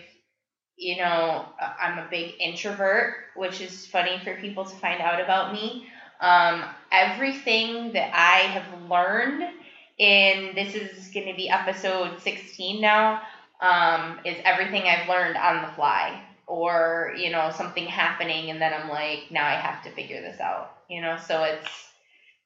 you 0.78 0.98
know, 0.98 1.46
I'm 1.60 1.98
a 1.98 2.08
big 2.10 2.36
introvert, 2.40 3.16
which 3.36 3.62
is 3.62 3.88
funny 3.88 4.20
for 4.24 4.36
people 4.36 4.64
to 4.64 4.76
find 4.76 5.02
out 5.02 5.20
about 5.20 5.54
me. 5.54 5.88
Um, 6.20 6.64
everything 6.92 7.94
that 7.94 8.12
I 8.14 8.48
have 8.48 8.90
learned 8.90 9.44
in 9.98 10.54
this 10.56 10.76
is 10.76 11.10
going 11.10 11.28
to 11.28 11.36
be 11.36 11.50
episode 11.50 12.22
16 12.22 12.80
now 12.80 13.22
um, 13.62 14.20
is 14.24 14.38
everything 14.44 14.84
I've 14.84 15.10
learned 15.10 15.38
on 15.38 15.64
the 15.64 15.74
fly 15.74 16.22
or 16.46 17.14
you 17.18 17.32
know 17.32 17.52
something 17.56 17.86
happening 17.86 18.52
and 18.52 18.62
then 18.62 18.74
I'm 18.74 18.90
like 18.90 19.26
now 19.32 19.46
I 19.46 19.56
have 19.56 19.84
to 19.84 19.92
figure 19.92 20.22
this 20.22 20.40
out 20.40 20.78
you 20.90 21.02
know? 21.02 21.18
So 21.28 21.44
it's 21.44 21.70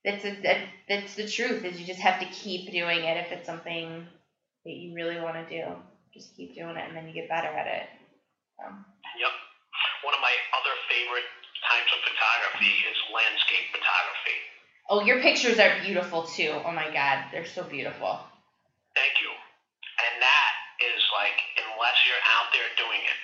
it's 0.04 0.26
a 0.26 0.42
that, 0.42 0.58
that's 0.90 1.16
the 1.16 1.28
truth 1.28 1.64
is 1.64 1.80
you 1.80 1.86
just 1.86 2.00
have 2.00 2.20
to 2.20 2.26
keep 2.28 2.72
doing 2.72 3.04
it 3.04 3.18
if 3.18 3.32
it's 3.32 3.46
something 3.46 4.08
that 4.66 4.72
you 4.72 4.96
really 4.96 5.20
want 5.20 5.36
to 5.36 5.64
do. 5.64 5.72
Just 6.14 6.36
keep 6.36 6.56
doing 6.56 6.76
it 6.76 6.88
and 6.88 6.96
then 6.96 7.08
you 7.08 7.14
get 7.14 7.30
better 7.30 7.48
at 7.48 7.68
it 7.68 7.88
Yep. 8.64 9.34
One 10.04 10.14
of 10.14 10.22
my 10.22 10.36
other 10.58 10.74
favorite 10.90 11.28
types 11.70 11.92
of 11.94 12.00
photography 12.02 12.74
is 12.90 12.98
landscape 13.14 13.66
photography. 13.72 14.38
oh 14.90 15.00
your 15.02 15.20
pictures 15.22 15.60
are 15.60 15.78
beautiful 15.82 16.24
too 16.26 16.58
oh 16.66 16.72
my 16.74 16.90
god 16.90 17.22
they're 17.32 17.46
so 17.46 17.64
beautiful 17.64 18.18
Thank 18.96 19.22
you. 19.24 19.32
And 20.04 20.20
that 20.22 20.52
is 20.84 21.00
like, 21.16 21.38
unless 21.64 21.96
you're 22.04 22.24
out 22.36 22.50
there 22.52 22.68
doing 22.76 23.00
it, 23.08 23.20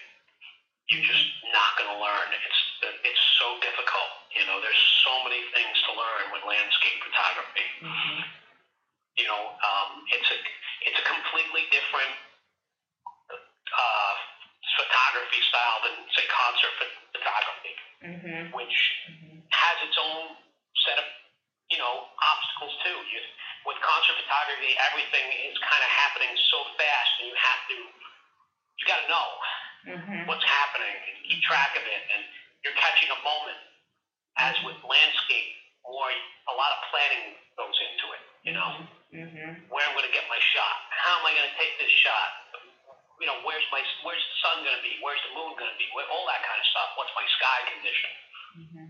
you're 0.87 1.03
just 1.03 1.25
not 1.51 1.75
going 1.75 1.91
to 1.91 1.97
learn. 1.99 2.27
It's 2.31 2.59
it's 3.03 3.23
so 3.41 3.59
difficult. 3.59 4.09
You 4.31 4.47
know, 4.47 4.63
there's 4.63 4.79
so 5.03 5.11
many 5.27 5.43
things 5.51 5.75
to 5.87 5.91
learn 5.91 6.31
with 6.31 6.39
landscape 6.47 6.95
photography. 7.03 7.67
hmm 7.83 8.19
You 9.19 9.27
know, 9.27 9.51
um, 9.67 9.89
it's 10.15 10.29
a 10.31 10.37
it's 10.87 10.99
a 11.01 11.05
completely 11.05 11.67
different 11.73 12.15
uh, 13.75 14.06
photography 14.97 15.41
style 15.45 15.77
than 15.85 15.93
say 16.17 16.25
concert 16.25 16.73
ph- 16.81 16.97
photography, 17.13 17.73
hmm 18.01 18.49
which 18.49 18.75
hmm 19.05 19.37
has 19.53 19.77
its 19.85 19.95
own 20.01 20.33
set 20.85 20.97
of 20.97 21.05
you 21.69 21.77
know 21.77 22.01
obstacles 22.33 22.73
too. 22.81 22.97
You, 23.13 23.21
with 23.69 23.77
concert 23.85 24.17
photography, 24.17 24.73
everything 24.89 25.29
is 25.45 25.53
kind 25.61 25.81
of 25.85 25.89
happening 26.01 26.33
so 26.49 26.65
fast, 26.81 27.11
and 27.21 27.29
you 27.29 27.35
have 27.37 27.61
to 27.69 27.77
you 27.77 28.83
got 28.89 28.97
to 29.05 29.07
know 29.09 29.27
hmm 29.85 30.25
what's 30.25 30.43
happening 30.43 30.97
and 30.97 31.13
keep 31.29 31.39
track 31.45 31.77
of 31.77 31.85
it, 31.85 32.01
and 32.17 32.25
you're 32.65 32.75
catching 32.75 33.09
a 33.13 33.19
moment. 33.21 33.57
As 34.37 34.53
with 34.61 34.77
landscape, 34.85 35.49
more 35.81 36.09
a 36.13 36.53
lot 36.53 36.69
of 36.73 36.79
planning 36.93 37.33
goes 37.57 37.73
into 37.89 38.05
it. 38.13 38.21
You 38.45 38.53
know, 38.53 38.69
hmm 39.13 39.65
where 39.69 39.83
I'm 39.85 39.93
going 39.97 40.05
to 40.05 40.13
get 40.13 40.25
my 40.29 40.37
shot, 40.53 40.75
how 40.93 41.17
am 41.17 41.25
I 41.25 41.33
going 41.33 41.47
to 41.49 41.55
take 41.57 41.73
this 41.81 41.89
shot? 41.89 42.29
You 43.19 43.27
know, 43.27 43.37
where's 43.41 43.65
my 43.73 43.81
where's 44.05 44.21
the 44.21 44.37
sun 44.45 44.61
going 44.61 44.77
to 44.77 44.83
be? 44.83 44.93
Where's 45.01 45.21
the 45.25 45.33
moon 45.33 45.53
going 45.57 45.69
to 45.71 45.77
be? 45.77 45.85
All 46.13 46.25
that 46.29 46.41
kind 46.45 46.57
of 46.59 46.65
stuff. 46.69 46.89
What's 46.95 47.13
my 47.17 47.25
sky 47.37 47.57
condition? 47.69 48.11
hmm 48.53 48.87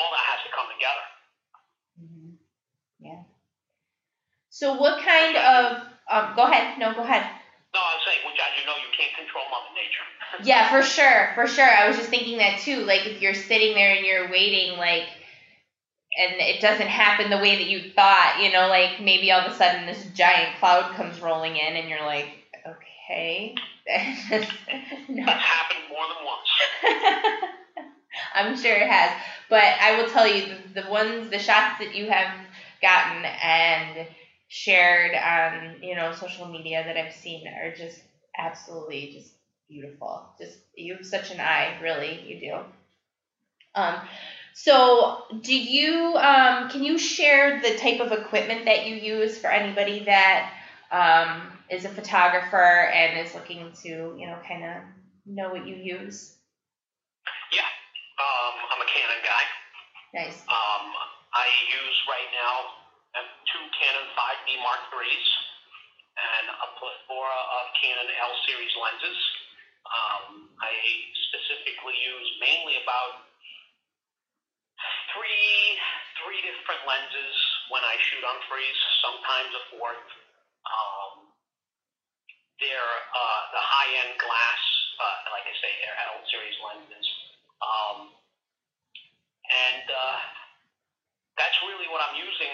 All 0.00 0.10
that 0.12 0.24
has 0.32 0.40
to 0.44 0.50
come 0.52 0.68
together. 0.72 1.04
hmm 2.00 2.30
Yeah. 3.00 3.20
So 4.50 4.72
what 4.72 4.96
kind 4.98 5.36
of 5.36 5.76
um 6.10 6.32
go 6.34 6.44
ahead. 6.48 6.66
No, 6.76 6.92
go 6.92 7.02
ahead. 7.02 7.24
No, 7.74 7.80
I'm 7.84 8.00
saying, 8.06 8.20
which 8.24 8.36
as 8.40 8.52
you 8.58 8.64
know, 8.64 8.76
you 8.80 8.88
can't 8.96 9.12
control 9.14 9.44
Mother 9.52 9.72
Nature. 9.76 10.06
Yeah, 10.48 10.62
for 10.70 10.82
sure. 10.82 11.30
For 11.34 11.46
sure. 11.46 11.68
I 11.68 11.86
was 11.86 11.96
just 11.96 12.10
thinking 12.10 12.38
that 12.38 12.58
too. 12.58 12.80
Like 12.84 13.06
if 13.06 13.20
you're 13.20 13.34
sitting 13.34 13.74
there 13.74 13.92
and 13.92 14.04
you're 14.04 14.28
waiting 14.30 14.72
like 14.78 15.04
and 16.16 16.40
it 16.40 16.60
doesn't 16.60 16.88
happen 16.88 17.30
the 17.30 17.38
way 17.38 17.56
that 17.56 17.66
you 17.66 17.80
thought, 17.94 18.40
you 18.40 18.50
know, 18.50 18.66
like 18.68 18.98
maybe 18.98 19.30
all 19.30 19.40
of 19.40 19.46
a 19.46 19.50
sudden 19.54 19.86
this 19.86 20.02
giant 20.04 20.54
cloud 20.54 20.90
comes 20.92 21.20
rolling 21.20 21.56
in 21.56 21.76
and 21.76 21.88
you're 21.88 22.02
like, 22.02 22.28
okay. 22.66 22.97
no. 25.08 25.22
It's 25.22 25.44
happened 25.44 25.84
more 25.88 26.06
than 26.08 26.24
once. 26.24 27.44
I'm 28.34 28.56
sure 28.56 28.74
it 28.76 28.88
has. 28.88 29.12
But 29.48 29.74
I 29.80 29.96
will 30.00 30.08
tell 30.08 30.26
you, 30.26 30.46
the, 30.74 30.82
the 30.82 30.88
ones, 30.90 31.30
the 31.30 31.38
shots 31.38 31.78
that 31.78 31.94
you 31.94 32.08
have 32.08 32.34
gotten 32.82 33.24
and 33.42 34.06
shared 34.48 35.14
on, 35.14 35.82
you 35.82 35.94
know, 35.94 36.12
social 36.12 36.46
media 36.48 36.84
that 36.84 36.96
I've 36.96 37.12
seen 37.14 37.46
are 37.48 37.74
just 37.74 38.00
absolutely 38.36 39.10
just 39.12 39.32
beautiful. 39.68 40.28
Just 40.38 40.58
you 40.74 40.96
have 40.96 41.06
such 41.06 41.30
an 41.30 41.40
eye, 41.40 41.78
really, 41.82 42.20
you 42.26 42.40
do. 42.40 42.58
Um, 43.74 44.00
so 44.54 45.22
do 45.40 45.56
you 45.56 46.16
um, 46.16 46.68
can 46.68 46.82
you 46.82 46.98
share 46.98 47.60
the 47.62 47.76
type 47.76 48.00
of 48.00 48.12
equipment 48.12 48.64
that 48.64 48.86
you 48.86 48.96
use 48.96 49.38
for 49.38 49.50
anybody 49.50 50.04
that 50.06 50.50
um, 50.90 51.57
is 51.70 51.84
a 51.84 51.92
photographer 51.92 52.88
and 52.92 53.18
is 53.18 53.34
looking 53.34 53.72
to, 53.82 54.16
you 54.16 54.26
know, 54.26 54.38
kind 54.46 54.64
of 54.64 54.82
know 55.26 55.50
what 55.50 55.66
you 55.66 55.76
use? 55.76 56.32
Yeah, 57.52 57.68
um, 58.20 58.54
I'm 58.72 58.80
a 58.80 58.88
Canon 58.88 59.20
guy. 59.24 59.44
Nice. 60.14 60.40
Um, 60.48 60.84
I 61.36 61.46
use 61.68 61.96
right 62.08 62.30
now 62.32 62.54
um, 63.20 63.28
two 63.52 63.64
Canon 63.76 64.08
5D 64.16 64.48
Mark 64.64 64.80
IIIs 64.88 65.28
and 66.18 66.46
a 66.50 66.68
plethora 66.80 67.40
of 67.60 67.64
Canon 67.78 68.08
L 68.16 68.32
series 68.48 68.74
lenses. 68.80 69.20
Um, 69.88 70.50
I 70.60 70.72
specifically 71.30 71.96
use 71.96 72.28
mainly 72.40 72.76
about 72.84 73.28
three 75.14 75.78
three 76.20 76.40
different 76.42 76.82
lenses 76.84 77.36
when 77.70 77.84
I 77.86 77.94
shoot 78.10 78.24
on 78.26 78.36
freeze, 78.50 78.80
sometimes 79.04 79.50
a 79.54 79.62
fourth. 79.72 80.06
Um, 80.66 80.97
they're 82.58 82.94
uh, 83.14 83.40
the 83.54 83.62
high 83.62 83.90
end 84.06 84.14
glass, 84.18 84.62
uh, 84.98 85.30
like 85.30 85.46
I 85.46 85.54
say, 85.62 85.70
they're 85.82 85.98
L 86.10 86.18
series 86.30 86.58
lenses. 86.62 87.06
Um, 87.62 87.98
and 89.48 89.86
uh, 89.86 90.18
that's 91.38 91.58
really 91.64 91.88
what 91.88 92.02
I'm 92.02 92.18
using 92.18 92.52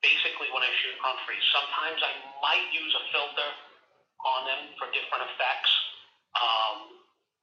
basically 0.00 0.48
when 0.54 0.64
I 0.64 0.70
shoot 0.80 0.96
on. 1.04 1.18
Sometimes 1.52 2.00
I 2.00 2.12
might 2.40 2.68
use 2.72 2.92
a 2.94 3.04
filter 3.12 3.50
on 4.22 4.40
them 4.46 4.62
for 4.78 4.86
different 4.94 5.26
effects, 5.28 5.72
um, 6.38 6.76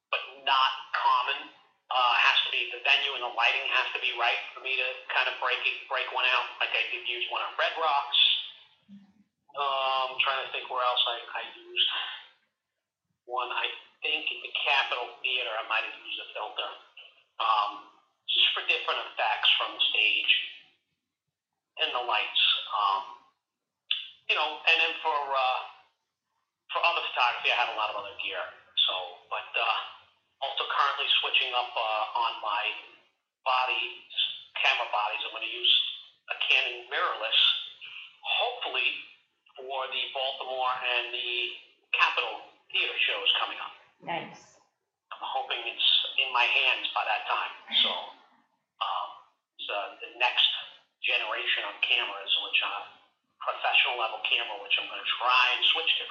but 0.09 0.21
not 0.47 0.71
common. 0.95 1.51
Uh, 1.87 2.13
has 2.19 2.35
to 2.43 2.51
be 2.51 2.67
the 2.75 2.83
venue 2.83 3.15
and 3.15 3.23
the 3.23 3.31
lighting 3.31 3.63
has 3.71 3.87
to 3.95 3.99
be 4.03 4.11
right 4.19 4.35
for 4.51 4.59
me 4.59 4.75
to 4.75 4.87
kind 5.07 5.31
of 5.31 5.39
break 5.39 5.59
it, 5.63 5.87
break 5.87 6.03
one 6.11 6.27
out. 6.35 6.43
Like 6.59 6.75
I 6.75 6.83
did 6.91 7.07
use 7.07 7.23
one 7.31 7.39
on 7.39 7.55
Red 7.55 7.71
Rocks. 7.79 8.19
Um, 9.57 10.21
trying 10.21 10.45
to 10.45 10.49
think 10.53 10.69
where 10.69 10.85
else 10.85 11.01
I, 11.09 11.17
I 11.41 11.43
used 11.57 11.89
one. 13.25 13.49
I 13.49 13.65
think 14.05 14.29
at 14.29 14.39
the 14.45 14.53
Capitol 14.53 15.17
Theater 15.25 15.49
I 15.49 15.65
might 15.65 15.81
have 15.81 15.97
used 15.97 16.19
a 16.21 16.27
filter. 16.37 16.69
Um, 17.41 17.89
just 18.29 18.53
for 18.53 18.61
different 18.69 19.01
effects 19.09 19.49
from 19.57 19.73
the 19.73 19.83
stage 19.89 20.31
and 21.81 21.89
the 21.89 22.03
lights. 22.05 22.43
Um, 22.69 23.03
you 24.29 24.35
know, 24.37 24.61
and 24.61 24.77
then 24.77 24.93
for 25.01 25.17
uh, 25.17 25.59
for 26.69 26.79
other 26.85 27.01
photography, 27.09 27.49
I 27.49 27.57
have 27.57 27.73
a 27.73 27.77
lot 27.79 27.89
of 27.89 27.97
other 27.97 28.13
gear. 28.21 28.43
So, 28.85 28.93
but 29.33 29.49
uh, 29.57 29.79
also 30.45 30.69
currently 30.69 31.09
switching 31.23 31.49
up 31.57 31.73
uh, 31.73 32.21
on 32.21 32.31
my 32.45 32.63
body 33.41 34.05
camera 34.61 34.89
bodies. 34.89 35.21
I'm 35.25 35.33
going 35.33 35.45
to 35.45 35.53
use 35.53 35.73
a 36.29 36.35
Canon 36.45 36.89
mirrorless, 36.91 37.39
hopefully 38.21 39.16
for 39.57 39.89
the 39.89 40.03
Baltimore 40.13 40.73
and 40.97 41.09
the 41.09 41.33
Capitol 41.97 42.45
theater 42.69 42.97
shows 43.09 43.29
coming 43.41 43.57
up. 43.57 43.73
Nice. 44.05 44.37
I'm 45.09 45.23
hoping 45.25 45.65
it's 45.65 45.89
in 46.21 46.29
my 46.29 46.45
hands 46.45 46.85
by 46.93 47.01
that 47.09 47.25
time. 47.25 47.53
So 47.81 47.89
um, 47.89 49.07
it's 49.57 49.65
uh, 49.65 49.97
the 50.05 50.11
next 50.21 50.45
generation 51.01 51.65
of 51.65 51.73
cameras, 51.81 52.31
which 52.45 52.59
are 52.61 52.83
professional 53.41 53.97
level 53.97 54.21
camera, 54.29 54.61
which 54.61 54.77
I'm 54.77 54.85
going 54.85 55.01
to 55.01 55.11
try 55.17 55.43
and 55.57 55.61
switch 55.73 55.91
to. 56.03 56.05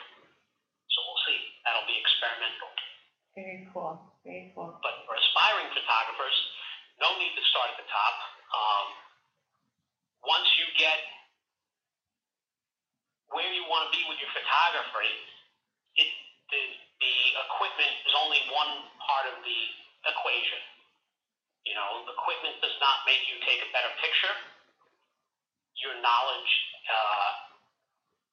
So 0.91 0.99
we'll 1.07 1.23
see. 1.31 1.39
That'll 1.63 1.87
be 1.87 1.99
experimental. 2.01 2.71
Very 3.37 3.69
cool. 3.71 4.01
Very 4.25 4.51
cool. 4.57 4.75
But 4.81 5.05
for 5.05 5.15
aspiring 5.15 5.69
photographers, 5.71 6.37
no 6.99 7.15
need 7.21 7.37
to 7.37 7.45
start 7.53 7.77
at 7.77 7.79
the 7.79 7.89
top. 7.93 8.17
Um, 8.51 8.87
once 10.25 10.49
you 10.57 10.67
get 10.81 10.99
where 13.37 13.53
you 13.53 13.69
want 13.69 13.85
to 13.85 13.91
be 13.93 14.01
with 14.09 14.17
your 14.17 14.33
photography, 14.33 15.13
it, 16.01 16.09
the, 16.49 16.61
the 17.05 17.17
equipment 17.45 17.93
is 18.09 18.15
only 18.17 18.41
one 18.49 18.89
part 19.05 19.29
of 19.29 19.37
the 19.45 19.61
equation. 20.09 20.61
You 21.69 21.77
know, 21.77 22.09
equipment 22.09 22.57
does 22.65 22.73
not 22.81 23.05
make 23.05 23.21
you 23.29 23.37
take 23.45 23.61
a 23.61 23.69
better 23.77 23.93
picture. 24.01 24.33
Your 25.85 26.01
knowledge 26.01 26.53
uh, 26.89 27.31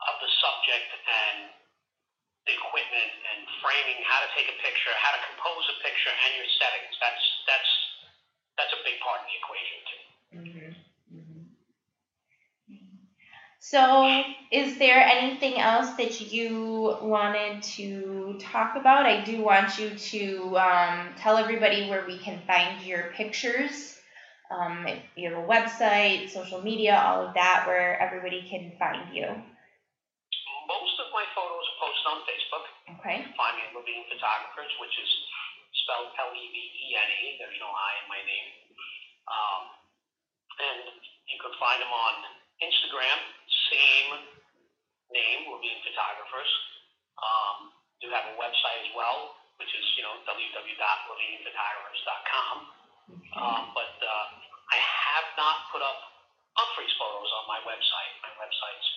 of 0.07 0.15
the 0.23 0.29
subject 0.39 0.87
and 1.03 1.51
the 2.47 2.55
equipment 2.55 3.11
and 3.35 3.43
framing, 3.59 3.99
how 4.07 4.23
to 4.23 4.29
take 4.35 4.47
a 4.47 4.57
picture, 4.63 4.93
how 5.03 5.11
to 5.11 5.21
compose 5.27 5.63
a 5.67 5.77
picture, 5.83 6.11
and 6.11 6.31
your 6.39 6.47
settings. 6.59 6.95
That's 7.03 7.23
that's 7.51 7.71
that's 8.55 8.73
a 8.75 8.81
big 8.87 8.95
part 9.03 9.19
of 9.19 9.25
the 9.27 9.35
equation 9.35 9.79
too. 9.83 10.03
Mm-hmm. 10.39 10.72
So, 13.73 14.05
is 14.53 14.77
there 14.77 15.01
anything 15.01 15.57
else 15.57 15.97
that 15.97 16.21
you 16.21 16.93
wanted 17.01 17.65
to 17.73 18.37
talk 18.37 18.77
about? 18.77 19.09
I 19.09 19.25
do 19.25 19.41
want 19.41 19.81
you 19.81 19.97
to 20.13 20.23
um, 20.61 21.09
tell 21.17 21.41
everybody 21.41 21.89
where 21.89 22.05
we 22.05 22.21
can 22.21 22.37
find 22.45 22.85
your 22.85 23.09
pictures. 23.17 23.97
Um, 24.53 24.85
if 24.85 25.01
you 25.17 25.33
have 25.33 25.41
a 25.41 25.49
website, 25.49 26.29
social 26.29 26.61
media, 26.61 27.01
all 27.01 27.25
of 27.25 27.33
that, 27.33 27.65
where 27.65 27.97
everybody 27.97 28.45
can 28.45 28.77
find 28.77 29.09
you. 29.09 29.25
Most 29.25 30.95
of 31.01 31.09
my 31.09 31.25
photos 31.33 31.65
are 31.65 31.77
posted 31.81 32.07
on 32.13 32.17
Facebook. 32.29 32.65
Okay. 33.01 33.17
You 33.17 33.25
can 33.25 33.33
find 33.33 33.57
me 33.57 33.65
at 33.65 33.73
Levene 33.73 34.05
Photographers, 34.05 34.69
which 34.85 34.93
is 35.01 35.09
spelled 35.81 36.13
L 36.21 36.29
E 36.29 36.45
V 36.45 36.57
E 36.61 36.85
N 36.93 37.09
E. 37.09 37.41
There's 37.41 37.57
no 37.57 37.73
I 37.73 37.89
in 37.97 38.05
my 38.05 38.21
name. 38.21 38.49
Um, 39.25 39.61
and 40.61 40.93
you 41.25 41.41
can 41.41 41.57
find 41.57 41.81
them 41.81 41.89
on 41.89 42.37
Instagram, 42.61 43.19
same 43.73 44.09
name, 45.11 45.39
Levene 45.51 45.81
Photographers. 45.83 46.51
Um, 47.19 47.73
do 47.99 48.07
have 48.11 48.29
a 48.31 48.35
website 48.39 48.79
as 48.87 48.91
well, 48.95 49.35
which 49.57 49.71
is 49.71 49.85
you 49.97 50.03
know 50.03 50.15
www.levenephotographers.com. 51.23 52.55
Um, 53.33 53.63
but 53.75 53.95
uh, 53.99 54.25
I 54.71 54.77
have 54.79 55.27
not 55.39 55.69
put 55.71 55.81
up 55.83 55.99
Umphrey's 56.59 56.93
photos 56.99 57.29
on 57.41 57.43
my 57.49 57.59
website. 57.65 58.13
My 58.21 58.33
website's 58.39 58.87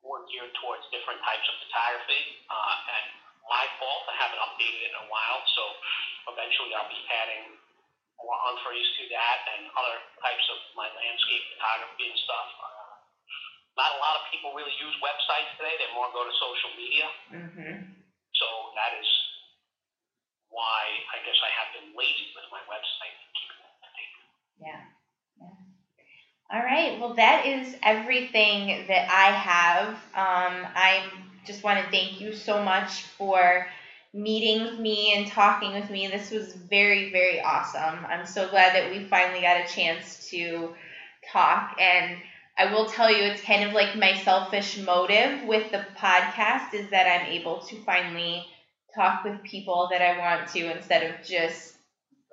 more 0.00 0.24
geared 0.32 0.54
towards 0.62 0.84
different 0.94 1.20
types 1.20 1.44
of 1.50 1.56
photography. 1.66 2.22
Uh, 2.48 2.76
and 2.96 3.06
my 3.48 3.64
fault, 3.80 4.04
I 4.08 4.16
haven't 4.16 4.40
updated 4.40 4.80
it 4.80 4.90
in 4.94 4.96
a 5.04 5.08
while, 5.10 5.40
so 5.56 5.62
eventually 6.32 6.72
I'll 6.72 6.88
be 6.88 7.02
adding 7.10 7.58
more 8.20 8.36
Umphrey's 8.52 8.88
to 9.00 9.04
that 9.16 9.38
and 9.56 9.62
other 9.74 9.96
types 10.20 10.46
of 10.52 10.58
my 10.76 10.88
landscape 10.92 11.44
photography 11.56 12.04
and 12.08 12.18
stuff. 12.20 12.48
Uh, 12.60 12.92
not 13.80 13.96
a 13.96 14.00
lot 14.00 14.14
of 14.20 14.28
people 14.28 14.52
really 14.52 14.76
use 14.76 14.92
websites 15.00 15.56
today. 15.56 15.72
They 15.80 15.88
more 15.96 16.12
go 16.12 16.24
to 16.24 16.34
social 16.36 16.72
media. 16.76 17.06
Mm-hmm. 17.32 17.76
So 18.36 18.46
that 18.76 18.92
is 19.00 19.08
why 20.50 20.82
I 21.14 21.22
guess 21.24 21.38
I 21.40 21.50
have 21.56 21.70
been 21.78 21.88
lazy 21.94 22.34
with 22.34 22.46
my 22.50 22.60
website 22.66 23.14
and 23.16 23.30
keeping 23.32 23.58
it 23.58 23.64
up 23.64 23.78
to 23.80 23.90
date. 23.94 24.14
Yeah. 24.60 24.82
yeah. 25.38 25.56
All 26.52 26.64
right. 26.66 26.92
Well, 27.10 27.16
that 27.16 27.44
is 27.44 27.74
everything 27.82 28.86
that 28.86 29.10
I 29.10 29.32
have. 29.32 29.88
Um, 30.14 30.64
I 30.76 31.02
just 31.44 31.64
want 31.64 31.80
to 31.84 31.90
thank 31.90 32.20
you 32.20 32.32
so 32.32 32.62
much 32.62 33.02
for 33.02 33.66
meeting 34.14 34.62
with 34.62 34.78
me 34.78 35.14
and 35.16 35.26
talking 35.26 35.72
with 35.72 35.90
me. 35.90 36.06
This 36.06 36.30
was 36.30 36.54
very, 36.54 37.10
very 37.10 37.40
awesome. 37.40 38.06
I'm 38.08 38.24
so 38.26 38.46
glad 38.46 38.76
that 38.76 38.92
we 38.92 39.00
finally 39.00 39.40
got 39.40 39.56
a 39.60 39.64
chance 39.66 40.28
to 40.30 40.72
talk. 41.32 41.74
And 41.80 42.16
I 42.56 42.66
will 42.66 42.86
tell 42.86 43.10
you, 43.10 43.24
it's 43.24 43.42
kind 43.42 43.64
of 43.64 43.72
like 43.72 43.96
my 43.96 44.14
selfish 44.14 44.78
motive 44.78 45.42
with 45.42 45.68
the 45.72 45.84
podcast 45.98 46.74
is 46.74 46.90
that 46.90 47.08
I'm 47.08 47.26
able 47.26 47.58
to 47.58 47.76
finally 47.82 48.46
talk 48.94 49.24
with 49.24 49.42
people 49.42 49.88
that 49.90 50.00
I 50.00 50.16
want 50.16 50.46
to 50.50 50.70
instead 50.70 51.02
of 51.02 51.20
just 51.26 51.74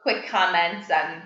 quick 0.03 0.27
comments 0.27 0.91
on 0.91 1.23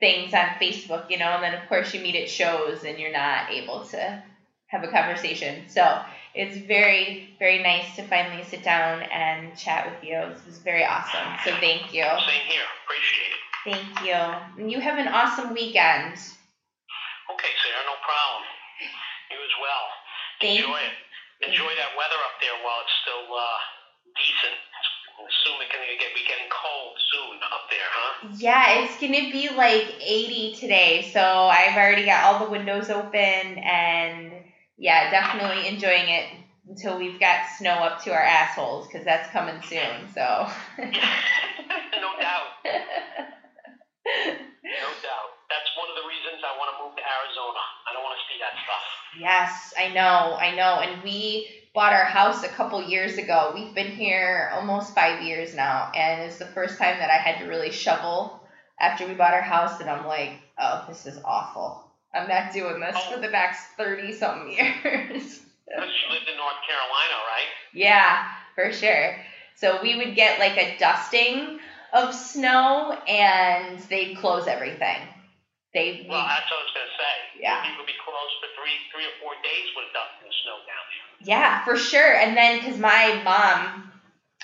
things 0.00 0.34
on 0.34 0.46
Facebook, 0.60 1.10
you 1.10 1.18
know, 1.18 1.26
and 1.26 1.42
then 1.42 1.54
of 1.54 1.68
course 1.68 1.94
you 1.94 2.00
meet 2.00 2.16
at 2.16 2.28
shows 2.28 2.84
and 2.84 2.98
you're 2.98 3.12
not 3.12 3.50
able 3.50 3.84
to 3.84 4.22
have 4.68 4.82
a 4.82 4.88
conversation. 4.88 5.68
So 5.68 6.00
it's 6.34 6.56
very, 6.66 7.34
very 7.38 7.62
nice 7.62 7.96
to 7.96 8.02
finally 8.02 8.42
sit 8.44 8.62
down 8.62 9.02
and 9.02 9.56
chat 9.56 9.90
with 9.90 10.02
you. 10.02 10.16
This 10.32 10.46
was 10.46 10.58
very 10.58 10.84
awesome. 10.84 11.26
So 11.44 11.50
thank 11.60 11.92
you. 11.92 12.04
Same 12.04 12.46
here. 12.48 12.66
Appreciate 12.86 13.32
it. 13.34 13.40
Thank 13.66 14.06
you. 14.06 14.62
And 14.62 14.72
you 14.72 14.80
have 14.80 14.98
an 14.98 15.08
awesome 15.08 15.52
weekend. 15.52 16.16
Okay, 17.28 17.52
Sarah, 17.60 17.84
no 17.84 17.98
problem. 18.00 18.42
You 19.30 19.38
as 19.38 19.54
well. 19.60 19.84
Thank 20.40 20.60
Enjoy 20.60 20.80
it. 20.80 21.50
Enjoy 21.50 21.72
that 21.76 21.92
weather 21.96 22.20
up 22.24 22.36
there 22.40 22.56
while 22.64 22.80
it's 22.84 22.96
still 23.04 23.26
uh, 23.32 23.60
decent. 24.16 24.60
It's 25.26 25.40
to 25.90 25.98
get, 25.98 26.14
be 26.14 26.22
getting 26.26 26.48
cold 26.50 26.94
soon 27.10 27.36
up 27.52 27.66
there, 27.70 27.88
huh? 27.90 28.28
Yeah, 28.38 28.82
it's 28.82 28.96
going 29.00 29.12
to 29.12 29.30
be 29.30 29.48
like 29.48 29.86
80 30.00 30.54
today. 30.54 31.10
So 31.12 31.20
I've 31.20 31.76
already 31.76 32.04
got 32.04 32.24
all 32.24 32.44
the 32.44 32.50
windows 32.50 32.90
open 32.90 33.58
and 33.58 34.32
yeah, 34.78 35.10
definitely 35.10 35.66
enjoying 35.66 36.08
it 36.08 36.26
until 36.68 36.96
we've 36.98 37.18
got 37.18 37.46
snow 37.58 37.82
up 37.82 38.02
to 38.04 38.10
our 38.12 38.22
assholes 38.22 38.86
because 38.86 39.04
that's 39.04 39.28
coming 39.30 39.60
soon. 39.62 40.08
So. 40.14 40.46
no 40.78 42.10
doubt. 42.20 42.50
No 44.70 44.90
doubt. 45.02 45.30
That's 45.50 45.70
one 45.74 45.90
of 45.90 45.96
the 45.98 46.06
reasons 46.06 46.38
I 46.46 46.54
want 46.54 46.70
to 46.70 46.76
move 46.78 46.94
to 46.94 47.02
Arizona. 47.02 47.62
I 47.88 47.92
don't 47.92 48.06
want 48.06 48.14
to 48.14 48.24
see 48.30 48.38
that 48.38 48.54
stuff. 48.54 48.84
Yes, 49.18 49.74
I 49.74 49.90
know, 49.90 50.38
I 50.38 50.54
know. 50.54 50.78
And 50.78 51.02
we 51.02 51.59
bought 51.74 51.92
our 51.92 52.04
house 52.04 52.42
a 52.42 52.48
couple 52.48 52.82
years 52.82 53.18
ago. 53.18 53.52
We've 53.54 53.74
been 53.74 53.90
here 53.90 54.50
almost 54.54 54.94
five 54.94 55.22
years 55.22 55.54
now, 55.54 55.90
and 55.94 56.22
it's 56.22 56.38
the 56.38 56.46
first 56.46 56.78
time 56.78 56.98
that 56.98 57.10
I 57.10 57.16
had 57.16 57.38
to 57.38 57.46
really 57.46 57.70
shovel 57.70 58.40
after 58.80 59.06
we 59.06 59.14
bought 59.14 59.34
our 59.34 59.42
house. 59.42 59.80
And 59.80 59.88
I'm 59.88 60.06
like, 60.06 60.32
oh, 60.58 60.84
this 60.88 61.06
is 61.06 61.18
awful. 61.24 61.84
I'm 62.12 62.28
not 62.28 62.52
doing 62.52 62.80
this 62.80 62.96
for 63.04 63.20
the 63.20 63.28
next 63.28 63.66
thirty 63.76 64.12
something 64.12 64.50
years. 64.52 65.40
Because 65.66 65.90
you 65.90 66.12
lived 66.12 66.28
in 66.28 66.36
North 66.36 66.60
Carolina, 66.66 67.14
right? 67.28 67.48
yeah, 67.72 68.24
for 68.56 68.72
sure. 68.72 69.16
So 69.54 69.80
we 69.82 69.94
would 69.94 70.16
get 70.16 70.40
like 70.40 70.56
a 70.56 70.76
dusting 70.78 71.60
of 71.92 72.14
snow, 72.14 72.92
and 73.06 73.78
they'd 73.88 74.16
close 74.16 74.48
everything. 74.48 74.98
They 75.72 76.04
Well, 76.08 76.26
that's 76.26 76.50
what 76.50 76.58
I 76.58 76.62
was 76.66 76.72
going 76.74 76.86
to 76.86 76.96
say. 76.98 77.42
Yeah. 77.42 77.62
You 77.62 77.76
could 77.76 77.86
be 77.86 77.94
closed 78.02 78.34
for 78.42 78.50
three, 78.58 78.74
three 78.90 79.06
or 79.06 79.14
four 79.22 79.34
days 79.42 79.68
with 79.76 79.86
the 79.94 80.02
snow 80.42 80.58
down 80.66 80.84
there. 80.90 81.26
Yeah, 81.28 81.64
for 81.64 81.76
sure. 81.76 82.14
And 82.14 82.36
then 82.36 82.58
because 82.58 82.78
my 82.78 83.20
mom 83.22 83.92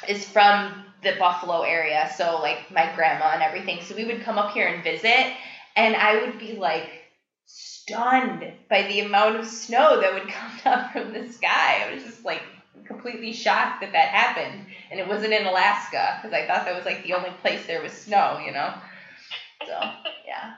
is 0.09 0.25
from 0.25 0.85
the 1.03 1.17
Buffalo 1.19 1.63
area, 1.63 2.09
so 2.17 2.39
like 2.41 2.71
my 2.71 2.93
grandma 2.95 3.33
and 3.35 3.43
everything, 3.43 3.83
so 3.83 3.97
we 3.97 4.05
would 4.05 4.23
come 4.23 4.39
up 4.39 4.53
here 4.53 4.69
and 4.69 4.85
visit, 4.85 5.33
and 5.75 5.97
I 5.97 6.21
would 6.21 6.39
be 6.39 6.55
like 6.55 6.89
stunned 7.47 8.53
by 8.69 8.83
the 8.83 9.01
amount 9.01 9.37
of 9.37 9.47
snow 9.47 10.01
that 10.01 10.15
would 10.15 10.29
come 10.29 10.53
down 10.63 10.91
from 10.93 11.13
the 11.13 11.33
sky. 11.33 11.83
I 11.85 11.93
was 11.93 12.05
just 12.05 12.25
like 12.25 12.43
completely 12.87 13.33
shocked 13.33 13.81
that 13.81 13.93
that 13.93 14.09
happened, 14.09 14.67
and 14.93 15.01
it 15.01 15.09
wasn't 15.09 15.33
in 15.33 15.47
Alaska 15.47 16.21
because 16.23 16.33
I 16.33 16.47
thought 16.47 16.67
that 16.67 16.77
was 16.77 16.85
like 16.85 17.03
the 17.03 17.15
only 17.15 17.31
place 17.43 17.67
there 17.67 17.83
was 17.83 17.93
snow, 17.93 18.39
you 18.45 18.53
know. 18.53 18.73
So 19.65 19.79
yeah. 20.27 20.55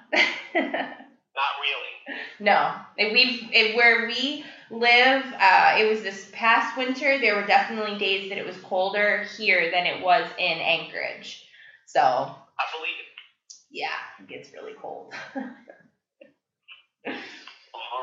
Not 0.55 1.55
really. 1.63 2.17
No, 2.41 2.73
if 2.97 3.13
we 3.13 3.49
if 3.53 3.77
where 3.77 4.07
we 4.07 4.45
live, 4.71 5.25
uh, 5.39 5.75
it 5.79 5.89
was 5.89 6.03
this 6.03 6.31
past 6.33 6.77
winter. 6.77 7.19
There 7.19 7.35
were 7.37 7.47
definitely 7.47 7.99
days 7.99 8.31
that 8.31 8.39
it 8.39 8.47
was 8.47 8.57
colder 8.59 9.25
here 9.37 9.71
than 9.71 9.85
it 9.87 10.03
was 10.03 10.27
in 10.39 10.59
Anchorage. 10.59 11.45
So 11.87 12.01
I 12.01 12.65
believe 12.77 12.95
it. 12.99 13.07
Yeah, 13.71 13.89
it 14.21 14.29
gets 14.29 14.53
really 14.53 14.73
cold. 14.81 15.13
All 17.07 17.13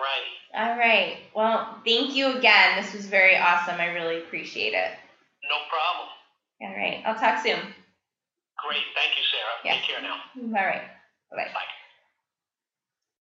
right. 0.01 0.67
All 0.69 0.77
right. 0.77 1.17
Well, 1.35 1.77
thank 1.85 2.15
you 2.15 2.37
again. 2.37 2.81
This 2.81 2.93
was 2.93 3.05
very 3.05 3.35
awesome. 3.37 3.79
I 3.79 3.87
really 3.87 4.19
appreciate 4.19 4.73
it. 4.73 4.91
No 5.49 5.57
problem. 5.69 6.07
All 6.61 6.75
right. 6.75 7.01
I'll 7.05 7.15
talk 7.15 7.43
soon. 7.43 7.59
Great. 8.63 8.85
Thank 8.95 9.17
you, 9.17 9.23
Sarah. 9.31 9.55
Yeah. 9.63 9.73
Take 9.75 9.87
care 9.89 10.01
now. 10.01 10.17
All 10.39 10.65
right. 10.65 10.87
All 11.31 11.37
right. 11.37 11.53
Bye. 11.53 11.69